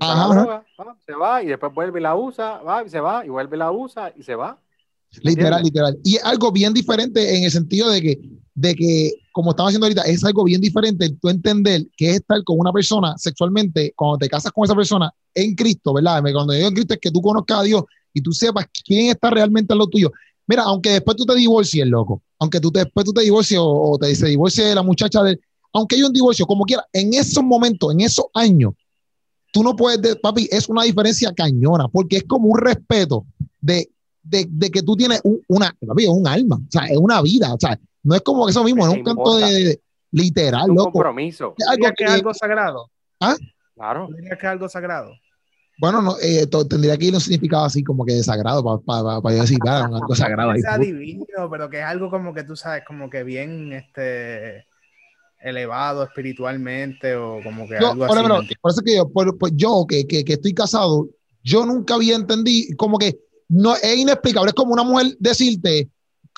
Ajá, 0.00 0.28
la 0.28 0.34
droga, 0.34 0.64
va, 0.80 0.96
se 1.06 1.14
va 1.14 1.42
y 1.42 1.46
después 1.46 1.72
vuelve 1.72 2.00
y 2.00 2.02
la 2.02 2.16
usa, 2.16 2.58
va 2.62 2.82
y 2.84 2.88
se 2.88 2.98
va 2.98 3.24
y 3.24 3.28
vuelve 3.28 3.56
y 3.56 3.58
la 3.60 3.70
usa 3.70 4.12
y 4.16 4.22
se 4.24 4.34
va. 4.34 4.58
Literal, 5.22 5.62
literal. 5.62 5.96
Y 6.02 6.16
es 6.16 6.24
algo 6.24 6.50
bien 6.50 6.74
diferente 6.74 7.36
en 7.36 7.44
el 7.44 7.50
sentido 7.52 7.88
de 7.88 8.02
que, 8.02 8.20
de 8.54 8.74
que, 8.74 9.12
como 9.32 9.50
estaba 9.50 9.68
haciendo 9.68 9.86
ahorita, 9.86 10.02
es 10.02 10.24
algo 10.24 10.44
bien 10.44 10.60
diferente 10.60 11.10
tú 11.20 11.28
entender 11.28 11.86
que 11.96 12.10
es 12.10 12.16
estar 12.16 12.42
con 12.44 12.58
una 12.58 12.72
persona 12.72 13.16
sexualmente, 13.18 13.92
cuando 13.96 14.18
te 14.18 14.28
casas 14.28 14.52
con 14.52 14.64
esa 14.64 14.76
persona 14.76 15.12
en 15.34 15.54
Cristo, 15.54 15.92
¿verdad? 15.92 16.22
Cuando 16.32 16.52
digo 16.52 16.68
en 16.68 16.74
Cristo 16.74 16.94
es 16.94 17.00
que 17.00 17.10
tú 17.10 17.20
conozcas 17.20 17.58
a 17.58 17.62
Dios 17.64 17.82
y 18.12 18.20
tú 18.20 18.32
sepas 18.32 18.66
quién 18.84 19.10
está 19.10 19.30
realmente 19.30 19.72
al 19.72 19.78
lado 19.78 19.90
tuyo. 19.90 20.12
Mira, 20.46 20.62
aunque 20.62 20.90
después 20.90 21.16
tú 21.16 21.24
te 21.24 21.34
divorcies, 21.34 21.86
loco, 21.86 22.22
aunque 22.38 22.60
tú 22.60 22.70
te- 22.70 22.80
después 22.80 23.04
tú 23.04 23.12
te 23.12 23.22
divorcies 23.22 23.58
o, 23.58 23.66
o 23.66 23.98
te 23.98 24.14
se 24.14 24.26
divorcie 24.28 24.72
la 24.74 24.82
muchacha 24.82 25.22
de, 25.24 25.40
aunque 25.72 25.96
haya 25.96 26.06
un 26.06 26.12
divorcio, 26.12 26.46
como 26.46 26.64
quiera, 26.64 26.86
en 26.92 27.14
esos 27.14 27.42
momentos, 27.42 27.92
en 27.92 28.02
esos 28.02 28.26
años, 28.34 28.74
tú 29.52 29.64
no 29.64 29.74
puedes, 29.74 30.00
de- 30.00 30.16
papi, 30.16 30.48
es 30.52 30.68
una 30.68 30.84
diferencia 30.84 31.32
cañona, 31.32 31.88
porque 31.88 32.18
es 32.18 32.24
como 32.24 32.48
un 32.50 32.58
respeto 32.60 33.26
de, 33.60 33.90
de, 34.22 34.46
de 34.48 34.70
que 34.70 34.82
tú 34.82 34.94
tienes 34.94 35.20
un, 35.24 35.40
una, 35.48 35.74
papi, 35.84 36.04
es 36.04 36.10
un 36.10 36.28
alma, 36.28 36.56
o 36.56 36.70
sea, 36.70 36.84
es 36.86 36.98
una 36.98 37.20
vida, 37.22 37.52
o 37.52 37.58
sea, 37.58 37.80
no 38.04 38.14
es 38.14 38.20
como 38.22 38.48
eso 38.48 38.62
mismo, 38.62 38.86
Es 38.86 38.92
es 38.92 38.98
un 38.98 39.04
canto 39.04 39.36
de, 39.38 39.64
de- 39.64 39.80
literal, 40.12 40.70
un 40.70 40.76
loco. 40.76 40.92
compromiso. 40.92 41.54
Es 41.58 41.66
algo 41.66 41.76
¿Dirías 41.76 41.92
que 41.96 42.04
que, 42.04 42.04
es 42.04 42.10
algo 42.10 42.32
sagrado? 42.34 42.90
Claro. 43.74 44.08
¿Dirías 44.14 44.38
que 44.38 44.46
es 44.46 44.52
algo 44.52 44.68
sagrado? 44.68 45.10
bueno, 45.80 46.00
no, 46.00 46.14
eh, 46.22 46.46
to- 46.46 46.64
tendría 46.68 46.96
que 46.96 47.06
ir 47.06 47.14
un 47.14 47.20
significado 47.20 47.64
así 47.64 47.82
como 47.82 48.04
que 48.04 48.12
de 48.12 48.22
sagrado 48.22 48.62
para 48.84 49.34
yo 49.34 49.40
decir, 49.42 49.58
para 49.64 49.86
algo 49.86 50.14
sagrado 50.14 50.54
sea 50.54 50.78
divino, 50.78 51.24
pero 51.50 51.68
que 51.68 51.80
es 51.80 51.84
algo 51.84 52.10
como 52.10 52.32
que 52.32 52.44
tú 52.44 52.54
sabes, 52.54 52.84
como 52.86 53.10
que 53.10 53.24
bien 53.24 53.72
este 53.72 54.66
elevado 55.42 56.04
espiritualmente 56.04 57.16
o 57.16 57.40
como 57.42 57.68
que 57.68 57.76
Yo, 57.80 57.90
algo 57.90 58.04
así. 58.04 58.12
ejemplo, 58.14 58.34
¿me 58.34 58.40
entiendes? 58.42 58.58
por 58.62 58.70
eso 58.70 58.82
que 58.82 58.96
yo, 58.96 59.08
por- 59.10 59.36
por 59.36 59.50
yo 59.56 59.84
que, 59.88 60.06
que, 60.06 60.24
que 60.24 60.34
estoy 60.34 60.54
casado, 60.54 61.08
yo 61.42 61.66
nunca 61.66 61.94
había 61.96 62.14
entendido, 62.16 62.76
como 62.76 62.96
que 62.96 63.18
no 63.48 63.74
es 63.74 63.96
inexplicable, 63.96 64.50
es 64.50 64.54
como 64.54 64.72
una 64.72 64.84
mujer 64.84 65.16
decirte, 65.18 65.88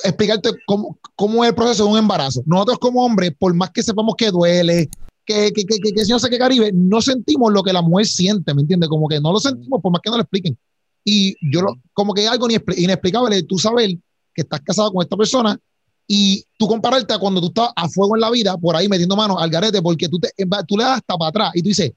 explicarte 0.05 0.51
cómo, 0.67 0.99
cómo 1.15 1.45
es 1.45 1.51
el 1.51 1.55
proceso 1.55 1.85
de 1.85 1.93
un 1.93 1.99
embarazo. 1.99 2.43
Nosotros 2.47 2.79
como 2.79 3.05
hombres, 3.05 3.33
por 3.39 3.55
más 3.55 3.71
que 3.71 3.83
sepamos 3.83 4.15
que 4.17 4.31
duele, 4.31 4.89
que, 5.25 5.53
que, 5.53 5.65
que, 5.65 5.79
que, 5.79 6.05
si 6.05 6.13
no 6.13 6.19
sé 6.19 6.31
qué 6.31 6.39
Caribe, 6.39 6.71
no 6.73 7.01
sentimos 7.01 7.53
lo 7.53 7.63
que 7.63 7.73
la 7.73 7.83
mujer 7.83 8.07
siente, 8.07 8.55
¿me 8.55 8.63
entiendes? 8.63 8.89
Como 8.89 9.09
que 9.09 9.21
no 9.21 9.33
lo 9.33 9.41
sentimos 9.41 9.81
por 9.83 9.91
más 9.93 10.01
que 10.01 10.11
no 10.11 10.17
lo 10.17 10.23
expliquen. 10.23 10.57
Y 11.05 11.35
yo 11.53 11.63
lo, 11.63 11.75
como 11.93 12.15
que 12.15 12.25
es 12.25 12.31
algo 12.31 12.49
inexpli- 12.49 12.79
inexplicable, 12.79 13.43
tú 13.43 13.59
saber 13.59 13.91
que 14.35 14.43
estás 14.43 14.61
casado 14.61 14.93
con 14.93 15.03
esta 15.03 15.17
persona 15.17 15.59
y 16.07 16.45
tú 16.59 16.69
compararte 16.69 17.13
a 17.15 17.19
cuando 17.19 17.41
tú 17.41 17.49
estás 17.49 17.71
a 17.75 17.89
fuego 17.89 18.15
en 18.17 18.21
la 18.21 18.31
vida, 18.31 18.57
por 18.57 18.77
ahí 18.77 18.89
metiendo 18.89 19.17
manos 19.17 19.39
al 19.41 19.51
garete, 19.51 19.83
porque 19.83 20.09
tú, 20.09 20.19
te, 20.21 20.31
tú 20.67 20.77
le 20.77 20.85
das 20.85 20.99
hasta 20.99 21.17
para 21.17 21.29
atrás 21.31 21.51
y 21.55 21.63
tú 21.63 21.69
dices, 21.69 21.93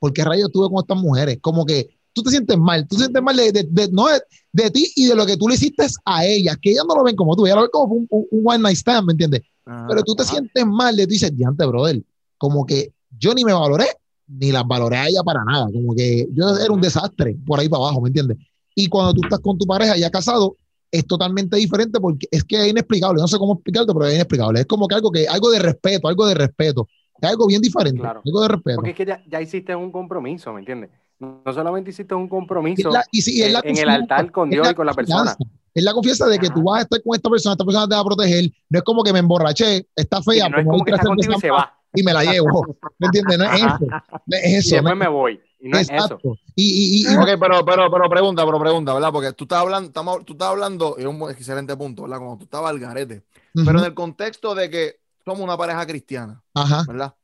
¿por 0.00 0.12
qué 0.12 0.24
rayos 0.24 0.48
estuve 0.48 0.68
con 0.68 0.78
estas 0.78 0.98
mujeres? 0.98 1.38
Como 1.40 1.64
que 1.64 1.96
tú 2.12 2.22
te 2.22 2.30
sientes 2.30 2.56
mal, 2.58 2.86
tú 2.86 2.96
te 2.96 3.02
sientes 3.02 3.22
mal 3.22 3.36
de, 3.36 3.52
de- 3.52 3.66
de- 3.70 3.88
no 3.90 4.06
de, 4.08 4.20
de 4.52 4.70
ti 4.70 4.92
y 4.96 5.06
de 5.06 5.14
lo 5.14 5.24
que 5.26 5.36
tú 5.36 5.48
le 5.48 5.54
hiciste 5.54 5.86
a 6.04 6.24
ellas, 6.26 6.56
que 6.60 6.70
ellas 6.72 6.84
no 6.88 6.94
lo 6.94 7.04
ven 7.04 7.16
como 7.16 7.34
tú, 7.36 7.46
ellas 7.46 7.56
lo 7.56 7.62
ven 7.62 7.70
como 7.72 7.94
un, 7.94 8.06
un- 8.10 8.26
un 8.30 8.42
one 8.44 8.58
night 8.58 8.76
stand, 8.76 9.06
¿me 9.06 9.12
entiendes? 9.12 9.42
Pero 9.88 10.02
tú 10.02 10.14
te 10.14 10.24
sientes 10.24 10.66
mal 10.66 10.94
de 10.96 11.06
tú 11.06 11.10
dices, 11.10 11.34
diante, 11.36 11.64
brother, 11.66 12.02
como 12.38 12.64
que 12.66 12.92
yo 13.18 13.32
ni 13.34 13.44
me 13.44 13.52
valoré, 13.52 13.86
ni 14.28 14.50
las 14.52 14.66
valoré 14.66 14.96
a 14.96 15.08
ella 15.08 15.22
para 15.22 15.44
nada, 15.44 15.66
como 15.72 15.94
que 15.94 16.26
yo 16.32 16.56
era 16.56 16.72
un 16.72 16.80
desastre 16.80 17.36
por 17.46 17.60
ahí 17.60 17.68
para 17.68 17.84
abajo, 17.84 18.00
¿me 18.00 18.08
entiendes? 18.08 18.38
Y 18.74 18.86
cuando 18.88 19.14
tú 19.14 19.20
estás 19.22 19.40
con 19.40 19.58
tu 19.58 19.66
pareja 19.66 19.96
ya 19.96 20.10
casado, 20.10 20.56
es 20.90 21.06
totalmente 21.06 21.56
diferente 21.56 21.98
porque 22.00 22.26
es 22.30 22.44
que 22.44 22.60
es 22.64 22.70
inexplicable, 22.70 23.20
no 23.20 23.28
sé 23.28 23.38
cómo 23.38 23.54
explicarte, 23.54 23.92
pero 23.92 24.06
es 24.06 24.14
inexplicable, 24.14 24.60
es 24.60 24.66
como 24.66 24.86
que 24.88 24.94
algo 24.94 25.10
que, 25.10 25.26
algo 25.26 25.50
de 25.50 25.58
respeto, 25.58 26.08
algo 26.08 26.26
de 26.26 26.34
respeto, 26.34 26.86
es 27.20 27.28
algo 27.30 27.46
bien 27.46 27.62
diferente, 27.62 28.00
Claro. 28.00 28.20
algo 28.24 28.40
de 28.42 28.48
respeto. 28.48 28.76
Porque 28.76 28.90
es 28.90 28.96
que 28.96 29.06
ya, 29.06 29.22
ya 29.28 29.40
hiciste 29.40 29.74
un 29.76 29.90
compromiso, 29.92 30.52
¿me 30.52 30.60
entiendes? 30.60 30.90
No 31.22 31.40
no 31.46 31.52
solamente 31.52 31.90
hiciste 31.90 32.14
un 32.14 32.24
Es 32.24 32.30
compromiso 32.30 32.90
la- 32.90 33.04
y 33.12 33.20
es 33.20 33.28
en, 33.28 33.52
la 33.52 33.60
en 33.62 33.78
el 33.78 33.88
altar 33.88 34.30
con 34.32 34.48
es 34.48 34.54
Dios 34.56 34.70
y 34.70 34.74
con 34.74 34.86
la 34.86 34.92
persona. 34.94 35.36
Es 35.74 35.84
la 35.84 35.92
confianza 35.94 36.26
de 36.26 36.38
que 36.38 36.46
Ajá. 36.46 36.54
tú 36.54 36.62
vas 36.64 36.80
a 36.80 36.82
estar 36.82 37.02
con 37.02 37.14
esta 37.14 37.30
persona, 37.30 37.52
esta 37.52 37.64
persona 37.64 37.88
te 37.88 37.94
va 37.94 38.00
a 38.00 38.04
proteger. 38.04 38.50
No 38.68 38.78
es 38.78 38.84
como 38.84 39.02
que 39.04 39.12
me 39.12 39.20
emborraché, 39.20 39.86
está 39.96 40.18
Y 40.18 40.22
fea, 40.24 40.48
no 40.48 40.56
es 40.58 40.64
pero 40.64 40.64
me 40.64 40.70
como 40.70 40.84
que 40.84 40.90
está 40.90 41.06
contigo 41.06 41.34
y 41.36 41.40
se 41.40 41.50
va. 41.50 41.72
y 41.94 42.02
me 42.02 42.12
la 42.12 42.24
llevo. 42.24 42.76
¿Me 42.98 43.06
entiendes? 43.06 43.38
No 43.38 43.44
es 43.44 43.52
eso. 43.62 43.78
No 44.26 44.36
es 44.36 44.44
Y 44.50 44.54
eso. 44.56 44.76
no 44.76 44.82
después 44.82 44.92
es- 44.92 44.98
me 44.98 45.08
voy. 45.08 45.40
Y 45.60 45.68
no 45.68 45.78
es 45.78 45.84
eso. 45.88 45.94
Exacto. 45.94 46.34
Y, 46.56 46.64
y, 46.64 47.08
y, 47.08 47.12
y- 47.12 47.16
Ok, 47.16 47.28
pero, 47.40 47.64
pero, 47.64 47.90
pero 47.90 48.10
pregunta, 48.10 48.44
pero 48.44 48.58
pregunta, 48.60 48.92
¿verdad? 48.94 49.12
Porque 49.12 49.32
tú 49.32 49.44
estás 49.44 49.60
hablando, 49.60 49.86
estamos, 49.86 50.24
tú 50.24 50.32
estás 50.32 50.48
hablando, 50.48 50.96
y 50.98 51.02
es 51.02 51.06
un 51.06 51.30
excelente 51.30 51.76
punto, 51.76 52.02
¿verdad? 52.02 52.18
Como 52.18 52.36
tú 52.36 52.44
estabas 52.44 52.70
al 52.70 52.80
garete. 52.80 53.22
Ujú. 53.54 53.64
Pero 53.64 53.78
en 53.78 53.84
el 53.84 53.94
contexto 53.94 54.54
de 54.56 54.68
que 54.68 54.96
somos 55.24 55.40
una 55.40 55.56
pareja 55.56 55.86
cristiana, 55.86 56.42
Ajá. 56.52 56.82
¿verdad? 56.86 57.14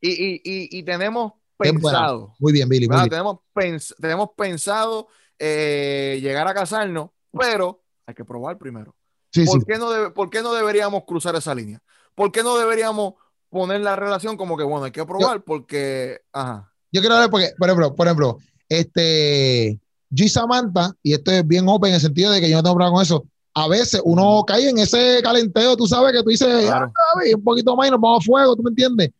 Y, 0.00 0.10
y, 0.10 0.34
y, 0.44 0.78
y 0.78 0.82
tenemos. 0.82 1.32
Pensado, 1.56 2.34
Muy 2.38 2.52
bien, 2.52 2.68
Billy. 2.68 2.86
Muy 2.86 2.96
¿verdad? 2.96 3.04
bien. 3.04 3.10
Tenemos, 3.10 3.36
pens- 3.54 3.94
tenemos 4.00 4.30
pensado 4.36 5.08
eh, 5.38 6.18
llegar 6.22 6.46
a 6.48 6.54
casarnos, 6.54 7.10
pero 7.32 7.82
hay 8.06 8.14
que 8.14 8.24
probar 8.24 8.58
primero. 8.58 8.94
Sí, 9.32 9.46
sí. 9.46 9.52
¿Por, 9.58 9.66
qué 9.66 9.78
no 9.78 10.14
¿Por 10.14 10.30
qué 10.30 10.42
no 10.42 10.54
deberíamos 10.54 11.04
cruzar 11.06 11.34
esa 11.36 11.54
línea? 11.54 11.82
¿Por 12.14 12.32
qué 12.32 12.42
no 12.42 12.56
deberíamos 12.56 13.14
poner 13.50 13.80
la 13.80 13.96
relación 13.96 14.36
como 14.36 14.56
que, 14.56 14.64
bueno, 14.64 14.84
hay 14.84 14.92
que 14.92 15.04
probar? 15.04 15.42
Porque, 15.42 16.20
ajá. 16.32 16.72
Yo 16.92 17.00
quiero 17.00 17.16
hablar 17.16 17.30
porque, 17.30 17.50
por 17.58 17.68
ejemplo, 17.68 17.94
por 17.94 18.06
ejemplo, 18.06 18.38
este, 18.68 19.78
yo 20.08 20.24
y 20.24 20.28
Samantha, 20.28 20.92
y 21.02 21.12
esto 21.12 21.30
es 21.30 21.46
bien 21.46 21.66
open 21.68 21.90
en 21.90 21.94
el 21.96 22.00
sentido 22.00 22.30
de 22.32 22.40
que 22.40 22.48
yo 22.48 22.56
no 22.56 22.62
tengo 22.62 22.76
problema 22.76 22.94
con 22.94 23.02
eso. 23.02 23.26
A 23.58 23.68
veces 23.68 24.02
uno 24.04 24.44
cae 24.46 24.68
en 24.68 24.76
ese 24.78 25.20
calenteo, 25.22 25.76
tú 25.78 25.86
sabes 25.86 26.12
que 26.12 26.22
tú 26.22 26.28
dices, 26.28 26.66
Claro. 26.66 26.92
"Ah, 26.94 27.20
un 27.34 27.42
poquito 27.42 27.74
más 27.74 27.88
y 27.88 27.90
nos 27.90 27.98
vamos 28.00 28.22
a 28.22 28.26
fuego, 28.26 28.54
¿tú 28.54 28.62
me 28.62 28.68
entiendes? 28.68 29.10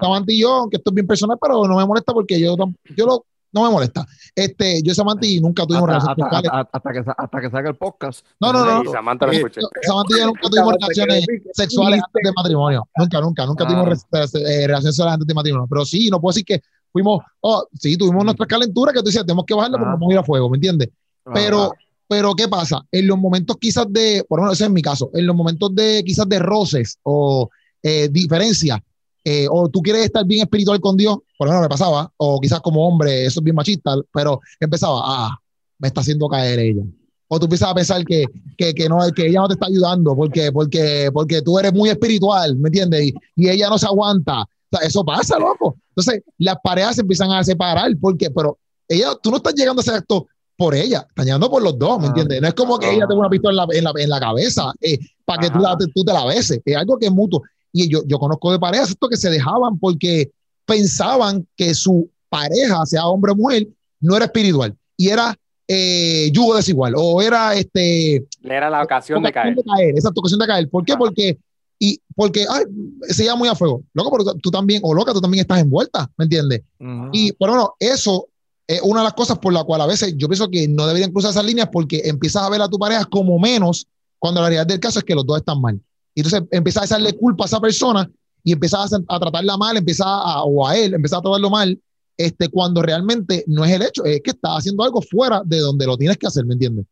Samantha 0.00 0.32
y 0.32 0.40
yo, 0.40 0.52
aunque 0.54 0.76
esto 0.76 0.90
es 0.90 0.94
bien 0.94 1.06
personal, 1.06 1.38
pero 1.40 1.66
no 1.66 1.76
me 1.76 1.86
molesta 1.86 2.12
porque 2.12 2.38
yo, 2.40 2.56
yo 2.96 3.06
lo, 3.06 3.24
no 3.52 3.62
me 3.64 3.70
molesta. 3.70 4.04
Este, 4.34 4.82
yo 4.82 4.92
y 4.92 4.94
Samantha 4.94 5.26
y 5.26 5.40
nunca 5.40 5.64
tuvimos 5.66 5.88
Hasta, 5.88 6.14
relaciones 6.14 6.26
hasta- 6.26 6.38
sexuales. 6.42 6.68
hasta- 6.74 6.92
que, 7.14 7.22
hasta 7.22 7.40
que 7.40 7.50
salga 7.50 7.70
el 7.70 7.76
podcast. 7.76 8.26
No, 8.40 8.52
no, 8.52 8.64
no. 8.64 8.82
Y 8.82 8.92
Samantha 8.92 9.26
lo 9.26 9.32
Eh, 9.32 9.36
escuché. 9.36 9.60
Yo- 9.60 9.68
Samantha 9.82 10.16
y 10.16 10.20
yo 10.20 10.26
nunca 10.26 10.40
tuvimos 10.50 10.72
relaciones 10.74 11.26
sexuales 11.52 12.00
antes 12.04 12.22
de 12.24 12.32
matrimonio. 12.34 12.88
Nunca, 12.96 13.20
nunca, 13.20 13.46
nunca 13.46 13.64
Ah. 13.64 13.68
tuvimos 13.68 13.88
eh, 14.34 14.66
relaciones 14.66 14.82
sexuales 14.96 15.14
antes 15.14 15.26
de 15.26 15.34
matrimonio. 15.34 15.66
Pero 15.70 15.84
sí, 15.84 16.10
no 16.10 16.20
puedo 16.20 16.32
decir 16.32 16.44
que 16.44 16.60
fuimos, 16.92 17.20
oh, 17.40 17.66
sí, 17.78 17.96
tuvimos 17.96 18.22
Mm. 18.24 18.26
nuestras 18.26 18.48
calenturas 18.48 18.92
que 18.92 19.00
tú 19.00 19.06
decías, 19.06 19.24
tenemos 19.24 19.44
que 19.46 19.54
bajarle 19.54 19.78
porque 19.78 19.90
nos 19.90 20.00
vamos 20.00 20.10
a 20.10 20.12
ir 20.14 20.18
a 20.18 20.24
fuego, 20.24 20.50
¿me 20.50 20.56
entiendes? 20.56 20.88
Pero, 21.32 21.72
pero 22.08 22.34
¿qué 22.34 22.48
pasa? 22.48 22.84
En 22.90 23.06
los 23.06 23.18
momentos 23.18 23.56
quizás 23.60 23.86
de, 23.90 24.24
por 24.28 24.38
lo 24.38 24.44
menos 24.44 24.58
ese 24.58 24.64
es 24.64 24.70
mi 24.70 24.82
caso, 24.82 25.10
en 25.14 25.26
los 25.26 25.34
momentos 25.34 25.74
de 25.74 26.02
quizás 26.04 26.28
de 26.28 26.38
roces 26.38 26.98
o 27.02 27.48
eh, 27.82 28.08
diferencias, 28.10 28.80
eh, 29.24 29.46
o 29.50 29.68
tú 29.68 29.82
quieres 29.82 30.04
estar 30.04 30.24
bien 30.24 30.42
espiritual 30.42 30.80
con 30.80 30.96
Dios, 30.96 31.18
por 31.36 31.48
lo 31.48 31.52
menos 31.52 31.64
me 31.64 31.68
pasaba, 31.68 32.12
o 32.16 32.40
quizás 32.40 32.60
como 32.60 32.86
hombre, 32.86 33.26
eso 33.26 33.40
es 33.40 33.44
bien 33.44 33.56
machista, 33.56 33.96
pero 34.12 34.40
empezaba, 34.60 35.00
ah, 35.04 35.38
me 35.78 35.88
está 35.88 36.00
haciendo 36.00 36.28
caer 36.28 36.58
ella. 36.60 36.82
O 37.28 37.40
tú 37.40 37.46
empiezas 37.46 37.70
a 37.70 37.74
pensar 37.74 38.04
que, 38.04 38.24
que, 38.56 38.72
que, 38.72 38.88
no, 38.88 38.98
que 39.14 39.26
ella 39.26 39.40
no 39.40 39.48
te 39.48 39.54
está 39.54 39.66
ayudando 39.66 40.14
porque, 40.14 40.52
porque, 40.52 41.10
porque 41.12 41.42
tú 41.42 41.58
eres 41.58 41.72
muy 41.72 41.90
espiritual, 41.90 42.54
¿me 42.56 42.68
entiendes? 42.68 43.06
Y, 43.06 43.14
y 43.34 43.48
ella 43.48 43.68
no 43.68 43.78
se 43.78 43.86
aguanta. 43.86 44.42
O 44.42 44.76
sea, 44.78 44.86
eso 44.86 45.04
pasa, 45.04 45.36
loco. 45.38 45.76
Entonces, 45.88 46.22
las 46.38 46.56
parejas 46.62 46.94
se 46.94 47.00
empiezan 47.00 47.32
a 47.32 47.42
separar 47.42 47.90
porque, 48.00 48.30
pero 48.30 48.58
ella, 48.86 49.10
tú 49.20 49.30
no 49.30 49.38
estás 49.38 49.54
llegando 49.54 49.80
a 49.80 49.82
ese 49.82 49.90
acto 49.90 50.28
por 50.56 50.74
ella, 50.74 51.04
estás 51.08 51.24
llegando 51.26 51.50
por 51.50 51.62
los 51.62 51.78
dos, 51.78 51.98
¿me 52.00 52.06
Ah. 52.06 52.08
entiendes? 52.08 52.40
No 52.40 52.48
es 52.48 52.54
como 52.54 52.78
que 52.78 52.86
Ah. 52.86 52.92
ella 52.92 53.06
tenga 53.06 53.20
una 53.20 53.28
pistola 53.30 53.52
en 53.52 53.56
la, 53.68 53.78
en 53.78 53.84
la, 53.84 53.92
en 54.04 54.08
la 54.10 54.20
cabeza 54.20 54.72
eh, 54.80 54.98
para 55.24 55.42
que 55.42 55.50
tú, 55.50 55.58
la- 55.58 55.76
tú 55.94 56.04
te 56.04 56.12
la 56.12 56.24
beses. 56.24 56.60
Es 56.64 56.76
algo 56.76 56.98
que 56.98 57.06
es 57.06 57.12
mutuo. 57.12 57.42
Y 57.72 57.88
yo, 57.88 58.00
yo 58.06 58.18
conozco 58.18 58.50
de 58.52 58.58
parejas 58.58 58.90
esto 58.90 59.08
que 59.08 59.16
se 59.18 59.28
dejaban 59.30 59.78
porque 59.78 60.30
pensaban 60.64 61.46
que 61.56 61.74
su 61.74 62.10
pareja, 62.28 62.84
sea 62.86 63.06
hombre 63.06 63.32
o 63.32 63.36
mujer, 63.36 63.68
no 64.00 64.16
era 64.16 64.24
espiritual 64.26 64.74
y 64.96 65.08
era 65.08 65.34
eh, 65.68 66.30
yugo 66.32 66.54
desigual 66.56 66.94
o 66.96 67.20
era 67.20 67.54
este 67.54 68.24
Era 68.42 68.70
la 68.70 68.82
ocasión 68.82 69.22
de 69.22 69.32
caer. 69.32 69.56
caer, 69.74 69.94
esa 69.96 70.10
ocasión 70.10 70.38
de 70.40 70.46
caer. 70.46 70.68
¿Por 70.70 70.84
qué? 70.84 70.92
Ajá. 70.92 70.98
Porque 70.98 71.38
y 71.78 72.00
porque 72.14 72.46
ay, 72.48 72.64
se 73.08 73.24
llama 73.24 73.40
muy 73.40 73.48
a 73.48 73.54
fuego. 73.54 73.82
Loco, 73.92 74.10
pero 74.12 74.34
tú, 74.36 74.50
también, 74.50 74.80
o 74.84 74.94
loca, 74.94 75.12
tú 75.12 75.20
también 75.20 75.42
estás 75.42 75.58
envuelta, 75.60 76.08
¿me 76.16 76.24
entiendes? 76.24 76.62
Ujú. 76.80 77.10
Y 77.12 77.32
por 77.32 77.50
bueno, 77.50 77.74
eso 77.80 78.28
es 78.68 78.80
una 78.82 79.00
de 79.00 79.04
las 79.04 79.14
cosas 79.14 79.38
por 79.38 79.52
la 79.52 79.62
cual 79.64 79.80
a 79.80 79.86
veces 79.86 80.14
yo 80.16 80.28
pienso 80.28 80.48
que 80.50 80.66
no 80.68 80.86
deberían 80.86 81.12
cruzar 81.12 81.30
esas 81.30 81.44
líneas 81.44 81.68
porque 81.72 82.02
empiezas 82.04 82.42
a 82.42 82.50
ver 82.50 82.60
a 82.62 82.68
tu 82.68 82.78
pareja 82.78 83.04
como 83.04 83.38
menos 83.38 83.86
cuando 84.18 84.40
la 84.40 84.48
realidad 84.48 84.66
del 84.66 84.80
caso 84.80 84.98
es 84.98 85.04
que 85.04 85.14
los 85.14 85.24
dos 85.26 85.38
están 85.38 85.60
mal. 85.60 85.80
Y 86.14 86.20
entonces 86.20 86.42
empiezas 86.50 86.82
a 86.82 86.86
echarle 86.86 87.12
culpa 87.16 87.44
a 87.44 87.46
esa 87.46 87.60
persona 87.60 88.10
y 88.42 88.52
empiezas 88.52 88.92
a, 88.92 88.98
a 89.08 89.20
tratarla 89.20 89.56
mal, 89.56 89.76
empiezas 89.76 90.06
a, 90.08 90.42
o 90.44 90.66
a 90.66 90.76
él, 90.76 90.94
empiezas 90.94 91.18
a 91.18 91.22
tratarlo 91.22 91.50
mal, 91.50 91.78
este, 92.16 92.48
cuando 92.48 92.80
realmente 92.82 93.44
no 93.46 93.64
es 93.64 93.72
el 93.72 93.82
hecho, 93.82 94.04
es 94.04 94.20
que 94.22 94.30
estás 94.30 94.58
haciendo 94.58 94.82
algo 94.82 95.02
fuera 95.02 95.42
de 95.44 95.58
donde 95.58 95.86
lo 95.86 95.96
tienes 95.98 96.16
que 96.16 96.26
hacer, 96.26 96.46
¿me 96.46 96.54
entiendes? 96.54 96.86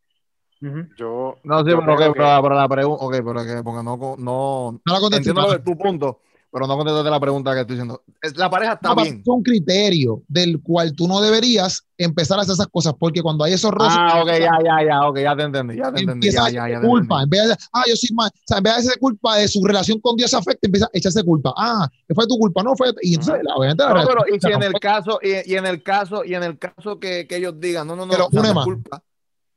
Yo, 0.99 1.37
No, 1.45 1.59
sí, 1.65 1.71
yo 1.71 1.79
pero, 1.81 1.83
creo 1.83 1.95
ok, 1.95 2.01
que- 2.01 2.21
pero, 2.21 2.43
pero 2.43 2.55
la 2.55 2.69
pregunta, 2.69 3.05
ok, 3.05 3.13
pero 3.17 3.45
que, 3.45 3.63
porque 3.63 3.83
no, 3.83 3.97
no, 4.19 4.81
No 4.85 4.93
la 4.93 5.01
contesté. 5.01 5.31
entiendo 5.31 5.63
tu 5.63 5.77
punto, 5.77 6.21
pero 6.55 6.69
no 6.69 6.77
contestaste 6.77 7.11
la 7.11 7.19
pregunta 7.19 7.53
que 7.53 7.63
estoy 7.63 7.75
diciendo. 7.75 8.01
La 8.37 8.49
pareja 8.49 8.75
está 8.75 8.91
No, 8.91 8.95
bien. 8.95 9.19
Es 9.23 9.27
un 9.27 9.43
criterio 9.43 10.23
del 10.29 10.63
cual 10.63 10.95
tú 10.95 11.09
no 11.09 11.21
deberías 11.21 11.85
empezar 11.99 12.39
a 12.39 12.43
hacer 12.43 12.53
esas 12.53 12.69
cosas 12.69 12.95
porque 12.97 13.23
cuando 13.23 13.43
hay 13.43 13.55
esos 13.55 13.73
roces, 13.73 13.99
Ah, 13.99 14.21
ok, 14.23 14.29
ya, 14.29 14.51
ya, 14.65 14.87
ya, 14.87 15.09
ok, 15.09 15.19
ya 15.19 15.35
te 15.37 15.43
entendí, 15.43 15.77
ya 15.79 15.93
te 15.93 16.03
entendí, 16.03 16.31
ya, 16.31 16.49
ya, 16.49 16.69
ya 16.69 16.81
te 16.81 16.87
culpa. 16.87 17.23
entendí. 17.23 17.39
En 17.39 17.49
vez 17.49 17.59
de, 17.59 17.65
ah, 17.73 17.83
yo 17.89 17.97
soy 17.97 18.15
mal, 18.15 18.31
o 18.33 18.41
sea, 18.47 18.59
en 18.59 18.63
vez 18.63 18.73
de 18.77 18.81
echarse 18.83 19.01
culpa 19.01 19.37
de 19.37 19.49
su 19.49 19.65
relación 19.65 19.99
con 19.99 20.15
Dios 20.15 20.33
afecta, 20.33 20.69
empieza 20.69 20.87
a 20.87 20.91
echarse 20.93 21.25
culpa. 21.25 21.53
Ah, 21.57 21.89
fue 22.15 22.25
tu 22.29 22.39
culpa, 22.39 22.63
no 22.63 22.77
fue. 22.77 22.95
Y 23.03 23.15
entonces, 23.15 23.43
obviamente, 23.53 23.83
la 23.83 23.95
No, 23.95 24.07
pero 24.07 24.21
y 24.33 24.39
si 24.39 24.53
en 24.53 24.63
el 24.63 24.75
caso, 24.75 25.19
y, 25.21 25.53
y 25.53 25.57
en 25.57 25.67
el 25.67 25.83
caso, 25.83 26.25
y 26.25 26.37
en 26.37 26.45
el 26.45 26.57
caso 26.57 27.01
que, 27.01 27.27
que 27.27 27.35
ellos 27.39 27.55
digan, 27.59 27.89
no, 27.89 27.97
no, 27.97 28.07
no, 28.07 28.29
no 28.31 28.63
culpa. 28.63 29.03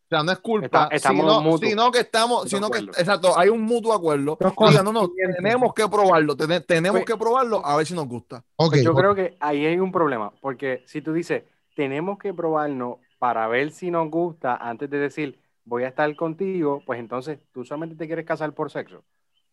O 0.08 0.10
sea, 0.10 0.24
no 0.24 0.32
es 0.32 0.39
culpa, 0.39 0.65
Está- 0.65 0.88
estamos 0.96 1.22
sino, 1.26 1.41
mutuos. 1.41 1.70
sino 1.70 1.91
que 1.91 2.00
estamos, 2.00 2.43
Mutuo 2.46 2.48
sino 2.50 2.70
que, 2.70 2.80
exacto, 3.02 3.38
hay 3.38 3.50
un 3.50 3.62
mutuo 3.62 3.93
acuerdo. 3.93 4.38
Dos 4.39 4.54
Diga, 4.70 4.82
no, 4.82 4.93
no, 4.93 5.10
tenemos 5.36 5.74
que 5.74 5.86
probarlo, 5.89 6.34
tene- 6.38 6.62
tenemos 6.62 7.02
Pues- 7.02 7.06
que 7.06 7.17
probarlo 7.17 7.65
a 7.65 7.76
ver 7.76 7.86
si 7.86 7.93
nos 7.93 8.08
gusta. 8.08 8.38
Ok, 8.56 8.70
Pues 8.72 8.84
yo 8.84 8.93
creo 8.96 9.13
que 9.13 9.36
ahí 9.41 9.65
hay 9.65 9.78
un 9.80 9.91
problema, 9.91 10.32
porque 10.39 10.84
si 10.86 11.02
tú 11.02 11.12
dices, 11.12 11.43
tenemos 11.76 12.17
que 12.20 12.34
probarnos 12.34 13.00
para 13.20 13.48
ver 13.50 13.72
si 13.72 13.91
nos 13.91 14.10
gusta 14.10 14.56
antes 14.56 14.89
de 14.89 14.98
decir, 14.98 15.41
voy 15.65 15.84
a 15.84 15.89
estar 15.89 16.15
contigo, 16.15 16.82
pues 16.86 17.02
entonces 17.02 17.39
tú 17.52 17.65
solamente 17.65 17.96
te 17.98 18.08
quieres 18.08 18.26
casar 18.26 18.54
por 18.54 18.72
sexo, 18.72 19.04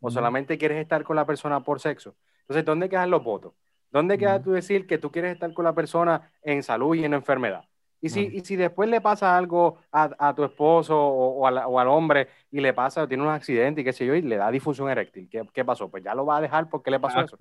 o 0.00 0.08
solamente 0.10 0.56
quieres 0.56 0.78
estar 0.80 1.02
con 1.02 1.16
la 1.16 1.26
persona 1.26 1.64
por 1.64 1.80
sexo. 1.80 2.14
Entonces, 2.42 2.64
¿dónde 2.64 2.88
quedan 2.88 3.10
los 3.10 3.24
votos? 3.24 3.54
¿Dónde 3.90 4.18
queda 4.18 4.36
Ujú. 4.36 4.44
tú 4.44 4.50
decir 4.52 4.86
que 4.86 4.98
tú 4.98 5.10
quieres 5.10 5.34
estar 5.34 5.52
con 5.52 5.64
la 5.64 5.72
persona 5.74 6.30
en 6.42 6.62
salud 6.62 6.94
y 6.94 7.04
en 7.04 7.14
enfermedad? 7.14 7.64
Y 8.06 8.10
si, 8.10 8.20
y 8.36 8.40
si 8.40 8.56
después 8.56 8.88
le 8.88 9.00
pasa 9.00 9.36
algo 9.36 9.78
a, 9.90 10.10
a 10.18 10.34
tu 10.34 10.44
esposo 10.44 10.94
o, 10.98 11.38
o 11.40 11.46
a 11.46 11.50
la- 11.50 11.66
o 11.68 11.78
al 11.80 11.88
hombre 11.88 12.28
y 12.50 12.60
le 12.60 12.72
pasa, 12.74 13.06
tiene 13.08 13.22
un 13.22 13.30
accidente 13.30 13.80
y 13.80 13.84
qué 13.84 13.92
sé 13.92 14.04
yo, 14.06 14.14
y 14.14 14.22
le 14.22 14.36
da 14.36 14.50
difusión 14.50 14.90
eréctil, 14.90 15.28
¿qué, 15.30 15.42
qué 15.52 15.64
pasó? 15.64 15.88
Pues 15.90 16.04
ya 16.04 16.14
lo 16.14 16.26
va 16.26 16.36
a 16.36 16.40
dejar 16.40 16.68
porque 16.68 16.90
le 16.90 17.00
pasó 17.00 17.18
eso 17.26 17.36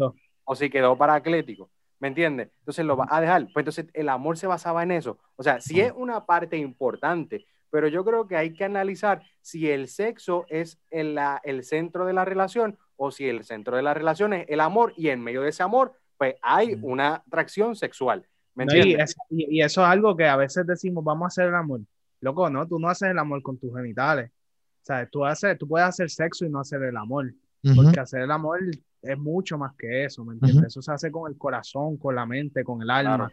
o 0.45 0.55
si 0.55 0.69
quedó 0.69 0.97
paraclético, 0.97 1.69
¿me 1.99 2.07
entiendes? 2.09 2.49
Entonces 2.59 2.85
lo 2.85 2.95
va 2.97 3.07
a 3.09 3.21
dejar. 3.21 3.43
Pues 3.53 3.63
entonces 3.63 3.87
el 3.93 4.09
amor 4.09 4.37
se 4.37 4.47
basaba 4.47 4.83
en 4.83 4.91
eso. 4.91 5.17
O 5.35 5.43
sea, 5.43 5.59
sí 5.61 5.79
es 5.81 5.91
una 5.95 6.25
parte 6.25 6.57
importante, 6.57 7.45
pero 7.69 7.87
yo 7.87 8.03
creo 8.05 8.27
que 8.27 8.35
hay 8.37 8.53
que 8.53 8.63
analizar 8.65 9.21
si 9.41 9.69
el 9.69 9.87
sexo 9.87 10.45
es 10.49 10.79
el, 10.91 11.15
la- 11.15 11.41
el 11.43 11.63
centro 11.63 12.05
de 12.05 12.13
la 12.13 12.23
relación 12.25 12.77
o 12.95 13.11
si 13.11 13.27
el 13.27 13.43
centro 13.43 13.75
de 13.75 13.83
la 13.83 13.93
relación 13.93 14.33
es 14.33 14.45
el 14.47 14.59
amor 14.61 14.93
y 14.95 15.09
en 15.09 15.21
medio 15.21 15.41
de 15.41 15.49
ese 15.49 15.63
amor, 15.63 15.93
pues 16.17 16.35
hay 16.41 16.77
una 16.83 17.15
atracción 17.15 17.75
sexual, 17.75 18.25
¿me 18.55 18.65
No, 18.65 18.73
y, 18.75 18.79
entiendes? 18.79 19.11
es- 19.11 19.15
y- 19.29 19.57
y 19.57 19.61
eso 19.61 19.81
es 19.81 19.87
algo 19.87 20.15
que 20.15 20.25
a 20.27 20.35
veces 20.35 20.65
decimos, 20.65 21.03
vamos 21.03 21.23
a 21.25 21.27
hacer 21.27 21.47
el 21.47 21.55
amor. 21.55 21.81
Loco, 22.21 22.49
no, 22.49 22.67
tú 22.67 22.79
no 22.79 22.87
haces 22.89 23.09
el 23.09 23.19
amor 23.19 23.41
con 23.41 23.57
tus 23.57 23.73
genitales. 23.75 24.29
O 24.29 24.85
sea, 24.85 25.05
tú, 25.07 25.25
haces, 25.25 25.57
tú 25.57 25.67
puedes 25.67 25.87
hacer 25.87 26.09
sexo 26.09 26.45
y 26.45 26.49
no 26.49 26.59
hacer 26.59 26.81
el 26.83 26.95
amor. 26.97 27.33
Ujú. 27.63 27.75
Porque 27.75 27.99
hacer 27.99 28.21
el 28.21 28.31
amor 28.31 28.59
es 29.01 29.17
mucho 29.17 29.57
más 29.57 29.73
que 29.77 30.05
eso, 30.05 30.23
¿me 30.25 30.33
entiendes? 30.35 30.67
Eso 30.67 30.81
se 30.81 30.91
hace 30.91 31.11
con 31.11 31.31
el 31.31 31.37
corazón, 31.37 31.97
con 31.97 32.15
la 32.15 32.25
mente, 32.25 32.63
con 32.63 32.81
el 32.81 32.89
alma. 32.89 33.15
Claro. 33.17 33.31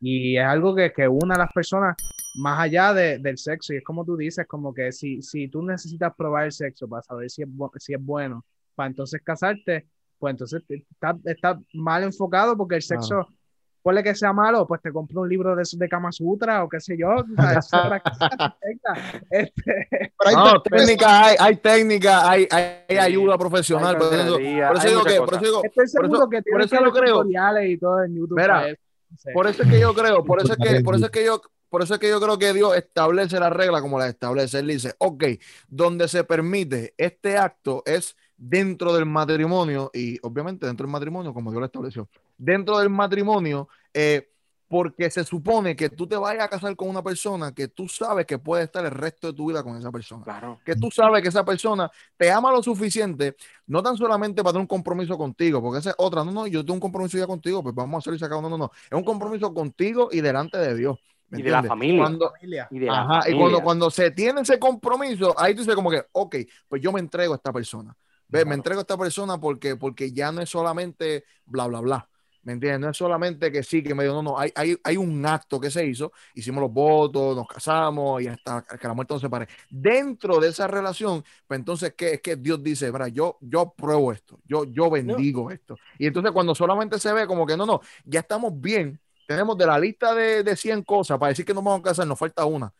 Y 0.00 0.36
es 0.36 0.44
algo 0.44 0.74
que, 0.74 0.92
que 0.92 1.06
une 1.06 1.34
a 1.34 1.38
las 1.38 1.52
personas 1.52 1.96
más 2.36 2.58
allá 2.60 2.92
de- 2.94 3.18
del 3.18 3.38
sexo. 3.38 3.72
Y 3.72 3.76
es 3.78 3.84
como 3.84 4.04
tú 4.04 4.16
dices, 4.16 4.46
como 4.48 4.72
que 4.74 4.90
si, 4.92 5.22
si 5.22 5.48
tú 5.48 5.62
necesitas 5.62 6.12
probar 6.16 6.46
el 6.46 6.52
sexo 6.52 6.88
para 6.88 7.02
saber 7.02 7.30
si 7.30 7.42
es, 7.42 7.48
si 7.78 7.94
es 7.94 8.02
bueno, 8.04 8.44
para 8.74 8.88
entonces 8.88 9.20
casarte, 9.22 9.86
pues 10.18 10.32
entonces 10.32 10.62
está, 10.68 11.16
está 11.24 11.60
mal 11.74 12.02
enfocado 12.04 12.56
porque 12.56 12.76
el 12.76 12.82
sexo, 12.82 13.26
ponle 13.82 14.02
que 14.02 14.14
sea 14.14 14.32
malo, 14.32 14.66
pues 14.66 14.80
te 14.80 14.92
compro 14.92 15.22
un 15.22 15.28
libro 15.28 15.54
de 15.56 15.62
esos 15.62 15.78
de 15.78 15.88
Kama 15.88 16.12
Sutra 16.12 16.62
o 16.64 16.68
qué 16.68 16.80
sé 16.80 16.96
yo. 16.96 17.08
Este, 19.30 19.88
Pero 19.90 20.10
hay 20.24 20.34
No, 20.34 20.62
técnica 20.62 21.24
hay, 21.24 21.36
hay 21.38 21.56
técnica, 21.56 22.30
hay, 22.30 22.48
hay, 22.50 22.96
ayuda 22.96 23.36
profesional. 23.38 23.96
Hay 23.96 24.00
Por 24.00 24.14
eso, 24.14 24.32
por 24.34 24.76
eso 24.76 24.82
hay 24.82 24.88
digo 24.88 25.04
que, 25.04 25.16
por 25.18 25.34
eso 25.34 25.44
digo, 25.44 25.60
estoy 25.64 25.82
por 25.84 25.88
seguro 25.88 26.14
eso- 26.18 26.28
que 26.28 26.42
por 26.50 26.60
eso 26.62 26.70
que 26.70 26.76
yo 26.76 26.92
ver 26.92 27.02
creo- 27.02 27.16
tutoriales 27.18 27.70
y 27.70 27.78
todo 27.78 28.02
en 28.04 28.14
YouTube. 28.14 28.36
Mira, 28.40 28.54
para 28.54 28.68
eso. 28.68 28.80
No 29.10 29.16
sé. 29.18 29.30
por 29.32 29.46
eso 29.46 29.62
es 29.62 29.68
que 29.68 29.80
yo 29.80 29.94
creo, 29.94 30.24
por 30.24 30.42
eso 30.42 30.52
es 30.54 30.58
que, 30.58 30.80
por 30.82 30.94
eso 30.94 31.04
es 31.06 31.10
que 31.10 31.24
yo, 31.24 31.42
por 31.68 31.82
eso 31.82 31.94
es 31.94 32.00
que 32.00 32.08
yo 32.08 32.20
creo 32.20 32.38
que 32.38 32.52
Dios 32.54 32.74
establece 32.76 33.38
la 33.38 33.50
regla 33.50 33.80
como 33.82 33.98
la 33.98 34.08
establece. 34.08 34.58
Él 34.60 34.68
dice, 34.68 34.94
ok, 34.98 35.24
donde 35.68 36.08
se 36.08 36.24
permite 36.24 36.94
este 36.96 37.36
acto 37.36 37.82
es 37.84 38.16
dentro 38.38 38.92
del 38.94 39.04
matrimonio 39.06 39.90
y 39.92 40.18
obviamente 40.22 40.66
dentro 40.66 40.86
del 40.86 40.92
matrimonio 40.92 41.32
como 41.34 41.50
Dios 41.50 41.60
lo 41.60 41.66
estableció. 41.66 42.08
Dentro 42.44 42.78
del 42.80 42.90
matrimonio, 42.90 43.68
eh, 43.94 44.28
porque 44.66 45.10
se 45.10 45.22
supone 45.22 45.76
que 45.76 45.90
tú 45.90 46.06
te 46.08 46.16
vayas 46.16 46.44
a 46.44 46.48
casar 46.48 46.74
con 46.74 46.88
una 46.88 47.02
persona 47.02 47.52
que 47.52 47.68
tú 47.68 47.86
sabes 47.88 48.24
que 48.26 48.38
puede 48.38 48.64
estar 48.64 48.84
el 48.84 48.90
resto 48.90 49.26
de 49.28 49.34
tu 49.34 49.48
vida 49.48 49.62
con 49.62 49.76
esa 49.76 49.92
persona. 49.92 50.24
Claro. 50.24 50.60
que 50.64 50.74
tú 50.74 50.90
sabes 50.90 51.22
que 51.22 51.28
esa 51.28 51.44
persona 51.44 51.88
te 52.16 52.30
ama 52.32 52.50
lo 52.50 52.62
suficiente, 52.62 53.36
no 53.66 53.82
tan 53.82 53.96
solamente 53.96 54.42
para 54.42 54.54
tener 54.54 54.62
un 54.62 54.66
compromiso 54.66 55.16
contigo, 55.16 55.60
porque 55.62 55.78
esa 55.80 55.90
es 55.90 55.96
otra, 55.98 56.24
no, 56.24 56.32
no, 56.32 56.46
yo 56.46 56.62
tengo 56.62 56.74
un 56.74 56.80
compromiso 56.80 57.16
ya 57.18 57.26
contigo, 57.26 57.62
pues 57.62 57.74
vamos 57.74 57.94
a 57.94 57.98
hacerlo 57.98 58.16
y 58.16 58.18
sacar, 58.18 58.40
no, 58.42 58.48
no, 58.48 58.58
no, 58.58 58.70
es 58.90 58.96
un 58.96 59.04
compromiso 59.04 59.52
contigo 59.54 60.08
y 60.10 60.20
delante 60.20 60.56
de 60.58 60.74
Dios. 60.74 60.98
¿me 61.28 61.38
Y 61.38 61.42
de 61.42 61.62
familia. 61.62 62.02
Cuando, 62.02 62.30
Familia. 62.32 62.68
Y 62.70 62.78
de 62.78 62.86
la 62.86 63.02
ajá, 63.02 63.18
y 63.18 63.22
familia. 63.22 63.40
cuando, 63.40 63.62
cuando 63.62 63.90
se 63.90 64.10
tiene 64.10 64.40
ese 64.40 64.58
compromiso, 64.58 65.34
ahí 65.38 65.54
tú 65.54 65.60
dices 65.60 65.74
como 65.74 65.90
que, 65.90 66.02
ok, 66.12 66.36
pues 66.68 66.82
yo 66.82 66.90
me 66.92 67.00
entrego 67.00 67.34
a 67.34 67.36
esta 67.36 67.52
persona. 67.52 67.94
Ve, 68.28 68.38
Me 68.38 68.44
Claro. 68.44 68.54
entrego 68.54 68.80
a 68.80 68.82
esta 68.82 68.96
persona 68.96 69.38
porque, 69.38 69.76
porque 69.76 70.12
ya 70.12 70.32
no 70.32 70.40
es 70.40 70.48
solamente 70.48 71.24
bla, 71.44 71.66
bla, 71.66 71.80
bla. 71.80 72.08
¿Me 72.44 72.54
entiendes? 72.54 72.80
No 72.80 72.90
es 72.90 72.96
solamente 72.96 73.52
que 73.52 73.62
sí, 73.62 73.82
que 73.82 73.94
me 73.94 74.04
no, 74.04 74.22
no, 74.22 74.38
hay, 74.38 74.50
hay, 74.56 74.76
hay 74.82 74.96
un 74.96 75.24
acto 75.24 75.60
que 75.60 75.70
se 75.70 75.86
hizo, 75.86 76.12
hicimos 76.34 76.60
los 76.60 76.72
votos, 76.72 77.36
nos 77.36 77.46
casamos 77.46 78.20
y 78.20 78.26
hasta 78.26 78.62
que 78.62 78.88
la 78.88 78.94
muerte 78.94 79.14
nos 79.14 79.20
separe. 79.20 79.46
Dentro 79.70 80.40
de 80.40 80.48
esa 80.48 80.66
relación, 80.66 81.22
pues 81.46 81.58
entonces, 81.58 81.94
¿qué 81.96 82.14
es 82.14 82.20
que 82.20 82.34
Dios 82.36 82.62
dice? 82.62 82.90
Mira, 82.90 83.08
yo, 83.08 83.38
yo 83.40 83.72
pruebo 83.76 84.12
esto, 84.12 84.40
yo, 84.44 84.64
yo 84.64 84.90
bendigo 84.90 85.50
esto. 85.52 85.76
Y 85.98 86.06
entonces 86.06 86.32
cuando 86.32 86.54
solamente 86.54 86.98
se 86.98 87.12
ve 87.12 87.26
como 87.26 87.46
que 87.46 87.56
no, 87.56 87.64
no, 87.64 87.80
ya 88.04 88.20
estamos 88.20 88.60
bien, 88.60 88.98
tenemos 89.26 89.56
de 89.56 89.66
la 89.66 89.78
lista 89.78 90.12
de, 90.14 90.42
de 90.42 90.56
100 90.56 90.82
cosas 90.82 91.18
para 91.18 91.28
decir 91.28 91.44
que 91.44 91.54
nos 91.54 91.62
vamos 91.62 91.80
a 91.80 91.84
casar, 91.84 92.06
nos 92.06 92.18
falta 92.18 92.44
una, 92.44 92.72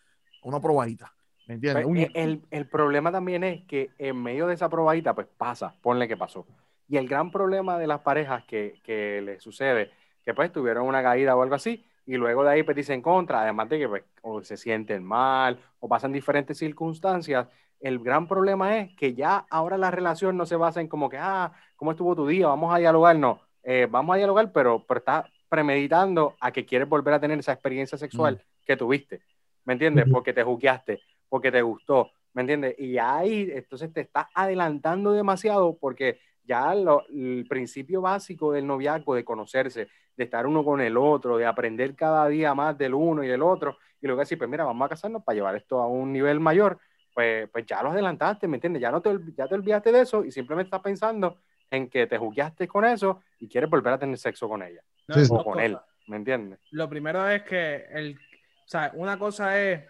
una 0.42 0.61
probadita. 0.61 1.12
¿Me 1.46 1.55
entiendes? 1.55 1.85
Pues, 1.85 2.01
eh, 2.01 2.11
el, 2.14 2.42
el 2.51 2.66
problema 2.66 3.12
también 3.12 3.44
es 3.44 3.64
que 3.64 3.90
en 3.98 4.20
medio 4.20 4.46
de 4.46 4.55
esa 4.55 4.68
probadita, 4.68 5.14
pues 5.14 5.29
pasa, 5.37 5.75
ponle 5.83 6.09
que 6.09 6.16
pasó. 6.16 6.46
Y 6.93 6.99
el 6.99 7.09
gran 7.09 7.31
problema 7.31 7.79
de 7.79 7.87
las 7.87 8.01
parejas 8.01 8.45
que, 8.45 8.75
que 8.85 9.23
les 9.23 9.43
sucede, 9.43 9.91
que 10.23 10.35
pues 10.35 10.53
tuvieron 10.53 10.87
una 10.87 11.03
caída 11.03 11.35
o 11.35 11.43
algo 11.43 11.55
así, 11.55 11.83
y 12.05 12.17
luego 12.17 12.45
de 12.45 12.51
ahí 12.51 12.63
pues 12.65 12.77
dicen 12.77 13.01
contra, 13.01 13.41
además 13.41 13.71
de 13.71 13.79
que 13.79 13.89
pues, 13.89 14.05
o 14.21 14.43
se 14.43 14.59
sienten 14.59 15.03
mal 15.03 15.59
o 15.81 15.89
pasan 15.89 16.13
diferentes 16.13 16.59
circunstancias, 16.59 17.49
el 17.81 17.99
gran 18.01 18.29
problema 18.29 18.77
es 18.79 18.95
que 18.95 19.15
ya 19.15 19.47
ahora 19.49 19.79
la 19.79 19.91
relación 19.91 20.37
no 20.37 20.45
se 20.45 20.57
basa 20.57 20.83
en 20.83 20.89
como 20.89 21.09
que, 21.09 21.17
ah, 21.19 21.53
¿cómo 21.77 21.93
estuvo 21.93 22.15
tu 22.15 22.27
día? 22.27 22.47
Vamos 22.49 22.75
a 22.75 22.79
dialogar, 22.79 23.17
no, 23.17 23.41
Eh, 23.63 23.87
vamos 23.91 24.15
a 24.15 24.19
dialogar, 24.19 24.53
pero, 24.53 24.85
pero 24.87 24.99
estás 24.99 25.25
premeditando 25.49 26.37
a 26.41 26.51
que 26.53 26.67
quieres 26.67 26.89
volver 26.89 27.15
a 27.15 27.21
tener 27.21 27.39
esa 27.39 27.53
experiencia 27.53 27.97
sexual 27.97 28.45
que 28.67 28.77
tuviste, 28.77 29.23
¿me 29.65 29.73
entiendes? 29.75 30.05
Ujú. 30.05 30.13
Porque 30.13 30.33
te 30.35 30.43
juzgaste, 30.43 31.01
porque 31.29 31.51
te 31.51 31.63
gustó, 31.63 32.11
¿me 32.35 32.43
entiendes? 32.43 32.75
Y 32.79 32.99
ahí 32.99 33.51
entonces 33.55 33.93
te 33.93 34.03
estás 34.03 34.27
adelantando 34.35 35.13
demasiado 35.13 35.79
porque 35.81 36.19
ya 36.45 36.75
lo- 36.75 37.07
el 37.09 37.47
principio 37.49 38.01
básico 38.01 38.53
del 38.53 38.67
noviazgo, 38.67 39.15
de 39.15 39.25
conocerse, 39.25 39.89
de 40.17 40.25
estar 40.25 40.47
uno 40.47 40.65
con 40.65 40.81
el 40.81 40.97
otro, 40.97 41.37
de 41.39 41.47
aprender 41.47 41.95
cada 41.97 42.27
día 42.29 42.55
más 42.55 42.77
del 42.77 42.95
uno 42.95 43.23
y 43.25 43.29
del 43.29 43.43
otro, 43.43 43.79
y 44.01 44.07
luego 44.07 44.21
decir, 44.21 44.39
pues 44.39 44.51
mira, 44.51 44.65
vamos 44.65 44.85
a 44.87 44.89
casarnos 44.91 45.23
para 45.23 45.35
llevar 45.37 45.57
esto 45.57 45.81
a 45.81 45.87
un 45.87 46.13
nivel 46.13 46.41
mayor, 46.41 46.79
pues, 47.15 47.49
pues 47.51 47.65
ya 47.67 47.83
lo 47.83 47.91
adelantaste, 47.91 48.49
¿me 48.49 48.57
entiendes? 48.57 48.83
Ya, 48.83 48.91
no 48.91 49.01
te, 49.01 49.17
ya 49.37 49.47
te 49.47 49.55
olvidaste 49.55 49.93
de 49.93 50.01
eso 50.01 50.25
y 50.25 50.31
simplemente 50.31 50.67
estás 50.69 50.81
pensando 50.81 51.39
en 51.71 51.89
que 51.89 52.07
te 52.07 52.19
juzgaste 52.19 52.67
con 52.69 52.85
eso 52.85 53.23
y 53.39 53.49
quieres 53.49 53.71
volver 53.71 53.95
a 53.95 53.99
tener 53.99 54.19
sexo 54.19 54.49
con 54.49 54.63
ella 54.63 54.83
No, 55.09 55.17
o 55.17 55.45
con 55.45 55.55
cosas. 55.55 55.65
él, 55.65 55.79
¿me 56.09 56.17
entiendes? 56.17 56.59
Lo 56.71 56.89
primero 56.89 57.27
es 57.29 57.43
que 57.43 57.87
el, 57.93 58.15
o 58.15 58.69
sea, 58.69 58.93
una 58.95 59.19
cosa 59.19 59.59
es 59.61 59.83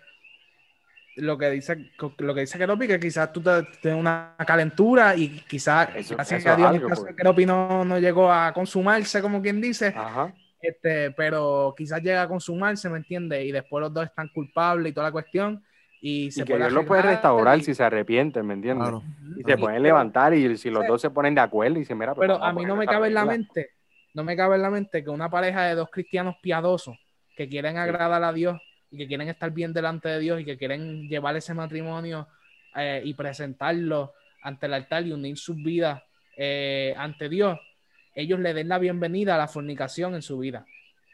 lo 1.17 1.37
que 1.37 1.51
dice 1.51 1.91
lo 2.19 2.35
que 2.35 2.41
dice 2.43 2.59
Keropi, 2.59 2.87
que 2.87 2.99
quizás 3.01 3.33
tú 3.33 3.41
te- 3.43 3.63
tienes 3.81 4.01
una 4.01 4.35
calentura 4.47 5.15
y 5.17 5.29
quizás 5.49 5.89
Eso- 5.95 6.15
gracias 6.17 6.41
eso 6.41 6.49
a 6.49 6.53
es 6.53 6.57
Dios 6.59 6.69
en 6.71 6.75
algo, 6.77 6.87
el 6.87 6.91
caso 6.91 7.03
pues. 7.03 7.13
de 7.15 7.17
Keropi 7.17 7.47
no, 7.47 7.85
no 7.85 7.99
llegó 7.99 8.33
a 8.33 8.53
consumarse, 8.53 9.21
como 9.21 9.43
quien 9.43 9.61
dice, 9.61 9.93
Ajá. 9.97 10.33
este, 10.61 11.11
pero 11.11 11.75
quizás 11.77 12.03
llega 12.03 12.23
a 12.23 12.29
consumarse, 12.29 12.89
¿me 12.89 12.99
entiendes? 12.99 13.45
Y 13.45 13.53
después 13.53 13.81
los 13.83 13.93
dos 13.93 14.05
están 14.07 14.29
culpables 14.29 14.91
y 14.91 14.95
toda 14.95 15.09
la 15.09 15.13
cuestión. 15.13 15.63
Y, 16.05 16.31
se 16.33 16.41
Y 16.41 16.45
que 16.45 16.55
puede 16.55 16.65
Dios 16.65 16.73
lo 16.73 16.85
puede 16.85 17.03
restaurar 17.03 17.59
y- 17.59 17.63
si 17.63 17.75
se 17.75 17.85
arrepienten, 17.85 18.45
¿me 18.47 18.55
entiendes? 18.55 18.89
Claro. 18.89 19.03
Y 19.37 19.43
se 19.45 19.57
pueden 19.59 19.83
levantar 19.83 20.35
y 20.35 20.57
si 20.57 20.69
los 20.71 20.85
dos 20.87 21.01
se 21.01 21.11
ponen 21.11 21.35
de 21.35 21.43
acuerdo 21.43 21.77
y 21.77 21.81
dicen, 21.81 21.97
mira, 21.99 22.15
pues 22.15 22.27
Pero 22.27 22.39
vamos 22.41 22.57
a 22.57 22.59
mí 22.59 22.65
no 22.67 22.75
me 22.75 22.87
cabe 22.87 23.07
en 23.09 23.15
la 23.15 23.25
mente, 23.25 23.71
no 24.15 24.25
me 24.25 24.35
cabe 24.37 24.57
en 24.57 24.63
la 24.63 24.71
mente 24.71 25.05
que 25.05 25.11
una 25.11 25.31
pareja 25.31 25.63
de 25.65 25.75
dos 25.77 25.89
cristianos 25.91 26.37
piadosos 26.43 26.97
que 27.37 27.49
quieren 27.49 27.77
agradar 27.79 28.23
a 28.25 28.33
Dios 28.33 28.61
y 28.93 28.99
que 28.99 29.07
quieren 29.09 29.29
estar 29.29 29.51
bien 29.51 29.73
delante 29.73 30.09
de 30.11 30.21
Dios 30.21 30.41
y 30.41 30.45
que 30.45 30.57
quieren 30.59 31.09
llevar 31.09 31.35
ese 31.37 31.55
matrimonio 31.55 32.29
eh, 32.77 33.01
y 33.05 33.15
presentarlo 33.15 34.13
ante 34.43 34.67
el 34.67 34.75
altar 34.75 35.07
y 35.07 35.13
unir 35.13 35.39
sus 35.39 35.57
vidas 35.57 36.03
eh, 36.37 36.95
ante 36.97 37.29
Dios, 37.29 37.59
ellos 38.15 38.39
le 38.41 38.53
den 38.55 38.69
la 38.69 38.79
bienvenida 38.79 39.35
a 39.35 39.39
la 39.39 39.49
fornicación 39.49 40.15
en 40.15 40.23
su 40.23 40.39
vida. 40.39 40.65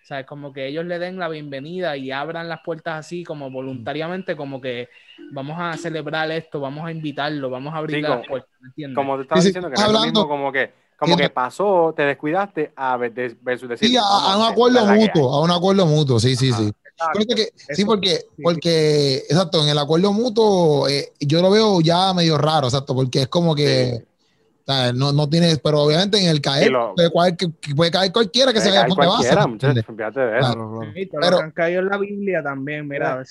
O 0.02 0.06
sea, 0.08 0.20
es 0.20 0.26
como 0.26 0.52
que 0.52 0.66
ellos 0.66 0.86
le 0.86 0.98
den 0.98 1.18
la 1.18 1.28
bienvenida 1.28 1.96
y 1.96 2.10
abran 2.10 2.48
las 2.48 2.60
puertas 2.64 2.98
así 2.98 3.24
como 3.24 3.50
voluntariamente, 3.50 4.34
como 4.36 4.60
que 4.60 4.88
vamos 5.32 5.56
a 5.60 5.76
celebrar 5.76 6.30
esto, 6.30 6.60
vamos 6.60 6.86
a 6.86 6.90
invitarlo, 6.90 7.50
vamos 7.50 7.74
a 7.74 7.78
abrir 7.78 7.96
Sí, 7.96 8.02
las 8.02 8.10
como- 8.12 8.24
puertas, 8.24 8.50
¿me 8.60 8.68
entiendes? 8.68 8.96
Como 8.96 9.16
te 9.16 9.22
estaba 9.22 9.40
diciendo, 9.42 9.70
que 9.70 9.76
no 9.76 9.86
es 9.86 9.92
lo 9.92 10.00
mismo 10.00 10.26
como 10.28 10.50
que, 10.50 10.72
como 10.96 11.16
que 11.16 11.28
pasó, 11.30 11.92
te 11.94 12.02
descuidaste, 12.04 12.72
a 12.74 12.96
ver- 12.96 13.12
de- 13.12 13.36
versus 13.42 13.68
decir. 13.68 13.90
Sí, 13.90 13.96
a, 13.96 14.36
un 14.36 14.44
acuerdo 14.46 14.84
mutuo, 14.86 15.32
a 15.34 15.42
un 15.42 15.50
acuerdo 15.50 15.84
mutuo, 15.86 16.18
sí, 16.18 16.34
sí, 16.34 16.52
sí. 16.52 16.72
Exacto. 17.00 17.12
Por 17.12 17.22
eso 17.22 17.37
que- 17.37 17.74
sí, 17.74 17.84
porque, 17.84 18.16
sí. 18.37 18.42
porque, 18.42 19.16
exacto, 19.28 19.62
en 19.62 19.68
el 19.68 19.78
acuerdo 19.78 20.12
mutuo, 20.12 20.88
eh, 20.88 21.12
yo 21.20 21.40
lo 21.40 21.50
veo 21.50 21.80
ya 21.80 22.12
medio 22.12 22.37
raro, 22.38 22.66
exacto, 22.66 22.94
porque 22.94 23.22
es 23.22 23.28
como 23.28 23.54
que, 23.54 24.04
o 24.66 24.72
sea, 24.72 24.92
no, 24.92 25.12
no 25.12 25.28
tiene, 25.28 25.56
pero 25.62 25.82
obviamente 25.82 26.20
en 26.20 26.28
el 26.28 26.40
caer, 26.40 26.64
Sí, 26.66 26.70
lo- 26.70 26.94
puede, 26.96 27.11
caer, 27.12 27.37
que- 27.37 27.52
que 27.61 27.74
puede 27.74 27.90
caer 27.92 28.12
cualquiera 28.12 28.52
que 28.52 28.61
se 28.61 28.68
vaya 28.70 28.82
debajo. 28.82 28.96
cualquiera, 28.96 29.46
muchachos, 29.46 29.84
fíjate 29.87 30.20
de 30.20 30.38
eso. 30.40 30.52
Claro. 30.52 30.80
Sí, 30.94 31.06
Pero- 31.12 31.30
lo 31.30 31.37
que 31.38 31.42
han 31.44 31.50
caído 31.52 31.80
en 31.82 31.88
la 31.88 31.98
Biblia 31.98 32.42
también, 32.42 32.88
mira. 32.88 33.22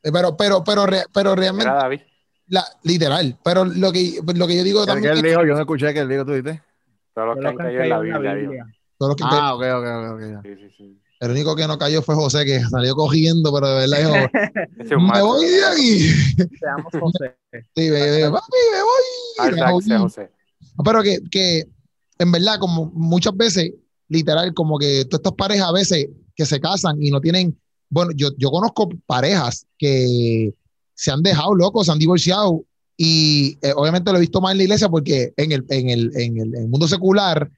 Pero, 0.00 0.36
pero, 0.36 0.64
pero, 0.64 0.86
re- 0.86 1.04
pero 1.12 1.34
realmente, 1.36 1.68
Era 1.70 1.82
David. 1.82 2.00
la, 2.48 2.64
literal. 2.82 3.36
Pero 3.44 3.64
lo 3.66 3.92
que, 3.92 4.18
lo 4.34 4.46
que 4.46 4.56
yo 4.56 4.64
digo 4.64 4.80
¿Qué 4.80 4.86
también 4.86 5.12
él 5.12 5.18
es 5.18 5.22
dijo? 5.24 5.44
Yo 5.44 5.54
no 5.54 5.60
escuché 5.60 5.92
que 5.94 6.00
él 6.00 6.08
dijo, 6.08 6.24
tú 6.24 6.32
dices. 6.32 6.60
Todos 7.14 7.28
los 7.28 7.38
que 7.38 7.46
han 7.46 7.56
caído 7.56 7.82
en 7.82 7.88
la 7.90 7.98
Biblia, 8.00 8.34
digo. 8.34 8.52
todo 8.98 9.08
lo 9.10 9.16
que- 9.16 9.24
Ah, 9.26 9.54
ok, 9.54 9.62
ok, 9.62 10.12
ok. 10.14 10.42
Sí, 10.44 10.54
sí, 10.56 10.74
sí. 10.76 10.98
El 11.22 11.30
único 11.30 11.54
que 11.54 11.66
no 11.68 11.78
cayó 11.78 12.02
fue 12.02 12.14
José, 12.14 12.44
que 12.44 12.60
salió 12.64 12.94
cogiendo, 12.96 13.52
pero 13.54 13.68
de 13.68 13.86
verdad 13.86 13.98
dijo, 13.98 14.98
me 15.00 15.22
voy 15.22 15.46
de 15.46 15.64
aquí. 15.64 16.08
Seamos 16.58 16.92
José. 17.00 17.36
Sí, 17.74 17.90
me- 17.90 18.10
me- 18.10 18.30
papi, 18.30 18.56
me 18.72 18.82
voy. 18.82 19.56
Hashtag 19.56 19.82
sé 19.82 19.98
José. 19.98 20.30
Pero 20.84 21.02
que, 21.02 21.18
que, 21.30 21.64
en 22.18 22.32
verdad, 22.32 22.58
como 22.58 22.86
muchas 22.94 23.36
veces, 23.36 23.72
literal, 24.08 24.52
como 24.52 24.78
que 24.78 25.04
todas 25.04 25.20
estas 25.20 25.32
parejas 25.34 25.68
a 25.68 25.72
veces 25.72 26.08
que 26.34 26.44
se 26.44 26.60
casan 26.60 27.00
y 27.02 27.10
no 27.10 27.20
tienen, 27.20 27.56
bueno, 27.88 28.10
yo, 28.16 28.30
yo 28.36 28.50
conozco 28.50 28.88
parejas 29.06 29.66
que 29.78 30.52
se 30.94 31.10
han 31.12 31.22
dejado 31.22 31.54
locos, 31.54 31.86
se 31.86 31.92
han 31.92 31.98
divorciado 31.98 32.64
y 32.96 33.58
eh, 33.62 33.72
obviamente 33.76 34.10
lo 34.10 34.18
he 34.18 34.20
visto 34.22 34.40
más 34.40 34.52
en 34.52 34.58
la 34.58 34.64
iglesia 34.64 34.88
porque 34.88 35.32
en 35.36 35.52
el, 35.52 35.64
en 35.68 35.88
el, 35.88 36.10
en 36.16 36.38
el, 36.38 36.54
en 36.54 36.62
el 36.62 36.68
mundo 36.68 36.88
secular, 36.88 37.48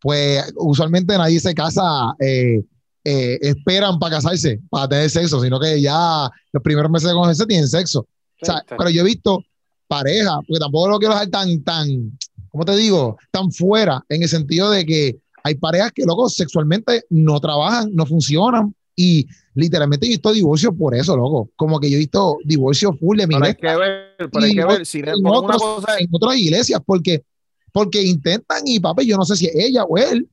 pues 0.00 0.44
usualmente 0.56 1.16
nadie 1.16 1.38
se 1.40 1.54
casa, 1.54 1.82
eh, 2.18 2.62
eh, 3.04 3.38
esperan 3.42 3.98
para 3.98 4.16
casarse, 4.16 4.60
para 4.70 4.88
tener 4.88 5.10
sexo, 5.10 5.40
sino 5.42 5.58
que 5.58 5.80
ya 5.80 6.30
los 6.52 6.62
primeros 6.62 6.90
meses 6.90 7.08
de 7.08 7.14
conocerse 7.14 7.46
tienen 7.46 7.68
sexo. 7.68 8.00
O 8.00 8.44
sea, 8.44 8.58
Sí, 8.58 8.74
pero 8.76 8.90
yo 8.90 9.02
he 9.02 9.04
visto 9.04 9.42
parejas, 9.88 10.36
porque 10.46 10.60
tampoco 10.60 10.88
lo 10.88 10.98
quiero 10.98 11.14
dejar 11.14 11.28
tan, 11.28 11.62
tan, 11.62 12.18
¿cómo 12.50 12.64
te 12.64 12.76
digo? 12.76 13.16
Tan 13.30 13.50
fuera, 13.52 14.02
en 14.08 14.22
el 14.22 14.28
sentido 14.28 14.70
de 14.70 14.84
que 14.86 15.16
hay 15.44 15.54
parejas 15.56 15.92
que, 15.92 16.04
loco, 16.04 16.28
sexualmente 16.28 17.02
no 17.10 17.40
trabajan, 17.40 17.90
no 17.94 18.06
funcionan, 18.06 18.74
y 18.94 19.26
literalmente 19.54 20.06
he 20.06 20.10
visto 20.10 20.32
divorcios 20.32 20.72
por 20.78 20.94
eso, 20.94 21.16
loco. 21.16 21.50
Como 21.56 21.80
que 21.80 21.90
yo 21.90 21.96
he 21.96 22.00
visto 22.00 22.36
divorcios 22.44 22.92
full 23.00 23.16
de 23.18 23.26
mi 23.26 23.34
Pero 23.34 23.46
hay 23.46 23.54
que 23.54 23.66
ver, 23.76 24.30
pero 24.30 24.44
hay 24.44 24.54
que 24.54 24.64
ver 24.64 24.86
si 24.86 24.98
en 25.00 25.26
otros- 25.26 25.60
cosa 25.62 25.98
en 25.98 26.08
otras 26.12 26.36
iglesias, 26.36 26.80
porque, 26.84 27.24
porque 27.72 28.02
intentan, 28.02 28.62
y 28.66 28.78
papi, 28.80 29.06
yo 29.06 29.16
no 29.16 29.24
sé 29.24 29.34
si 29.36 29.46
es 29.46 29.54
ella 29.56 29.84
o 29.84 29.96
él, 29.96 30.28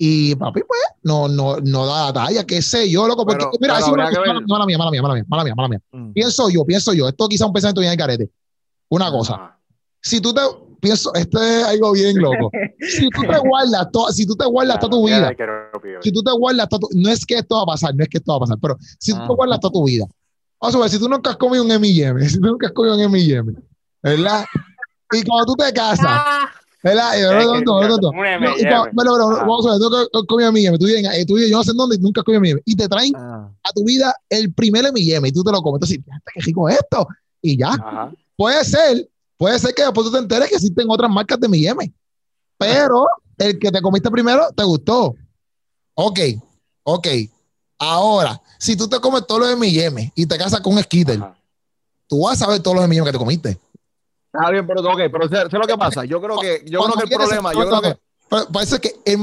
y 0.00 0.34
papi, 0.36 0.60
pues, 0.66 0.80
no, 1.02 1.26
no, 1.28 1.56
no 1.58 1.86
da 1.86 2.06
la 2.06 2.12
talla, 2.12 2.44
qué 2.44 2.62
sé 2.62 2.88
yo, 2.88 3.06
loco, 3.08 3.24
porque, 3.26 3.44
Pero- 3.44 3.58
mira, 3.60 3.78
eso 3.78 3.96
es 3.96 4.10
que 4.10 4.44
mala 4.46 4.64
mía, 4.64 4.78
mala 4.78 4.90
mía, 4.92 5.02
mala 5.02 5.14
mía, 5.14 5.24
mala 5.28 5.44
mía, 5.44 5.54
mala 5.56 5.68
mía. 5.68 5.80
Mm. 5.92 6.12
Pienso 6.12 6.48
yo, 6.48 6.64
pienso 6.64 6.92
yo, 6.92 7.08
esto 7.08 7.28
quizá 7.28 7.46
un 7.46 7.52
pensamiento 7.52 7.80
bien 7.80 7.90
de 7.92 7.96
carete. 7.96 8.30
Una 8.88 9.10
cosa, 9.10 9.56
si 10.00 10.20
tú 10.20 10.32
te 10.32 10.40
pienso, 10.80 11.12
esto 11.14 11.42
es 11.42 11.64
algo 11.64 11.92
bien 11.92 12.16
loco. 12.16 12.50
Si 12.80 13.08
tú 13.10 13.22
te 13.22 13.38
guardas, 13.38 13.90
to- 13.92 14.12
si 14.12 14.24
tú 14.24 14.36
te 14.36 14.46
guardas 14.46 14.78
toda 14.78 14.90
tu 14.90 15.04
vida, 15.06 15.32
si 16.00 16.12
tú 16.12 16.22
te 16.22 16.30
guardas 16.32 16.68
toda 16.68 16.80
tu, 16.80 16.88
no 16.94 17.10
es 17.10 17.26
que 17.26 17.34
esto 17.34 17.56
va 17.56 17.62
a 17.62 17.66
pasar, 17.66 17.94
no 17.94 18.02
es 18.04 18.08
que 18.08 18.18
esto 18.18 18.30
va 18.32 18.36
a 18.36 18.40
pasar, 18.40 18.56
pero 18.62 18.76
si 19.00 19.12
tú 19.12 19.18
Ah. 19.20 19.26
te 19.28 19.34
guardas 19.34 19.58
toda 19.60 19.72
tu 19.72 19.84
vida, 19.84 20.06
vamos 20.60 20.74
a 20.76 20.78
ver, 20.78 20.90
si 20.90 20.98
tú 21.00 21.08
nunca 21.08 21.30
has 21.30 21.36
comido 21.36 21.64
un 21.64 21.70
M&M, 21.72 22.20
si 22.28 22.38
tú 22.40 22.46
nunca 22.46 22.68
has 22.68 22.72
comido 22.72 22.94
un 22.94 23.00
M&M, 23.02 23.52
¿verdad? 24.02 24.44
Y 25.12 25.22
cuando 25.24 25.46
tú 25.46 25.56
te 25.56 25.72
casas, 25.72 26.20
¿verdad? 26.82 27.16
Bueno, 28.92 29.18
vamos 29.18 29.66
a 29.66 29.70
ver, 29.78 30.08
has 30.12 30.22
comido 30.26 30.48
M&M, 30.50 30.78
tú 30.78 30.86
vives, 30.86 31.04
en- 31.04 31.26
tú 31.26 31.34
vives, 31.34 31.50
yo 31.50 31.56
no 31.58 31.64
sé 31.64 31.72
dónde, 31.74 31.96
y 31.96 31.98
nunca 31.98 32.20
has 32.20 32.24
comido 32.24 32.38
M&M, 32.40 32.62
y 32.64 32.76
te 32.76 32.88
traen 32.88 33.12
Ah. 33.16 33.50
a 33.62 33.72
tu 33.72 33.84
vida 33.84 34.14
el 34.28 34.52
primer 34.52 34.84
M&M 34.86 35.28
y 35.28 35.32
tú 35.32 35.42
te 35.42 35.50
lo 35.52 35.60
comes, 35.62 35.76
entonces, 35.90 35.98
qué 36.34 36.40
rico 36.40 36.68
es 36.68 36.76
esto, 36.78 37.06
y 37.42 37.56
ya. 37.58 37.70
Ajá. 37.70 38.12
Puede 38.36 38.64
ser, 38.64 39.08
puede 39.36 39.58
ser 39.58 39.74
que 39.74 39.82
después 39.82 40.06
tú 40.06 40.12
te 40.12 40.18
enteres 40.18 40.48
que 40.48 40.54
existen 40.56 40.86
otras 40.88 41.10
marcas 41.10 41.40
de 41.40 41.46
M&M. 41.46 41.92
Pero 42.56 43.06
el 43.38 43.58
que 43.58 43.70
te 43.70 43.80
comiste 43.80 44.10
primero 44.10 44.48
te 44.56 44.62
gustó. 44.64 45.14
Ok, 45.94 46.18
ok. 46.84 47.06
Ahora, 47.78 48.40
si 48.58 48.76
tú 48.76 48.88
te 48.88 48.98
comes 49.00 49.26
todos 49.26 49.40
los 49.42 49.50
M&M 49.52 50.12
y 50.14 50.26
te 50.26 50.36
casas 50.38 50.60
con 50.60 50.74
un 50.74 50.82
Skitter, 50.82 51.20
tú 52.08 52.22
vas 52.22 52.40
a 52.40 52.44
saber 52.46 52.60
todos 52.60 52.76
los 52.76 52.84
M&M 52.84 53.04
que 53.06 53.12
te 53.12 53.18
comiste. 53.18 53.58
Está 54.32 54.50
bien, 54.50 54.66
pero 54.66 54.80
ok, 54.82 55.00
pero 55.10 55.28
sé, 55.28 55.50
sé 55.50 55.56
lo 55.58 55.66
que 55.66 55.76
pasa. 55.76 56.04
Yo 56.04 56.20
creo 56.20 56.38
que, 56.38 56.62
yo 56.66 56.80
creo 56.82 56.94
que 56.96 57.02
el 57.14 57.20
problema, 57.20 57.52
yo 57.52 57.66
creo 57.66 57.80
que 57.80 57.98
Pero 58.28 58.46
Parece 58.52 58.78
que 58.78 58.94
el 59.06 59.18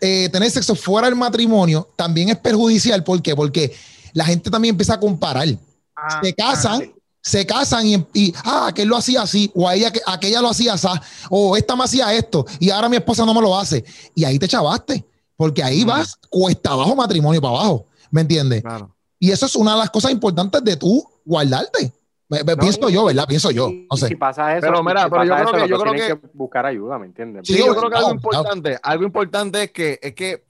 eh, 0.00 0.28
tener 0.30 0.50
sexo 0.50 0.74
fuera 0.76 1.08
del 1.08 1.16
matrimonio 1.16 1.88
también 1.96 2.28
es 2.28 2.38
perjudicial. 2.38 3.02
¿Por 3.02 3.20
qué? 3.20 3.34
Porque 3.34 3.74
la 4.12 4.24
gente 4.24 4.48
también 4.50 4.74
empieza 4.74 4.94
a 4.94 5.00
comparar. 5.00 5.48
Ah, 5.96 6.20
se 6.22 6.32
casan, 6.34 6.82
ah, 6.82 6.84
sí. 6.84 6.94
se 7.20 7.46
casan 7.46 7.86
y, 7.86 8.06
y, 8.14 8.34
ah, 8.44 8.66
aquel 8.68 8.86
lo 8.88 8.96
hacía 8.96 9.22
así, 9.22 9.50
o 9.56 9.68
a 9.68 9.74
ella, 9.74 9.90
que- 9.90 10.02
aquella 10.06 10.40
lo 10.40 10.50
hacía 10.50 10.74
así, 10.74 10.86
o 11.30 11.56
esta 11.56 11.74
me 11.74 11.82
hacía 11.84 12.12
esto, 12.14 12.46
y 12.60 12.70
ahora 12.70 12.88
mi 12.88 12.96
esposa 12.96 13.24
no 13.26 13.34
me 13.34 13.40
lo 13.40 13.58
hace. 13.58 13.84
Y 14.14 14.24
ahí 14.24 14.38
te 14.38 14.46
chavaste, 14.46 15.04
porque 15.36 15.62
ahí 15.62 15.84
Mm. 15.84 15.88
vas 15.88 16.16
cuesta 16.30 16.70
abajo 16.70 16.94
matrimonio 16.94 17.40
para 17.40 17.54
abajo, 17.56 17.86
¿me 18.10 18.20
entiendes? 18.20 18.62
claro. 18.62 18.94
Y 19.18 19.30
eso 19.30 19.46
es 19.46 19.56
una 19.56 19.72
de 19.72 19.78
las 19.78 19.90
cosas 19.90 20.10
importantes 20.12 20.62
de 20.62 20.76
tú 20.76 21.02
guardarte. 21.24 21.92
Me- 22.28 22.42
me- 22.42 22.54
No, 22.54 22.58
pienso 22.62 22.88
yo, 22.88 23.04
¿verdad? 23.04 23.26
Pienso 23.28 23.50
yo, 23.50 23.68
no 23.68 23.86
y 23.92 23.96
Si 23.98 24.06
sé. 24.08 24.16
pasa 24.16 24.56
eso, 24.56 24.66
Pero 24.66 24.78
si 24.78 24.84
mira, 24.84 25.08
pero 25.10 25.24
yo 25.24 25.34
creo 25.34 25.44
eso, 25.48 25.52
que- 25.52 25.68
yo 25.68 25.78
creo 25.78 25.92
tienen 25.94 26.20
que- 26.20 26.28
buscar 26.32 26.66
ayuda, 26.66 26.98
¿me 26.98 27.06
entiendes? 27.06 27.42
Sí, 27.46 27.54
Sí, 27.54 27.58
yo 27.66 27.74
creo 27.74 27.90
que 27.90 27.96
algo 27.96 28.10
importante, 28.12 28.78
algo 28.82 29.04
importante 29.04 29.62
es 29.64 29.70
que 29.72 29.98
es 30.02 30.14
que 30.14 30.44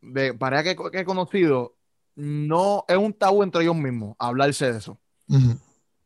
de 0.00 0.34
pareja 0.34 0.62
que, 0.62 0.76
que 0.90 1.00
he 1.00 1.04
conocido, 1.04 1.74
no 2.14 2.84
es 2.88 2.96
un 2.96 3.12
tabú 3.12 3.42
entre 3.42 3.62
ellos 3.62 3.76
mismos 3.76 4.14
hablarse 4.18 4.70
de 4.72 4.78
eso. 4.78 4.98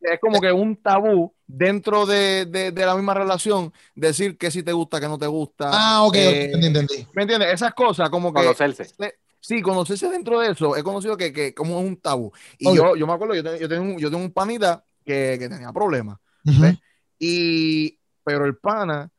Es 0.01 0.21
como 0.21 0.41
que 0.41 0.53
un 0.53 0.77
tabú 0.77 1.33
dentro 1.47 2.05
de, 2.07 2.47
de- 2.47 2.73
de 2.73 2.87
la 2.87 2.95
misma 2.95 3.15
relación, 3.15 3.73
decir 3.95 4.37
que 4.37 4.51
si 4.51 4.63
te 4.63 4.73
gusta, 4.73 5.01
que 5.01 5.09
no 5.09 5.19
te 5.19 5.27
gusta. 5.27 5.71
Ah, 5.73 6.03
ok, 6.05 6.15
Eh, 6.17 6.45
entendí, 6.47 6.67
entendí. 6.67 7.07
¿Me 7.15 7.23
entiendes? 7.23 7.53
Esas 7.55 7.73
cosas 7.75 8.11
como 8.11 8.33
que... 8.33 8.41
Conocerse. 8.43 8.87
Sí, 9.41 9.61
conocerse 9.61 10.09
dentro 10.09 10.41
de 10.41 10.53
eso, 10.53 10.75
he 10.77 10.83
conocido 10.83 11.17
que, 11.19 11.31
que 11.33 11.55
como 11.55 11.79
es 11.81 11.87
un 11.87 11.97
tabú. 11.99 12.33
Y 12.59 12.75
yo, 12.75 12.97
yo 12.97 13.07
me 13.07 13.13
acuerdo, 13.13 13.35
yo, 13.35 13.43
te- 13.45 13.59
yo 13.59 13.69
tengo, 13.69 13.83
un- 13.83 13.99
yo 13.99 14.11
tengo 14.11 14.25
un 14.25 14.33
panita 14.33 14.83
que, 15.05 15.37
que 15.39 15.49
tenía 15.49 15.73
problemas. 15.73 16.19
Y, 17.19 17.99
pero 18.25 18.45
el 18.45 18.57
pana 18.57 19.11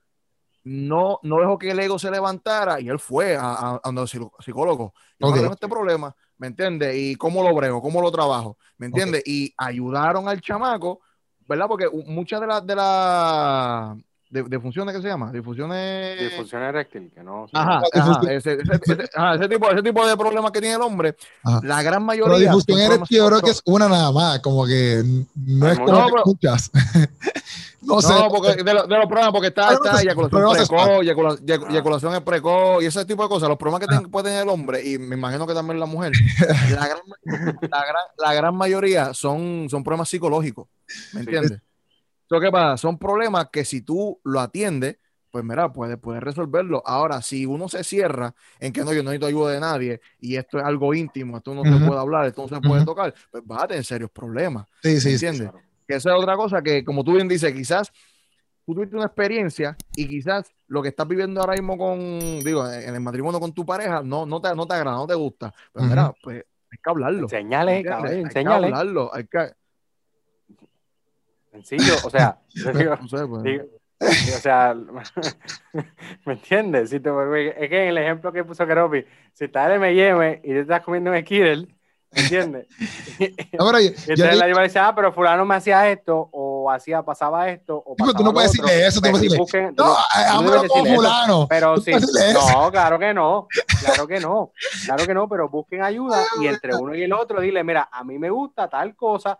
no, 0.63 1.19
no 1.23 1.39
dejó 1.39 1.57
que 1.57 1.71
el 1.71 1.79
ego 1.79 1.99
se 1.99 2.11
levantara 2.11 2.79
y 2.79 2.89
él 2.89 2.99
fue 2.99 3.36
a, 3.38 3.79
a, 3.83 3.91
psico- 4.07 4.33
psicólogo. 4.39 4.93
Yo 5.19 5.27
Ok. 5.27 5.36
tengo 5.36 5.53
este 5.53 5.67
problema, 5.67 6.15
¿me 6.38 6.47
entiendes? 6.47 6.95
Y 6.97 7.15
cómo 7.15 7.43
lo 7.43 7.53
brego, 7.55 7.81
cómo 7.81 8.01
lo 8.01 8.11
trabajo, 8.11 8.57
¿me 8.77 8.88
entiendes? 8.88 9.23
Y 9.25 9.53
ayudaron 9.57 10.27
al 10.27 10.41
chamaco, 10.41 11.01
¿verdad? 11.47 11.67
Porque 11.67 11.88
muchas 12.05 12.41
de 12.41 12.47
las 12.47 12.65
de 12.65 12.75
las 12.75 13.97
de, 14.36 14.43
de 14.43 14.59
funciones 14.59 14.95
que 14.95 15.01
se 15.01 15.07
llama, 15.07 15.31
difusiones 15.31 16.19
Disfunción 16.19 16.61
eréctil, 16.61 17.11
que 17.15 17.23
no. 17.23 17.45
Ajá, 17.53 17.81
ajá, 17.93 18.09
difusión. 18.19 18.29
ese, 18.31 18.53
ese- 18.53 18.81
ese- 18.93 19.09
ajá, 19.15 19.36
ese 19.36 19.47
tipo, 19.49 19.69
ese 19.71 19.81
tipo 19.81 20.05
de 20.07 20.17
problemas 20.17 20.51
que 20.51 20.59
tiene 20.61 20.75
el 20.75 20.81
hombre, 20.81 21.15
Ajá. 21.43 21.61
la 21.63 21.81
gran 21.81 22.05
Pero 22.05 22.27
mayoría. 22.27 22.49
difusión 22.49 22.77
eres 22.77 22.88
problemas 22.89 23.09
yo 23.09 23.27
creo 23.27 23.41
que 23.41 23.51
es 23.51 23.61
una 23.65 23.88
nada 23.89 24.11
más, 24.11 24.39
como 24.41 24.65
que 24.65 25.03
no 25.36 25.67
es 25.69 25.79
No, 25.79 25.86
como 25.86 26.05
que 26.05 26.11
pero- 26.11 26.23
muchas. 26.25 26.71
no 27.81 28.01
sé. 28.01 28.13
No, 28.13 28.29
porque 28.29 28.63
de, 28.63 28.73
lo- 28.73 28.88
de 28.88 28.97
los 28.97 29.05
problemas, 29.05 29.31
porque 29.31 29.47
está, 29.47 29.67
Pero 29.69 29.79
no 29.79 29.86
está 29.89 30.01
eyaculación 30.01 30.29
pero 30.31 30.43
no 30.45 30.51
precoz, 30.53 31.41
eyac- 31.41 31.65
Ah. 31.67 31.71
eyaculación 31.71 32.13
es 32.15 32.21
precoz 32.21 32.83
y 32.83 32.86
ese 32.88 33.05
tipo 33.05 33.23
de 33.23 33.29
cosas. 33.29 33.47
Los 33.49 33.57
problemas 33.57 33.81
que 33.81 33.88
ten- 33.95 34.09
puede 34.11 34.25
tener 34.29 34.43
el 34.43 34.49
hombre, 34.49 34.81
y 34.86 34.97
me 34.97 35.15
imagino 35.15 35.45
que 35.47 35.53
también 35.53 35.79
la 35.79 35.86
mujer, 35.86 36.11
la 36.79 36.88
gran, 36.88 36.99
la 37.61 37.79
gran, 37.86 38.03
la 38.17 38.33
gran 38.33 38.55
mayoría 38.55 39.13
son, 39.13 39.67
son 39.69 39.83
problemas 39.83 40.09
psicológicos. 40.09 40.67
¿Me 41.13 41.23
Sí. 41.23 41.55
Entonces, 42.26 42.47
¿qué 42.47 42.51
pasa? 42.51 42.78
Son 42.78 42.97
problemas 42.97 43.49
que 43.51 43.63
si 43.65 43.82
tú 43.82 44.19
lo 44.23 44.39
atiendes, 44.39 44.97
pues 45.30 45.43
mira, 45.43 45.71
puedes, 45.71 45.97
puedes 45.97 46.23
resolverlo. 46.23 46.82
Ahora, 46.86 47.21
si 47.21 47.45
uno 47.45 47.67
se 47.69 47.84
cierra 47.84 48.34
en 48.59 48.71
que 48.73 48.82
no, 48.82 48.93
yo 48.93 49.03
no 49.03 49.09
necesito 49.11 49.28
ayuda 49.28 49.51
de 49.51 49.59
nadie 49.59 50.01
y 50.19 50.36
esto 50.38 50.57
es 50.57 50.63
algo 50.63 50.93
íntimo, 50.93 51.38
esto 51.38 51.53
no 51.53 51.63
se 51.65 51.71
Ujú. 51.71 51.86
puede 51.88 51.99
hablar, 51.99 52.26
esto 52.26 52.41
no 52.43 52.47
se 52.47 52.61
puede 52.61 52.84
tocar, 52.86 53.13
pues 53.32 53.43
vas 53.45 53.63
a 53.63 53.67
tener 53.67 53.84
serios 53.86 54.09
problemas. 54.11 54.65
Sí, 54.82 54.93
¿Me 54.93 54.95
sí, 55.01 55.01
sí. 55.01 55.13
entiendes? 55.13 55.49
Claro. 55.51 55.61
Que 55.88 55.95
esa 55.95 56.15
es 56.15 56.19
otra 56.19 56.36
cosa 56.36 56.61
que, 56.63 56.84
como 56.84 57.03
tú 57.03 57.13
bien 57.13 57.28
dices, 57.28 57.53
quizás 57.53 57.91
tú 58.65 58.73
tuviste 58.73 58.95
una 58.95 59.05
experiencia 59.05 59.78
y 59.95 60.07
quizás 60.07 60.49
lo 60.67 60.82
que 60.82 60.89
estás 60.89 61.07
viviendo 61.07 61.41
ahora 61.41 61.53
mismo 61.53 61.78
con, 61.78 61.99
digo, 62.43 62.67
en 62.71 62.95
el 62.95 63.01
matrimonio 63.01 63.39
con 63.39 63.53
tu 63.53 63.65
pareja, 63.65 64.01
no, 64.03 64.26
no, 64.26 64.41
te, 64.41 64.55
no 64.55 64.65
te 64.65 64.73
agrada, 64.73 64.97
no 64.97 65.05
te 65.05 65.13
gusta. 65.13 65.53
Pero 65.73 65.86
Ujú. 65.86 65.89
mira, 65.91 66.13
pues 66.23 66.38
hay 66.71 66.78
que 66.84 66.89
hablarlo. 66.89 67.23
Enseñale, 67.26 67.78
¿entiendes? 67.80 67.91
cabrón, 67.91 68.28
Hay 68.28 68.43
que 68.43 68.49
hablarlo. 68.49 69.13
Hay 69.13 69.28
que, 69.28 69.53
Sencillo, 71.56 71.95
o 72.03 72.10
sea, 72.10 72.38
digo, 72.53 72.97
pues, 73.10 73.43
digo, 73.43 73.64
o 74.01 74.39
sea, 74.41 74.76
¿me 76.26 76.34
entiendes? 76.34 76.89
Si 76.89 76.99
te, 76.99 77.10
es 77.10 77.70
que 77.70 77.84
en 77.84 77.89
el 77.89 77.97
ejemplo 77.97 78.32
que 78.32 78.43
puso 78.43 78.66
Keropi, 78.68 79.06
si 79.34 79.45
estás 79.45 79.72
en 79.72 79.84
el 79.84 79.99
M&M 79.99 80.41
y 80.43 80.47
te 80.49 80.60
estás 80.62 80.82
comiendo 80.82 81.12
un 81.12 81.20
Skittle, 81.22 81.68
¿me 82.12 82.22
entiendes? 82.22 82.68
Yo- 83.20 83.26
Y 83.80 83.86
entonces 83.88 84.18
digo- 84.18 84.36
la 84.36 84.47
lleva 84.47 84.64
dice, 84.64 84.80
ah, 84.80 84.93
pero 84.93 85.14
fulano 85.14 85.45
me 85.45 85.56
hacía 85.56 85.89
esto, 85.89 86.30
o 86.34 86.70
hacía, 86.70 87.03
pasaba 87.03 87.49
esto, 87.49 87.78
o 87.78 87.95
Sí, 87.97 88.03
pero 88.03 88.08
tú 88.12 88.14
pasaba 88.14 88.24
no 88.26 88.34
puedes 88.34 88.51
otro. 88.51 88.66
decirle 88.66 88.88
eso, 88.88 88.95
tú 88.99 89.01
Pues 89.01 89.12
puedes 89.12 89.22
decirle, 89.32 89.43
busquen- 89.43 89.76
tú 89.76 89.84
No, 89.84 89.89
no- 89.93 90.62
tú 90.64 90.68
no 90.78 90.86
eso. 90.86 90.95
fulano. 90.95 91.47
Pero 91.47 91.76
Tú 91.76 91.82
sí, 91.82 91.91
puedes 91.91 92.34
no, 92.34 92.72
claro 92.72 92.99
que 92.99 93.14
no, 93.14 93.47
claro 93.82 94.08
que 94.08 94.20
no, 94.20 94.51
claro 94.86 95.06
que 95.08 95.14
no, 95.14 95.30
pero 95.30 95.49
busquen 95.49 95.84
ayuda 95.84 96.22
y 96.41 96.47
entre 96.47 96.76
uno 96.76 96.93
y 96.95 97.03
el 97.03 97.14
otro 97.14 97.39
dile, 97.39 97.64
mira, 97.64 97.88
a 97.91 98.03
mí 98.03 98.20
me 98.20 98.30
gusta 98.30 98.68
tal 98.70 98.93
cosa 98.95 99.39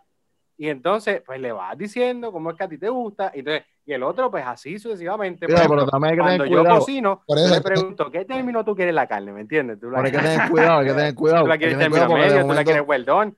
y 0.58 0.68
entonces 0.68 1.22
pues 1.24 1.40
le 1.40 1.52
vas 1.52 1.76
diciendo 1.76 2.32
cómo 2.32 2.50
es 2.50 2.56
que 2.56 2.64
a 2.64 2.68
ti 2.68 2.78
te 2.78 2.88
gusta 2.88 3.30
y 3.34 3.40
entonces 3.40 3.64
y 3.84 3.92
el 3.92 4.02
otro 4.02 4.30
pues 4.30 4.44
así 4.44 4.78
sucesivamente. 4.78 5.46
Mira, 5.46 5.66
pero 5.68 5.86
también 5.86 6.18
cuando 6.18 6.44
yo 6.44 6.58
cuidado. 6.62 6.78
cocino, 6.80 7.22
yo 7.28 7.34
le 7.48 7.60
pregunto, 7.60 8.10
¿qué 8.10 8.24
término 8.24 8.64
tú 8.64 8.74
quieres 8.74 8.94
la 8.94 9.06
carne? 9.06 9.32
¿Me 9.32 9.42
entiendes? 9.42 9.78
Tú 9.78 9.90
la, 9.90 10.02
Pero 10.02 10.06
hay 10.06 10.12
que 10.12 10.18
tener 10.28 10.50
cuidado, 10.50 10.78
hay 10.80 10.86
que 10.86 10.92
tener 10.94 11.14
cuidado. 11.14 11.42
tú 11.42 11.48
la 11.48 11.58
quieres 11.58 11.78
término 11.78 12.08
medio, 12.08 12.28
tú 12.28 12.34
la 12.36 12.42
momento- 12.42 12.84
quieres 12.84 13.06
done. 13.06 13.34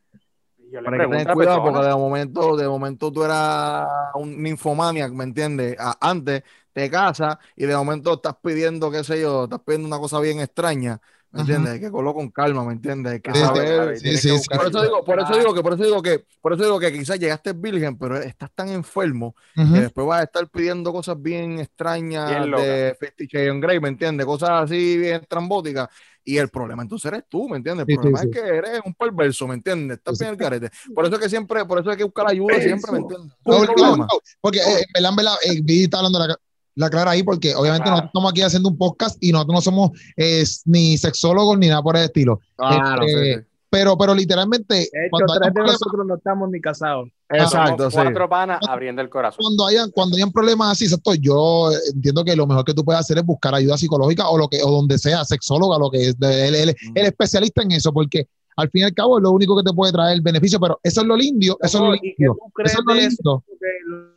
Yo 0.71 0.81
le 0.83 0.91
que 0.91 0.97
tener 0.99 1.33
cuidado 1.33 1.57
persona. 1.63 1.63
porque 1.73 1.87
de 1.89 1.95
momento, 1.95 2.57
de 2.57 2.69
momento 2.69 3.11
tú 3.13 3.25
eras 3.25 3.89
un 4.15 4.43
ninfomaniac, 4.43 5.13
¿me 5.13 5.25
entiendes? 5.25 5.77
Antes 6.01 6.43
te 6.73 6.91
casas 6.91 7.39
y 7.57 7.65
de 7.67 7.75
momento 7.75 8.15
estás 8.15 8.37
pidiendo, 8.43 8.91
qué 8.91 9.03
sé 9.03 9.21
yo, 9.21 9.45
estás 9.45 9.61
pidiendo 9.61 9.89
una 9.89 9.99
cosa 9.99 10.21
bien 10.21 10.41
extraña, 10.41 11.01
¿me 11.33 11.41
entiendes? 11.41 11.73
Hay 11.75 11.81
que 11.81 11.91
cogerlo 11.91 12.15
con 12.15 12.31
calma, 12.31 12.65
¿me 12.65 12.73
entiendes? 12.73 13.13
Hay 13.15 13.21
que 13.21 13.33
Sí, 13.33 13.39
sí, 13.41 13.45
saber. 13.45 13.99
sí, 13.99 14.17
sí, 14.17 14.29
que 14.49 14.57
Por 14.57 14.67
eso 14.69 14.83
digo, 14.83 15.05
por 15.05 15.21
eso 15.21 15.37
digo 15.39 15.55
que, 15.55 15.63
por 15.63 15.73
eso 15.75 15.85
digo 15.85 16.03
que, 16.03 16.25
por 16.41 16.53
eso 16.53 16.63
digo 16.65 16.81
que 16.81 16.93
quizás 16.93 17.19
llegaste 17.19 17.53
virgen, 17.53 17.99
pero 17.99 18.17
estás 18.17 18.51
tan 18.55 18.69
enfermo 18.69 19.35
Ujú. 19.57 19.75
que 19.75 19.81
después 19.83 20.07
vas 20.07 20.21
a 20.21 20.25
estar 20.25 20.49
pidiendo 20.49 20.93
cosas 20.93 21.21
bien 21.21 21.59
extrañas 21.61 22.29
Bien 22.31 22.51
de 22.51 22.97
Fifty 22.99 23.27
Grey, 23.27 23.81
¿me 23.81 23.89
entiendes? 23.89 24.27
Cosas 24.27 24.51
así 24.51 24.97
bien 24.99 25.21
estrambóticas. 25.23 25.89
Y 26.25 26.37
el 26.37 26.51
problema 26.51 26.83
entonces 26.83 27.11
eres 27.11 27.25
tú, 27.27 27.49
¿me 27.49 27.57
entiendes? 27.57 27.87
El 27.89 27.95
problema 27.95 28.21
sí. 28.21 28.29
es 28.31 28.37
que 28.37 28.47
eres 28.47 28.81
un 28.85 28.93
perverso, 28.95 29.47
¿me 29.49 29.55
entiendes? 29.55 29.97
Estás 29.97 30.19
Sí, 30.19 30.25
bien 30.25 30.33
el 30.35 30.39
carete. 30.39 30.71
Por 30.95 31.07
eso 31.07 31.15
es 31.15 31.21
que 31.23 31.29
siempre, 31.31 31.65
por 31.65 31.81
eso 31.81 31.91
hay 31.91 31.97
que 31.97 32.05
buscar 32.05 32.29
ayuda 32.29 32.61
siempre, 32.61 32.93
¿me 32.93 32.99
entiendes? 32.99 33.33
No 33.47 33.59
último, 33.59 33.77
problema. 33.77 34.07
porque 34.41 34.59
eh, 34.59 34.63
en 34.81 34.93
verdad, 34.95 35.11
en 35.11 35.17
verdad, 35.17 35.35
eh, 35.45 35.61
Vidi 35.63 35.85
está 35.85 35.99
hablando 35.99 36.19
la, 36.19 36.37
la 36.79 36.91
clara 36.91 37.11
ahí, 37.13 37.23
porque 37.23 37.55
obviamente 37.55 37.85
Claro. 37.85 37.97
nosotros 37.97 38.09
estamos 38.11 38.31
aquí 38.31 38.43
haciendo 38.43 38.69
un 38.71 38.79
podcast 38.79 39.17
y 39.21 39.33
nosotros 39.33 39.55
no 39.55 39.61
somos 39.61 39.91
eh, 40.17 40.45
ni 40.65 40.97
sexólogos 40.97 41.59
ni 41.59 41.69
nada 41.69 41.83
por 41.83 41.97
el 41.97 42.05
estilo. 42.05 42.41
Claro, 42.57 43.03
sí, 43.07 43.09
Este, 43.15 43.35
sí. 43.41 43.45
Pero, 43.71 43.99
pero 43.99 44.15
literalmente, 44.15 44.75
De 44.75 44.83
hecho, 44.85 44.91
cuando 45.11 45.35
tres 45.41 45.53
de 45.53 45.61
nosotros 45.61 46.07
no 46.07 46.15
estamos 46.17 46.49
ni 46.51 46.59
casados. 46.59 47.09
Exacto, 47.29 47.91
Somos 47.91 47.93
sí. 47.93 47.99
cuatro 48.03 48.27
panas 48.27 48.61
abriendo 48.67 49.03
el 49.03 49.11
corazón. 49.11 49.41
cuando 49.45 49.67
hayan, 49.67 49.91
cuando 49.91 50.17
hayan 50.17 50.33
problemas 50.33 50.73
así, 50.73 50.85
exacto, 50.87 51.13
yo 51.13 51.71
entiendo 51.95 52.25
que 52.25 52.35
lo 52.35 52.47
mejor 52.47 52.65
que 52.65 52.73
tú 52.73 52.83
puedes 52.83 53.01
hacer 53.01 53.19
es 53.19 53.25
buscar 53.27 53.55
ayuda 53.55 53.77
psicológica 53.77 54.27
o 54.31 54.39
lo 54.39 54.49
que, 54.49 54.63
o 54.63 54.71
donde 54.71 54.97
sea, 54.97 55.23
sexóloga, 55.27 55.79
lo 55.79 55.91
que 55.91 56.09
es, 56.09 56.19
de- 56.19 56.49
él, 56.49 56.55
él- 56.55 56.77
Mm. 56.83 56.97
él 56.97 57.03
es 57.05 57.09
especialista 57.11 57.61
en 57.63 57.73
eso, 57.73 57.93
porque 57.93 58.27
al 58.61 58.71
fin 58.71 58.81
y 58.83 58.85
al 58.85 58.93
cabo 58.95 59.19
es 59.19 59.23
lo 59.23 59.31
único 59.31 59.57
que 59.57 59.63
te 59.63 59.73
puede 59.73 59.93
traer 59.93 60.21
beneficio, 60.21 60.59
pero 60.59 60.81
eso 60.83 61.01
es 61.03 61.07
lo 61.07 61.17
lindo, 61.17 61.57
eso 61.63 61.79
es 61.79 61.85
lo 61.85 61.95
¿Y 61.95 62.01
qué 62.01 62.15
lindo, 62.19 62.37
eso 62.65 62.79
es 62.81 62.85
lo 62.85 62.95
lindo. 62.95 63.45
Que 63.47 63.67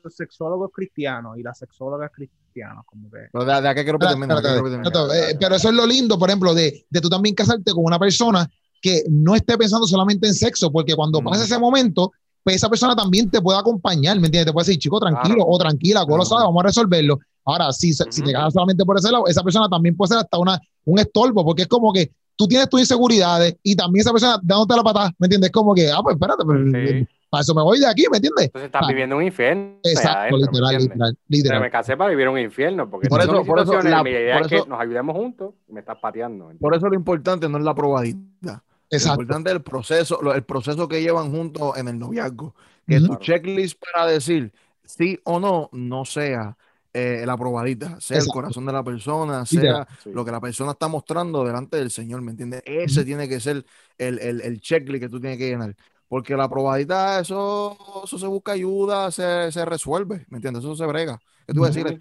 los 0.04 0.16
sexólogos 0.16 0.72
cristianos 0.74 1.38
y 1.38 1.44
las 1.44 1.58
sexólogas 1.60 2.10
cristianas, 2.14 2.84
como 2.86 3.10
que... 3.12 3.20
Pero 3.32 3.46
de, 3.46 3.54
de 3.62 3.74
termine, 4.08 4.34
de 4.34 4.40
espérate, 4.40 5.32
eh, 5.32 5.38
pero 5.40 5.56
eso 5.56 5.70
es 5.70 5.76
lo 5.76 5.86
lindo, 5.86 6.18
por 6.18 6.30
ejemplo, 6.30 6.54
de, 6.56 6.86
de 6.90 7.02
tú 7.02 7.08
también 7.10 7.36
casarte 7.36 7.72
con 7.72 7.84
una 7.86 8.00
persona 8.00 8.50
que 8.82 9.04
no 9.10 9.36
esté 9.36 9.58
pensando 9.58 9.86
solamente 9.86 10.28
en 10.28 10.34
sexo, 10.34 10.72
porque 10.72 10.96
cuando 10.96 11.22
Mm. 11.22 11.26
pasa 11.26 11.44
ese 11.44 11.60
momento, 11.60 12.12
pues 12.44 12.56
esa 12.56 12.68
persona 12.68 12.96
también 12.96 13.30
te 13.30 13.40
puede 13.42 13.60
acompañar, 13.60 14.20
¿me 14.20 14.26
entiendes? 14.26 14.48
Te 14.48 14.54
puede 14.54 14.66
decir, 14.66 14.80
chico, 14.80 15.00
tranquilo 15.00 15.36
Claro. 15.36 15.52
o 15.52 15.58
tranquila, 15.60 16.02
¿cómo 16.02 16.18
lo 16.18 16.24
Claro. 16.24 16.30
sabes? 16.30 16.44
Vamos 16.46 16.64
a 16.64 16.68
resolverlo. 16.68 17.20
Ahora, 17.46 17.72
si, 17.72 17.94
se- 17.94 18.06
si 18.12 18.24
te 18.24 18.32
casas 18.34 18.54
solamente 18.54 18.84
por 18.86 18.98
ese 18.98 19.12
lado, 19.12 19.28
esa 19.28 19.44
persona 19.44 19.70
también 19.70 19.96
puede 19.96 20.10
ser 20.10 20.18
hasta 20.18 20.38
una, 20.40 20.60
un 20.86 20.98
estorbo, 21.00 21.46
porque 21.46 21.62
es 21.64 21.68
como 21.68 21.94
que 21.94 22.12
tú 22.42 22.48
tienes 22.48 22.68
tus 22.70 22.80
inseguridades 22.80 23.56
y 23.62 23.76
también 23.76 24.02
esa 24.02 24.12
persona 24.12 24.40
dándote 24.42 24.76
la 24.76 24.84
patada, 24.84 25.12
¿me 25.20 25.26
entiendes? 25.26 25.50
Es 25.50 25.52
como 25.54 25.76
que, 25.76 25.90
ah, 25.92 26.00
pues 26.02 26.16
espérate, 26.16 26.44
pues, 26.44 26.60
Sí. 26.90 27.08
para 27.30 27.42
eso 27.42 27.54
me 27.54 27.62
voy 27.62 27.80
de 27.80 27.88
aquí, 27.88 28.06
¿me 28.12 28.18
entiendes? 28.18 28.46
Entonces 28.46 28.66
estás 28.66 28.82
Ah. 28.84 28.88
viviendo 28.88 29.16
un 29.18 29.24
infierno. 29.24 29.76
Exacto, 29.84 30.36
adentro, 30.36 30.38
¿me 30.40 30.46
literal, 30.48 30.82
literal, 30.82 31.02
O 31.02 31.14
sea, 31.14 31.20
literal. 31.28 31.62
me 31.62 31.70
casé 31.72 31.96
para 31.98 32.10
vivir 32.10 32.28
un 32.30 32.40
infierno, 32.40 32.90
porque 32.90 33.08
Por 33.10 33.22
eso- 33.22 33.46
por 33.46 33.60
eso 33.60 33.80
la- 33.82 34.04
mi 34.04 34.10
idea 34.10 34.38
por 34.40 34.46
es 34.48 34.52
eso- 34.52 34.64
que 34.64 34.70
nos 34.70 34.82
ayudemos 34.82 35.16
juntos 35.16 35.54
y 35.70 35.74
me 35.74 35.80
estás 35.82 35.98
pateando. 36.02 36.48
¿me 36.48 36.56
Por 36.56 36.76
eso 36.76 36.88
lo 36.90 36.96
importante 36.96 37.48
no 37.48 37.58
es 37.60 37.64
la 37.64 37.76
probadita. 37.76 38.20
Lo 38.42 38.98
Exacto. 38.98 39.22
importante 39.22 39.50
es 39.52 39.56
el 39.58 39.62
proceso, 39.62 40.20
lo- 40.22 40.34
el 40.34 40.44
proceso 40.44 40.88
que 40.88 41.02
llevan 41.02 41.32
juntos 41.32 41.78
en 41.78 41.88
el 41.88 41.98
noviazgo. 42.00 42.56
Que 42.88 42.98
Ujú. 42.98 43.08
tu 43.08 43.16
checklist 43.18 43.80
para 43.94 44.08
decir 44.08 44.52
sí 44.84 45.18
o 45.24 45.40
no 45.40 45.70
no 45.72 46.04
sea 46.04 46.58
eh, 46.94 47.24
la 47.26 47.38
probadita, 47.38 48.00
sea 48.02 48.20
el 48.20 48.28
corazón 48.28 48.66
de 48.66 48.74
la 48.74 48.84
persona, 48.84 49.46
sea 49.46 49.88
Sí. 50.04 50.12
lo 50.12 50.26
que 50.26 50.32
la 50.32 50.42
persona 50.42 50.72
está 50.72 50.88
mostrando 50.88 51.44
delante 51.46 51.78
del 51.78 51.90
Señor, 51.92 52.22
¿me 52.22 52.32
entiendes? 52.32 52.62
Ese 52.66 53.06
tiene 53.06 53.30
que 53.30 53.40
ser 53.40 53.66
el, 53.98 54.20
el, 54.20 54.42
el 54.42 54.60
checklist 54.62 55.02
que 55.04 55.10
tú 55.10 55.20
tienes 55.20 55.38
que 55.38 55.50
llenar. 55.50 55.76
Porque 56.08 56.36
la 56.36 56.50
probadita, 56.50 57.20
eso, 57.22 57.78
eso 58.04 58.18
se 58.20 58.28
busca 58.28 58.52
ayuda, 58.52 59.10
se, 59.12 59.50
se 59.52 59.64
resuelve, 59.64 60.26
¿me 60.30 60.38
entiendes? 60.40 60.64
Eso 60.64 60.76
se 60.76 60.86
brega. 60.86 61.18
¿Qué 61.48 61.54
tú 61.54 61.62
vas 61.62 61.70
a 61.76 61.80
decir. 61.80 61.98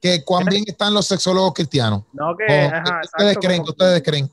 Que 0.00 0.24
cuán 0.24 0.46
bien 0.46 0.64
están 0.66 0.92
los 0.92 1.06
sexólogos 1.06 1.54
cristianos. 1.54 2.02
No, 2.12 2.36
que... 2.36 2.44
O, 2.44 2.66
ajá, 2.66 2.82
¿Qué 2.82 3.06
ustedes 3.06 3.30
exacto, 3.30 3.40
creen? 3.40 3.58
como 3.60 3.64
¿Qué 3.66 3.70
ustedes 3.70 4.02
creen? 4.02 4.30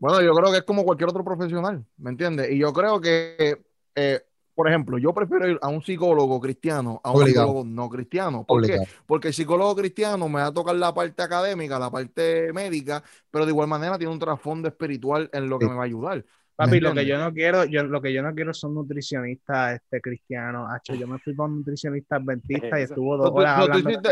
Bueno, 0.00 0.20
yo 0.20 0.34
creo 0.34 0.50
que 0.50 0.58
es 0.58 0.64
como 0.64 0.84
cualquier 0.84 1.08
otro 1.08 1.24
profesional, 1.24 1.86
¿me 1.98 2.10
entiendes? 2.10 2.50
Y 2.50 2.58
yo 2.58 2.72
creo 2.72 3.00
que, 3.00 3.64
eh, 3.94 4.20
por 4.54 4.68
ejemplo, 4.68 4.98
yo 4.98 5.12
prefiero 5.12 5.48
ir 5.48 5.58
a 5.60 5.68
un 5.68 5.82
psicólogo 5.82 6.40
cristiano 6.40 7.00
a 7.02 7.10
un 7.10 7.22
Obligado. 7.22 7.46
psicólogo 7.48 7.64
no 7.68 7.88
cristiano. 7.88 8.44
¿Por 8.44 8.64
qué? 8.64 8.78
Porque 9.06 9.28
el 9.28 9.34
psicólogo 9.34 9.74
cristiano 9.76 10.28
me 10.28 10.40
va 10.40 10.46
a 10.46 10.52
tocar 10.54 10.76
la 10.76 10.94
parte 10.94 11.22
académica, 11.22 11.78
la 11.78 11.90
parte 11.90 12.52
médica, 12.52 13.02
pero 13.30 13.44
de 13.46 13.50
igual 13.52 13.68
manera 13.68 13.98
tiene 13.98 14.12
un 14.12 14.18
trasfondo 14.18 14.68
espiritual 14.68 15.28
en 15.32 15.48
lo 15.48 15.58
que 15.58 15.64
Sí. 15.66 15.70
me 15.70 15.76
va 15.76 15.82
a 15.82 15.86
ayudar. 15.86 16.24
Papi, 16.56 16.70
¿Me 16.70 16.80
lo 16.82 16.94
que 16.94 17.04
yo 17.04 17.18
no 17.18 17.32
quiero, 17.32 17.64
yo, 17.64 17.82
lo 17.82 18.00
que 18.00 18.12
yo 18.12 18.22
no 18.22 18.32
quiero 18.32 18.54
son 18.54 18.74
nutricionistas 18.76 19.74
este, 19.74 20.00
cristianos. 20.00 20.70
Hacho, 20.72 20.94
yo 20.94 21.08
me 21.08 21.18
fui 21.18 21.34
para 21.34 21.48
un 21.48 21.56
nutricionista 21.58 22.14
adventista 22.14 22.78
y 22.78 22.84
estuvo 22.84 23.16
dos 23.16 23.32
horas 23.34 23.58
hablando 23.58 23.90
hiciste, 23.90 24.10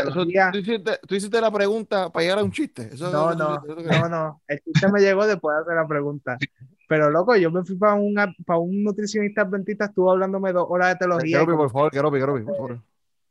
tú 0.51 0.57
hiciste- 0.57 0.99
tú 1.07 1.15
hiciste 1.15 1.39
la 1.39 1.49
pregunta 1.51 2.09
para 2.11 2.23
llegar 2.23 2.39
a 2.39 2.43
un 2.43 2.51
chiste. 2.51 2.89
Eso- 2.91 3.09
No, 3.13 3.29
eso- 3.31 3.39
no, 3.39 3.55
eso- 3.63 3.79
eso- 3.79 4.01
no, 4.01 4.09
no. 4.09 4.41
El 4.45 4.59
chiste 4.59 4.91
me 4.91 4.99
llegó 4.99 5.25
después 5.25 5.55
de 5.55 5.61
hacer 5.61 5.75
la 5.75 5.87
pregunta. 5.87 6.37
Pero 6.93 7.09
loco, 7.09 7.35
yo 7.35 7.49
me 7.49 7.63
fui 7.63 7.75
para, 7.75 7.99
para 8.45 8.59
un 8.59 8.83
nutricionista 8.83 9.41
adventista, 9.41 9.85
estuvo 9.85 10.11
hablándome 10.11 10.53
dos 10.53 10.67
horas 10.69 10.89
de 10.89 10.97
teología. 10.97 11.43
Por 11.43 11.71
favor, 11.71 11.89
Queropi, 11.89 12.19
Queropi, 12.19 12.43
por 12.43 12.55
favor. 12.55 12.79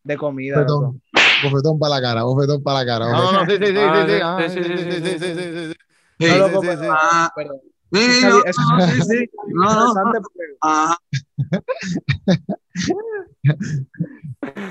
De 0.03 0.17
comida. 0.17 0.57
Bofetón, 0.57 1.01
bofetón 1.45 1.79
para 1.79 1.95
la 1.95 2.01
cara, 2.01 2.25
bofetón 2.25 2.61
para 2.61 2.81
la 2.81 2.87
cara. 2.87 3.09
No, 3.13 3.31
no, 3.31 3.47
sí, 3.47 3.53
sí, 3.53 3.67
sí, 3.67 3.71
sí, 3.71 5.17
sí, 5.17 5.19
sí, 5.21 5.75
sí, 6.19 6.29
No, 6.29 6.39
loco, 6.39 6.61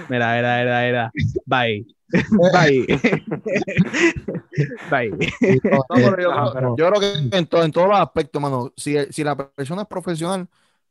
Mira, 0.10 0.36
mira, 0.36 0.60
mira, 0.60 0.82
mira. 0.82 1.12
Bye. 1.46 1.88
Bye. 2.54 2.88
Bye. 4.90 5.10
No, 5.64 5.82
pero 5.90 6.22
yo, 6.22 6.36
No, 6.36 6.42
creo- 6.52 6.54
pero- 6.54 6.76
yo 6.78 6.90
creo 6.90 7.00
que 7.30 7.38
en, 7.38 7.46
to- 7.48 7.64
en 7.64 7.72
todos 7.72 7.88
los 7.90 8.00
aspectos, 8.00 8.42
mano, 8.42 8.72
si, 8.76 8.96
si 9.12 9.24
la 9.24 9.36
persona 9.36 9.84
es 9.84 9.88
profesional, 9.88 10.48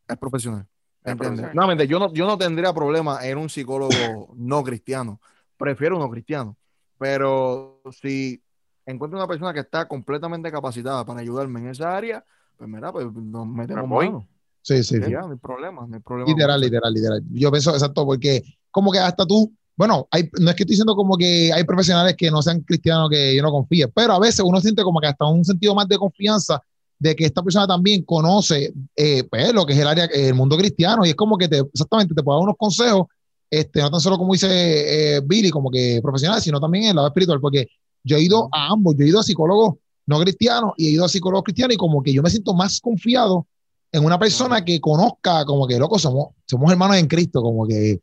es 0.09 0.17
profesional. 0.17 0.67
Es 1.03 1.13
¿Entiendes? 1.13 1.19
profesional. 1.29 1.55
Nuevamente, 1.55 1.87
yo 1.87 1.99
no, 1.99 2.13
yo 2.13 2.27
no 2.27 2.37
tendría 2.39 2.73
problema 2.73 3.25
en 3.27 3.39
un 3.39 3.49
psicólogo 3.49 4.33
no 4.37 4.63
cristiano. 4.63 5.21
Prefiero 5.57 5.97
uno 5.97 6.11
cristiano. 6.11 6.57
Pero 6.99 7.81
si 7.93 8.43
encuentro 8.85 9.19
una 9.19 9.29
persona 9.29 9.55
que 9.55 9.61
está 9.61 9.89
completamente 9.89 10.51
capacitada 10.51 11.05
para 11.05 11.21
ayudarme 11.21 11.61
en 11.61 11.69
esa 11.71 11.97
área, 11.97 12.25
pues 12.57 12.69
mira, 12.69 12.93
pues 12.93 13.07
nos 13.13 13.47
metemos 13.47 13.89
voy. 13.89 14.07
mano. 14.11 14.29
Sí, 14.63 14.85
sí, 14.85 15.03
sí. 15.03 15.11
Ya, 15.11 15.21
no 15.23 15.31
hay 15.33 15.39
problema, 15.39 15.87
no 15.87 15.95
hay 15.97 16.03
problema. 16.03 16.29
Literal, 16.31 16.61
literal, 16.61 16.93
literal. 16.93 17.23
Yo 17.31 17.51
pienso 17.51 17.71
exacto, 17.73 18.05
porque 18.05 18.43
como 18.71 18.93
que 18.93 18.99
hasta 18.99 19.25
tú, 19.25 19.51
bueno, 19.81 20.07
hay, 20.11 20.29
no 20.39 20.51
es 20.51 20.57
que 20.57 20.65
estoy 20.65 20.75
diciendo 20.75 20.95
como 20.95 21.17
que 21.17 21.51
hay 21.55 21.65
profesionales 21.65 22.15
que 22.15 22.31
no 22.31 22.43
sean 22.43 22.61
cristianos 22.61 23.09
que 23.09 23.35
yo 23.35 23.43
no 23.43 23.51
confíe, 23.51 23.89
pero 23.89 24.13
a 24.13 24.19
veces 24.19 24.41
uno 24.41 24.61
siente 24.61 24.83
como 24.83 25.01
que 25.01 25.07
hasta 25.07 25.25
un 25.25 25.43
sentido 25.43 25.75
más 25.75 25.89
de 25.89 25.97
confianza 25.97 26.61
de 26.99 27.17
que 27.17 27.25
esta 27.25 27.43
persona 27.43 27.67
también 27.67 28.03
conoce 28.03 28.75
eh, 28.95 29.25
pues, 29.25 29.55
lo 29.55 29.65
que 29.65 29.73
es 29.73 29.79
el 29.79 29.89
área, 29.89 30.05
el 30.05 30.35
mundo 30.35 30.59
cristiano, 30.59 31.07
y 31.07 31.09
es 31.09 31.15
como 31.15 31.39
que 31.39 31.49
te, 31.49 31.61
exactamente 31.61 32.15
te 32.15 32.23
puede 32.23 32.37
dar 32.37 32.43
unos 32.43 32.57
consejos, 32.59 33.07
este, 33.49 33.81
no 33.81 33.91
tan 33.91 34.01
solo 34.03 34.19
como 34.19 34.35
dice 34.35 35.17
eh, 35.17 35.23
Billy, 35.25 35.49
como 35.49 35.71
que 35.71 35.99
profesional, 36.03 36.43
sino 36.43 36.61
también 36.61 36.85
en 36.85 36.91
el 36.91 36.97
lado 36.97 37.09
espiritual, 37.09 37.41
porque 37.41 37.67
yo 38.05 38.19
he 38.19 38.23
ido 38.23 38.51
a 38.53 38.73
ambos, 38.73 38.97
yo 38.99 39.07
he 39.07 39.09
ido 39.09 39.21
a 39.21 39.23
psicólogos 39.23 39.77
no 40.05 40.21
cristianos 40.21 40.75
y 40.77 40.89
he 40.89 40.91
ido 40.91 41.07
a 41.07 41.09
psicólogos 41.09 41.45
cristianos 41.45 41.77
y 41.77 41.79
como 41.79 42.03
que 42.03 42.13
yo 42.13 42.23
me 42.23 42.29
siento 42.29 42.53
más 42.53 42.83
confiado 42.83 43.47
en 43.93 44.05
una 44.05 44.19
persona 44.19 44.63
que 44.63 44.79
conozca, 44.79 45.47
como 45.47 45.67
que, 45.67 45.79
loco, 45.79 45.99
somos, 45.99 46.35
somos 46.47 46.71
hermanos 46.71 46.99
en 46.99 47.07
Cristo, 47.07 47.41
como 47.41 47.67
que, 47.67 47.99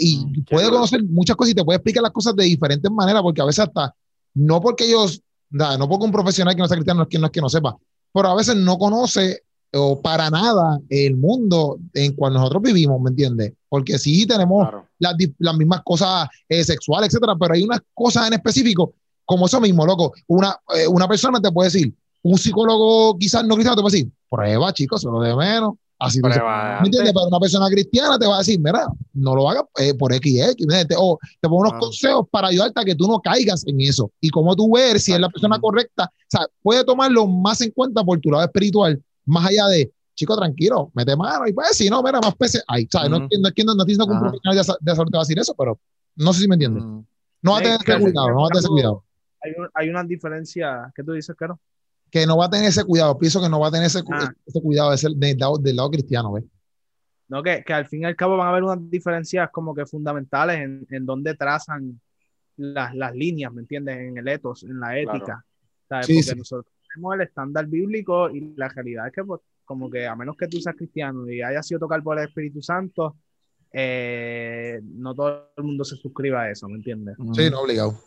y 0.00 0.16
Mm, 0.18 0.44
puede 0.50 0.70
conocer 0.70 1.02
muchas 1.04 1.36
cosas 1.36 1.52
y 1.52 1.54
te 1.54 1.64
puede 1.64 1.76
explicar 1.76 2.02
las 2.02 2.12
cosas 2.12 2.34
de 2.36 2.44
diferentes 2.44 2.90
maneras, 2.90 3.22
porque 3.22 3.40
a 3.40 3.44
veces 3.44 3.60
hasta, 3.66 3.94
no 4.34 4.60
porque 4.60 4.84
ellos, 4.86 5.20
no 5.50 5.88
porque 5.88 6.06
un 6.06 6.12
profesional 6.12 6.54
que 6.54 6.60
no 6.60 6.68
sea 6.68 6.76
cristiano 6.76 6.98
no 6.98 7.02
es 7.04 7.08
que 7.08 7.18
no, 7.18 7.26
es 7.26 7.32
que 7.32 7.40
no 7.40 7.48
sepa, 7.48 7.76
pero 8.12 8.28
a 8.28 8.34
veces 8.34 8.56
no 8.56 8.78
conoce 8.78 9.42
o 9.76 10.00
para 10.00 10.30
nada 10.30 10.78
el 10.88 11.16
mundo 11.16 11.78
en 11.94 12.12
cual 12.14 12.32
nosotros 12.34 12.62
vivimos, 12.62 13.00
¿me 13.00 13.10
entiendes? 13.10 13.52
Porque 13.68 13.98
sí 13.98 14.24
tenemos 14.26 14.62
Claro. 14.68 14.86
las, 15.00 15.14
las 15.38 15.56
mismas 15.56 15.80
cosas 15.84 16.28
eh, 16.48 16.62
sexuales, 16.62 17.08
etcétera, 17.08 17.34
pero 17.38 17.54
hay 17.54 17.64
unas 17.64 17.80
cosas 17.92 18.28
en 18.28 18.34
específico, 18.34 18.94
como 19.24 19.46
eso 19.46 19.60
mismo, 19.60 19.84
loco. 19.84 20.12
Una, 20.28 20.56
eh, 20.76 20.86
una 20.86 21.08
persona 21.08 21.40
te 21.40 21.50
puede 21.50 21.70
decir, 21.70 21.92
un 22.22 22.38
psicólogo 22.38 23.18
quizás 23.18 23.44
no 23.44 23.54
cristiano 23.54 23.74
te 23.76 23.82
puede 23.82 23.96
decir, 23.96 24.12
prueba, 24.30 24.72
chicos, 24.72 25.02
solo 25.02 25.20
de 25.20 25.34
menos. 25.34 25.74
Así 25.98 26.20
¿Me 26.20 26.28
entiendes? 26.28 27.12
Pero 27.14 27.28
una 27.28 27.38
persona 27.38 27.68
cristiana 27.68 28.18
te 28.18 28.26
va 28.26 28.34
a 28.36 28.38
decir, 28.38 28.58
mira, 28.60 28.86
no 29.14 29.34
lo 29.36 29.48
hagas 29.48 29.64
eh, 29.78 29.94
por 29.94 30.12
X 30.12 30.32
y 30.32 30.40
X, 30.42 30.66
o 30.98 31.18
te 31.40 31.48
pongo 31.48 31.60
unos 31.60 31.72
Claro. 31.72 31.86
consejos 31.86 32.26
para 32.30 32.48
ayudarte 32.48 32.80
a 32.80 32.84
que 32.84 32.94
tú 32.94 33.06
no 33.06 33.20
caigas 33.20 33.64
en 33.66 33.80
eso. 33.80 34.10
Y 34.20 34.28
cómo 34.30 34.54
tú 34.56 34.72
ver 34.74 34.98
si 35.00 35.12
es 35.12 35.20
la 35.20 35.28
persona 35.28 35.58
correcta, 35.60 36.04
o 36.04 36.26
sea, 36.28 36.46
puede 36.62 36.84
tomarlo 36.84 37.26
más 37.26 37.60
en 37.60 37.70
cuenta 37.70 38.02
por 38.02 38.18
tu 38.20 38.30
lado 38.30 38.44
espiritual, 38.44 39.00
más 39.24 39.46
allá 39.48 39.66
de, 39.68 39.92
chico, 40.14 40.36
tranquilo, 40.36 40.90
mete 40.94 41.16
mano 41.16 41.46
y 41.46 41.52
pues 41.52 41.76
si 41.76 41.88
no, 41.88 42.02
mira, 42.02 42.20
más 42.20 42.34
peces 42.34 42.62
hay. 42.66 42.86
¿sabes? 42.90 43.08
No 43.10 43.16
Ujú. 43.16 43.24
entiendo, 43.24 43.46
no 43.46 43.48
entiendo, 43.50 43.74
no 43.76 43.84
diciendo 43.84 44.06
que 44.06 44.12
un 44.12 44.20
profesional 44.20 44.56
de, 44.58 44.64
sa- 44.64 44.76
de 44.80 44.96
salud 44.96 45.10
te 45.10 45.16
va 45.16 45.22
a 45.22 45.24
decir 45.24 45.38
eso, 45.38 45.54
pero 45.56 45.78
no 46.16 46.32
sé 46.32 46.40
si 46.42 46.48
me 46.48 46.56
entiendes. 46.56 46.82
Mm. 46.84 47.00
No 47.42 47.52
va 47.52 47.58
a 47.58 47.62
tener 47.62 47.78
cuidado, 48.02 48.28
no 48.30 48.40
va 48.40 48.46
a 48.46 48.48
tener 48.48 48.58
ese 48.60 48.68
cuidado. 48.68 49.04
Hay, 49.42 49.50
un- 49.56 49.68
hay 49.74 49.88
una 49.90 50.02
diferencia. 50.04 50.92
¿Qué 50.94 51.02
tú 51.04 51.12
dices, 51.12 51.34
Caro? 51.36 51.60
Que 52.14 52.26
no 52.28 52.36
va 52.36 52.44
a 52.44 52.50
tener 52.50 52.66
ese 52.68 52.84
cuidado, 52.84 53.18
pienso 53.18 53.42
que 53.42 53.48
no 53.48 53.58
va 53.58 53.66
a 53.66 53.70
tener 53.72 53.88
ese, 53.88 54.00
Ah. 54.08 54.32
ese 54.46 54.62
cuidado 54.62 54.92
de 54.92 54.98
ser 54.98 55.10
del 55.16 55.36
lado, 55.36 55.58
del 55.58 55.74
lado 55.74 55.90
cristiano, 55.90 56.32
¿ves? 56.32 56.44
¿no? 57.26 57.42
Que, 57.42 57.64
que 57.66 57.72
al 57.72 57.86
fin 57.88 58.02
y 58.02 58.04
al 58.04 58.14
cabo 58.14 58.36
van 58.36 58.46
a 58.46 58.50
haber 58.50 58.62
unas 58.62 58.78
diferencias 58.88 59.50
como 59.50 59.74
que 59.74 59.84
fundamentales 59.84 60.58
en, 60.60 60.86
en 60.90 61.04
dónde 61.06 61.34
trazan 61.34 62.00
las, 62.56 62.94
las 62.94 63.12
líneas, 63.16 63.52
¿me 63.52 63.62
entiendes? 63.62 63.96
En 63.98 64.16
el 64.16 64.28
ethos, 64.28 64.62
en 64.62 64.78
la 64.78 64.96
ética. 64.96 65.44
¿sabes? 65.88 66.06
Sí, 66.06 66.14
Porque 66.14 66.30
sí. 66.30 66.36
nosotros 66.38 66.72
tenemos 66.94 67.14
el 67.16 67.20
estándar 67.22 67.66
bíblico 67.66 68.30
y 68.30 68.54
la 68.56 68.68
realidad 68.68 69.08
es 69.08 69.12
que, 69.12 69.24
pues, 69.24 69.40
como 69.64 69.90
que 69.90 70.06
a 70.06 70.14
menos 70.14 70.36
que 70.36 70.46
tú 70.46 70.60
seas 70.60 70.76
cristiano 70.76 71.28
y 71.28 71.42
hayas 71.42 71.66
sido 71.66 71.80
tocado 71.80 72.04
por 72.04 72.16
el 72.16 72.28
Espíritu 72.28 72.62
Santo, 72.62 73.16
eh, 73.72 74.80
no 74.84 75.16
todo 75.16 75.50
el 75.56 75.64
mundo 75.64 75.84
se 75.84 75.96
suscriba 75.96 76.42
a 76.42 76.50
eso, 76.52 76.68
¿me 76.68 76.76
entiendes? 76.76 77.16
Sí, 77.34 77.50
no, 77.50 77.62
obligado. 77.62 77.98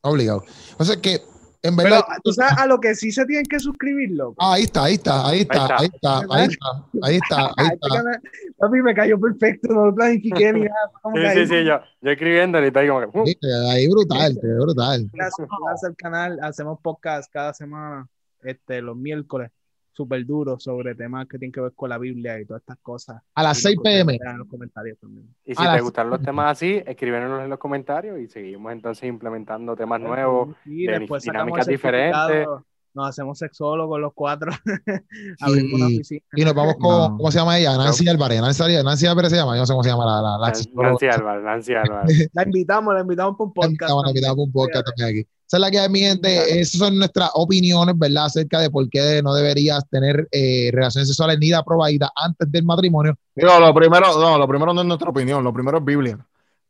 Obligado. 0.00 0.42
O 0.78 0.84
sea 0.84 1.00
que, 1.00 1.20
en 1.62 1.76
Pero 1.76 1.90
verdad. 1.90 2.04
tú 2.24 2.32
sabes 2.32 2.58
a 2.58 2.66
lo 2.66 2.80
que 2.80 2.94
sí 2.94 3.12
se 3.12 3.24
tienen 3.24 3.46
que 3.46 3.58
suscribir, 3.60 4.10
loco. 4.12 4.34
Ah, 4.38 4.54
ahí 4.54 4.64
está, 4.64 4.84
ahí 4.84 4.94
está, 4.94 5.26
ahí 5.28 5.38
está, 5.40 5.76
ahí 5.78 5.86
está, 5.86 6.18
ahí 6.30 6.46
está, 6.48 6.68
ahí 7.02 7.16
está, 7.16 7.52
ahí 7.56 7.68
está. 7.80 8.20
Papi, 8.58 8.82
me 8.82 8.94
cayó 8.94 9.18
perfecto, 9.20 9.68
no 9.72 9.86
lo 9.86 9.94
planifiqué 9.94 10.52
ni 10.52 10.60
nada. 10.60 10.90
Sí, 11.14 11.20
sí, 11.20 11.26
ahí 11.26 11.46
sí, 11.46 11.64
yo, 11.64 11.80
yo 12.00 12.10
escribiéndole 12.10 12.66
y 12.68 12.70
tal, 12.72 12.88
como 12.88 13.00
que. 13.00 13.18
uh, 13.18 13.26
Sí, 13.26 13.38
Ahí 13.70 13.88
brutal, 13.88 14.38
brutal. 14.42 15.08
Gracias, 15.12 15.48
gracias 15.64 15.88
al 15.90 15.96
canal. 15.96 16.38
Hacemos 16.42 16.78
podcast 16.82 17.30
cada 17.32 17.54
semana, 17.54 18.08
este, 18.42 18.82
los 18.82 18.96
miércoles, 18.96 19.50
súper 19.92 20.24
duros 20.26 20.62
sobre 20.62 20.94
temas 20.94 21.26
que 21.28 21.38
tienen 21.38 21.52
que 21.52 21.60
ver 21.60 21.72
con 21.74 21.90
la 21.90 21.98
Biblia 21.98 22.40
y 22.40 22.46
todas 22.46 22.62
estas 22.62 22.78
cosas. 22.78 23.22
A 23.34 23.42
las 23.42 23.58
Y 23.58 23.62
6 23.62 23.76
lo 23.76 23.82
pm. 23.82 24.18
En 24.20 24.38
los 24.38 24.48
comentarios 24.48 24.98
también. 24.98 25.28
Y 25.44 25.54
si 25.54 25.62
A 25.64 25.74
te 25.74 25.80
gustan 25.80 26.10
los 26.10 26.22
temas 26.22 26.52
así, 26.52 26.82
escríbenos 26.84 27.42
en 27.42 27.50
los 27.50 27.58
comentarios 27.58 28.18
y 28.18 28.28
seguimos 28.28 28.72
entonces 28.72 29.08
implementando 29.08 29.76
temas 29.76 30.00
nuevos. 30.00 30.56
De 30.64 31.08
dinámicas 31.22 31.66
diferentes. 31.66 32.46
Nos 32.94 33.08
hacemos 33.08 33.38
sexólogos 33.38 33.98
los 34.00 34.12
cuatro. 34.14 34.52
Abrimos 35.40 35.80
una 35.80 35.90
Y, 35.90 35.94
oficina. 35.96 36.20
y 36.36 36.44
nos 36.44 36.54
vamos 36.54 36.74
con, 36.78 36.90
No. 37.12 37.16
¿cómo 37.16 37.30
se 37.30 37.38
llama 37.38 37.58
ella? 37.58 37.76
Nancy 37.76 38.08
Álvarez. 38.08 38.40
Nancy, 38.40 38.62
Nancy 38.84 39.06
Álvarez 39.06 39.30
se 39.30 39.36
llama, 39.36 39.54
yo 39.54 39.60
no 39.60 39.66
sé 39.66 39.72
cómo 39.72 39.82
se 39.82 39.88
llama 39.90 40.04
la, 40.06 40.20
la, 40.22 40.38
la 40.38 40.46
Nancy. 40.46 41.06
Álvarez, 41.06 41.44
Nancy 41.44 41.74
Álvarez. 41.74 42.30
La 42.34 42.42
invitamos, 42.44 42.94
la 42.94 43.00
invitamos 43.00 43.36
por 43.36 43.46
un 43.48 43.52
podcast. 43.54 43.72
Estamos 43.82 44.04
también. 44.04 44.16
invitados 44.24 44.36
para 44.36 44.44
un 44.44 44.52
podcast 44.52 44.86
también 44.86 45.08
aquí. 45.08 45.28
Esa 45.46 45.56
es 45.58 45.60
la 45.60 45.70
que 45.70 45.78
hay, 45.80 45.88
mi 45.90 46.00
gente. 46.00 46.60
Esas 46.60 46.78
son 46.78 46.98
nuestras 46.98 47.30
opiniones, 47.34 47.98
¿verdad? 47.98 48.24
Acerca 48.26 48.58
de 48.60 48.70
por 48.70 48.88
qué 48.88 49.20
no 49.22 49.34
deberías 49.34 49.86
tener 49.90 50.26
eh, 50.30 50.70
relaciones 50.72 51.08
sexuales 51.08 51.38
ni 51.38 51.50
la 51.50 51.62
probaída 51.62 52.10
antes 52.16 52.50
del 52.50 52.64
matrimonio. 52.64 53.14
Digo, 53.34 53.58
lo 53.60 53.74
primero, 53.74 54.18
no, 54.18 54.38
lo 54.38 54.48
primero 54.48 54.72
no 54.72 54.80
es 54.80 54.86
nuestra 54.86 55.10
opinión, 55.10 55.44
lo 55.44 55.52
primero 55.52 55.76
es 55.78 55.84
Biblia. 55.84 56.18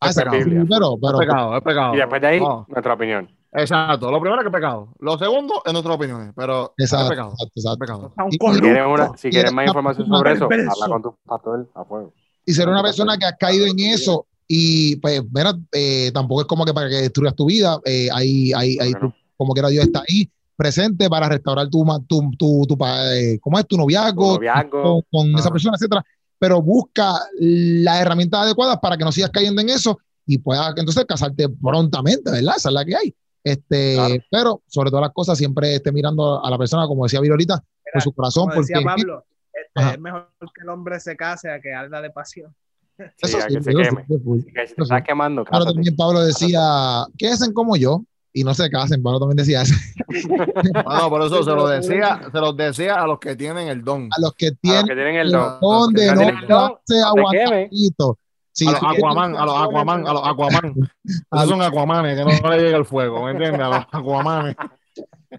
Ah, 0.00 0.08
Es. 0.10 0.16
Biblia. 0.16 0.64
pero, 0.68 0.94
Es 0.94 1.00
pero, 1.00 1.18
pecado, 1.18 1.56
es 1.56 1.62
pecado. 1.62 1.94
Y 1.94 1.98
después 1.98 2.20
de 2.20 2.26
ahí, 2.26 2.40
No, 2.40 2.66
nuestra 2.68 2.94
opinión. 2.94 3.28
Exacto, 3.52 4.10
lo 4.10 4.20
primero 4.20 4.40
es 4.40 4.44
que 4.44 4.48
es 4.48 4.54
pecado. 4.54 4.88
Lo 4.98 5.18
segundo 5.18 5.62
es 5.64 5.72
nuestras 5.72 5.94
opiniones, 5.96 6.32
pero 6.36 6.72
exacto, 6.76 7.04
es 7.04 7.10
pecado. 7.10 7.30
exacto, 7.32 7.52
Es 7.54 7.64
exacto. 7.64 7.78
pecado. 7.78 8.12
Si 8.30 8.38
quieres, 8.38 8.86
una, 8.86 9.16
si 9.16 9.30
quieres 9.30 9.52
más 9.52 9.66
información 9.66 10.08
sobre 10.08 10.32
eso, 10.32 10.44
habla 10.44 10.88
con 10.88 11.02
tu 11.02 11.16
pastor 11.26 11.68
a 11.74 11.84
fuego. 11.84 12.12
y 12.46 12.52
ser 12.52 12.68
una 12.68 12.82
persona 12.82 13.16
que 13.16 13.26
ha 13.26 13.36
caído 13.36 13.66
en 13.66 13.78
eso 13.78 14.26
y 14.48 14.96
pues 14.96 15.22
mira, 15.32 15.54
eh, 15.72 16.10
tampoco 16.12 16.42
es 16.42 16.46
como 16.46 16.64
que 16.64 16.74
para 16.74 16.88
que 16.88 16.96
destruyas 16.96 17.34
tu 17.34 17.46
vida, 17.46 17.78
eh, 17.84 18.08
ahí, 18.12 18.52
ahí, 18.52 18.76
ahí 18.80 18.92
tú- 18.94 19.12
como 19.36 19.52
quiera 19.54 19.68
Dios 19.68 19.84
está 19.84 20.02
ahí 20.08 20.30
presente 20.56 21.08
para 21.08 21.28
restaurar 21.28 21.68
tu, 21.70 21.84
ma- 21.84 22.00
tu, 22.06 22.30
tu, 22.38 22.66
tu, 22.68 22.76
pa- 22.76 23.14
eh, 23.16 23.38
¿cómo 23.40 23.58
es? 23.58 23.66
tu 23.66 23.76
noviazgo, 23.76 24.28
Tu 24.28 24.34
noviazgo. 24.34 24.82
con, 24.82 25.02
con 25.32 25.38
esa 25.38 25.50
persona, 25.50 25.76
etcétera, 25.76 26.04
pero 26.38 26.60
busca 26.60 27.14
las 27.38 28.00
herramientas 28.00 28.40
adecuadas 28.42 28.78
para 28.80 28.96
que 28.96 29.04
no 29.04 29.12
sigas 29.12 29.30
cayendo 29.30 29.62
en 29.62 29.70
eso 29.70 29.98
y 30.26 30.38
puedas 30.38 30.72
entonces 30.76 31.04
casarte 31.06 31.48
prontamente, 31.48 32.30
¿verdad? 32.30 32.54
Esa 32.56 32.68
es 32.68 32.74
la 32.74 32.84
que 32.84 32.96
hay. 32.96 33.14
Este, 33.44 33.94
Claro. 33.94 34.14
pero 34.30 34.62
sobre 34.68 34.90
todas 34.90 35.02
las 35.04 35.12
cosas 35.12 35.36
siempre 35.36 35.74
esté 35.74 35.90
mirando 35.92 36.44
a 36.44 36.48
la 36.50 36.56
persona, 36.58 36.86
como 36.86 37.04
decía 37.04 37.20
Viro 37.20 37.34
ahorita, 37.34 37.62
por 37.92 38.02
su 38.02 38.12
corazón, 38.12 38.48
Como 38.48 38.60
decía 38.60 38.76
porque 38.76 38.86
Pablo, 39.02 39.24
este, 39.52 39.94
es 39.94 40.00
mejor 40.00 40.28
que 40.54 40.62
el 40.62 40.68
hombre 40.68 41.00
se 41.00 41.16
case 41.16 41.50
a 41.50 41.60
que 41.60 41.72
arda 41.74 42.00
de 42.00 42.10
pasión. 42.10 42.54
Sí, 42.98 43.04
eso 43.22 43.38
sí, 43.40 43.54
que 43.56 43.62
se 43.62 43.70
queme. 43.74 44.04
sí. 44.06 44.52
Que 44.54 44.66
si 44.68 44.74
te 44.76 44.82
estás 44.82 45.02
quemando, 45.02 45.44
Pero 45.44 45.52
cásate. 45.58 45.74
también 45.74 45.96
Pablo 45.96 46.20
decía, 46.24 46.60
quédense 47.18 47.52
como 47.52 47.74
yo 47.76 48.04
y 48.32 48.44
no 48.44 48.54
se 48.54 48.70
casen. 48.70 49.02
Pablo 49.02 49.18
también 49.18 49.38
decía 49.38 49.62
eso. 49.62 49.74
No, 50.86 51.08
por 51.10 51.22
eso 51.22 51.42
se 51.42 51.50
lo 51.50 51.66
decía, 51.66 52.20
se 52.30 52.38
los 52.38 52.56
decía 52.56 52.94
a 52.96 53.06
los 53.06 53.18
que 53.18 53.34
tienen 53.34 53.68
el 53.68 53.82
don. 53.82 54.08
A 54.16 54.20
los 54.20 54.34
que 54.34 54.48
A 54.48 54.50
los 54.50 54.58
tienen 54.60 54.86
que 54.86 54.94
tienen 54.94 55.16
el 55.16 55.26
el 55.28 55.32
don. 55.32 55.58
don 55.60 55.92
de 55.94 56.06
no 56.06 56.18
tienen 56.18 56.48
no 56.48 56.78
aguantadito. 57.06 58.18
Sí, 58.52 58.68
a 58.68 58.72
los 58.72 58.82
Aquaman, 58.82 59.36
a 59.36 59.46
los 59.46 59.62
Aquaman, 59.62 60.06
a 60.06 60.12
los 60.12 60.26
Aquaman. 60.26 60.74
Esos 61.04 61.48
son 61.48 61.62
Aquamanes, 61.62 62.18
que 62.18 62.24
no 62.42 62.50
le 62.50 62.62
llega 62.62 62.76
el 62.76 62.84
fuego, 62.84 63.24
¿me 63.24 63.32
entiendes? 63.32 63.60
A 63.60 63.68
los 63.68 63.86
Aquamanes. 63.90 64.56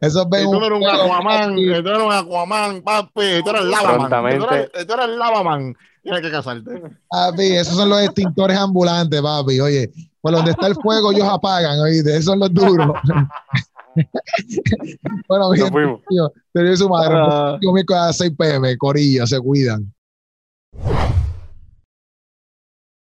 esos 0.01 0.24
Si 0.24 0.30
ven 0.30 0.45
tú 0.45 0.59
no 0.59 0.66
eres 0.66 0.80
un 0.80 0.88
Aquaman, 0.88 1.55
tú 1.55 1.61
eres 1.61 2.03
un 2.03 2.11
Aquaman, 2.11 2.82
papi, 2.82 3.43
tú 3.43 3.49
eres 3.51 3.64
Lavaman. 3.66 4.39
Tú 4.39 4.45
eres, 4.49 4.88
tú 4.88 4.93
eres 4.93 5.09
Lavaman, 5.09 5.76
tienes 6.01 6.22
que 6.22 6.32
casarte. 6.32 6.82
Papi, 7.09 7.55
esos 7.55 7.76
son 7.76 7.89
los 7.89 8.01
extintores 8.01 8.57
ambulantes, 8.57 9.22
papi. 9.22 9.59
Oye, 9.59 9.91
por 10.22 10.32
donde 10.32 10.51
está 10.51 10.68
el 10.68 10.76
fuego, 10.76 11.11
ellos 11.11 11.28
apagan, 11.30 11.80
oíste. 11.80 12.11
Esos 12.11 12.26
son 12.26 12.39
los 12.39 12.53
duros. 12.53 12.88
bueno, 15.28 15.51
fuimos. 15.70 16.01
tío, 16.09 16.34
te 16.51 16.64
dio 16.64 16.76
su 16.76 16.89
madre. 16.89 17.59
Yo 17.61 17.72
me 17.72 17.84
a 17.95 18.11
6 18.11 18.32
pm, 18.36 18.76
Corillo, 18.78 19.28
se 19.28 19.39
cuidan. 19.39 19.93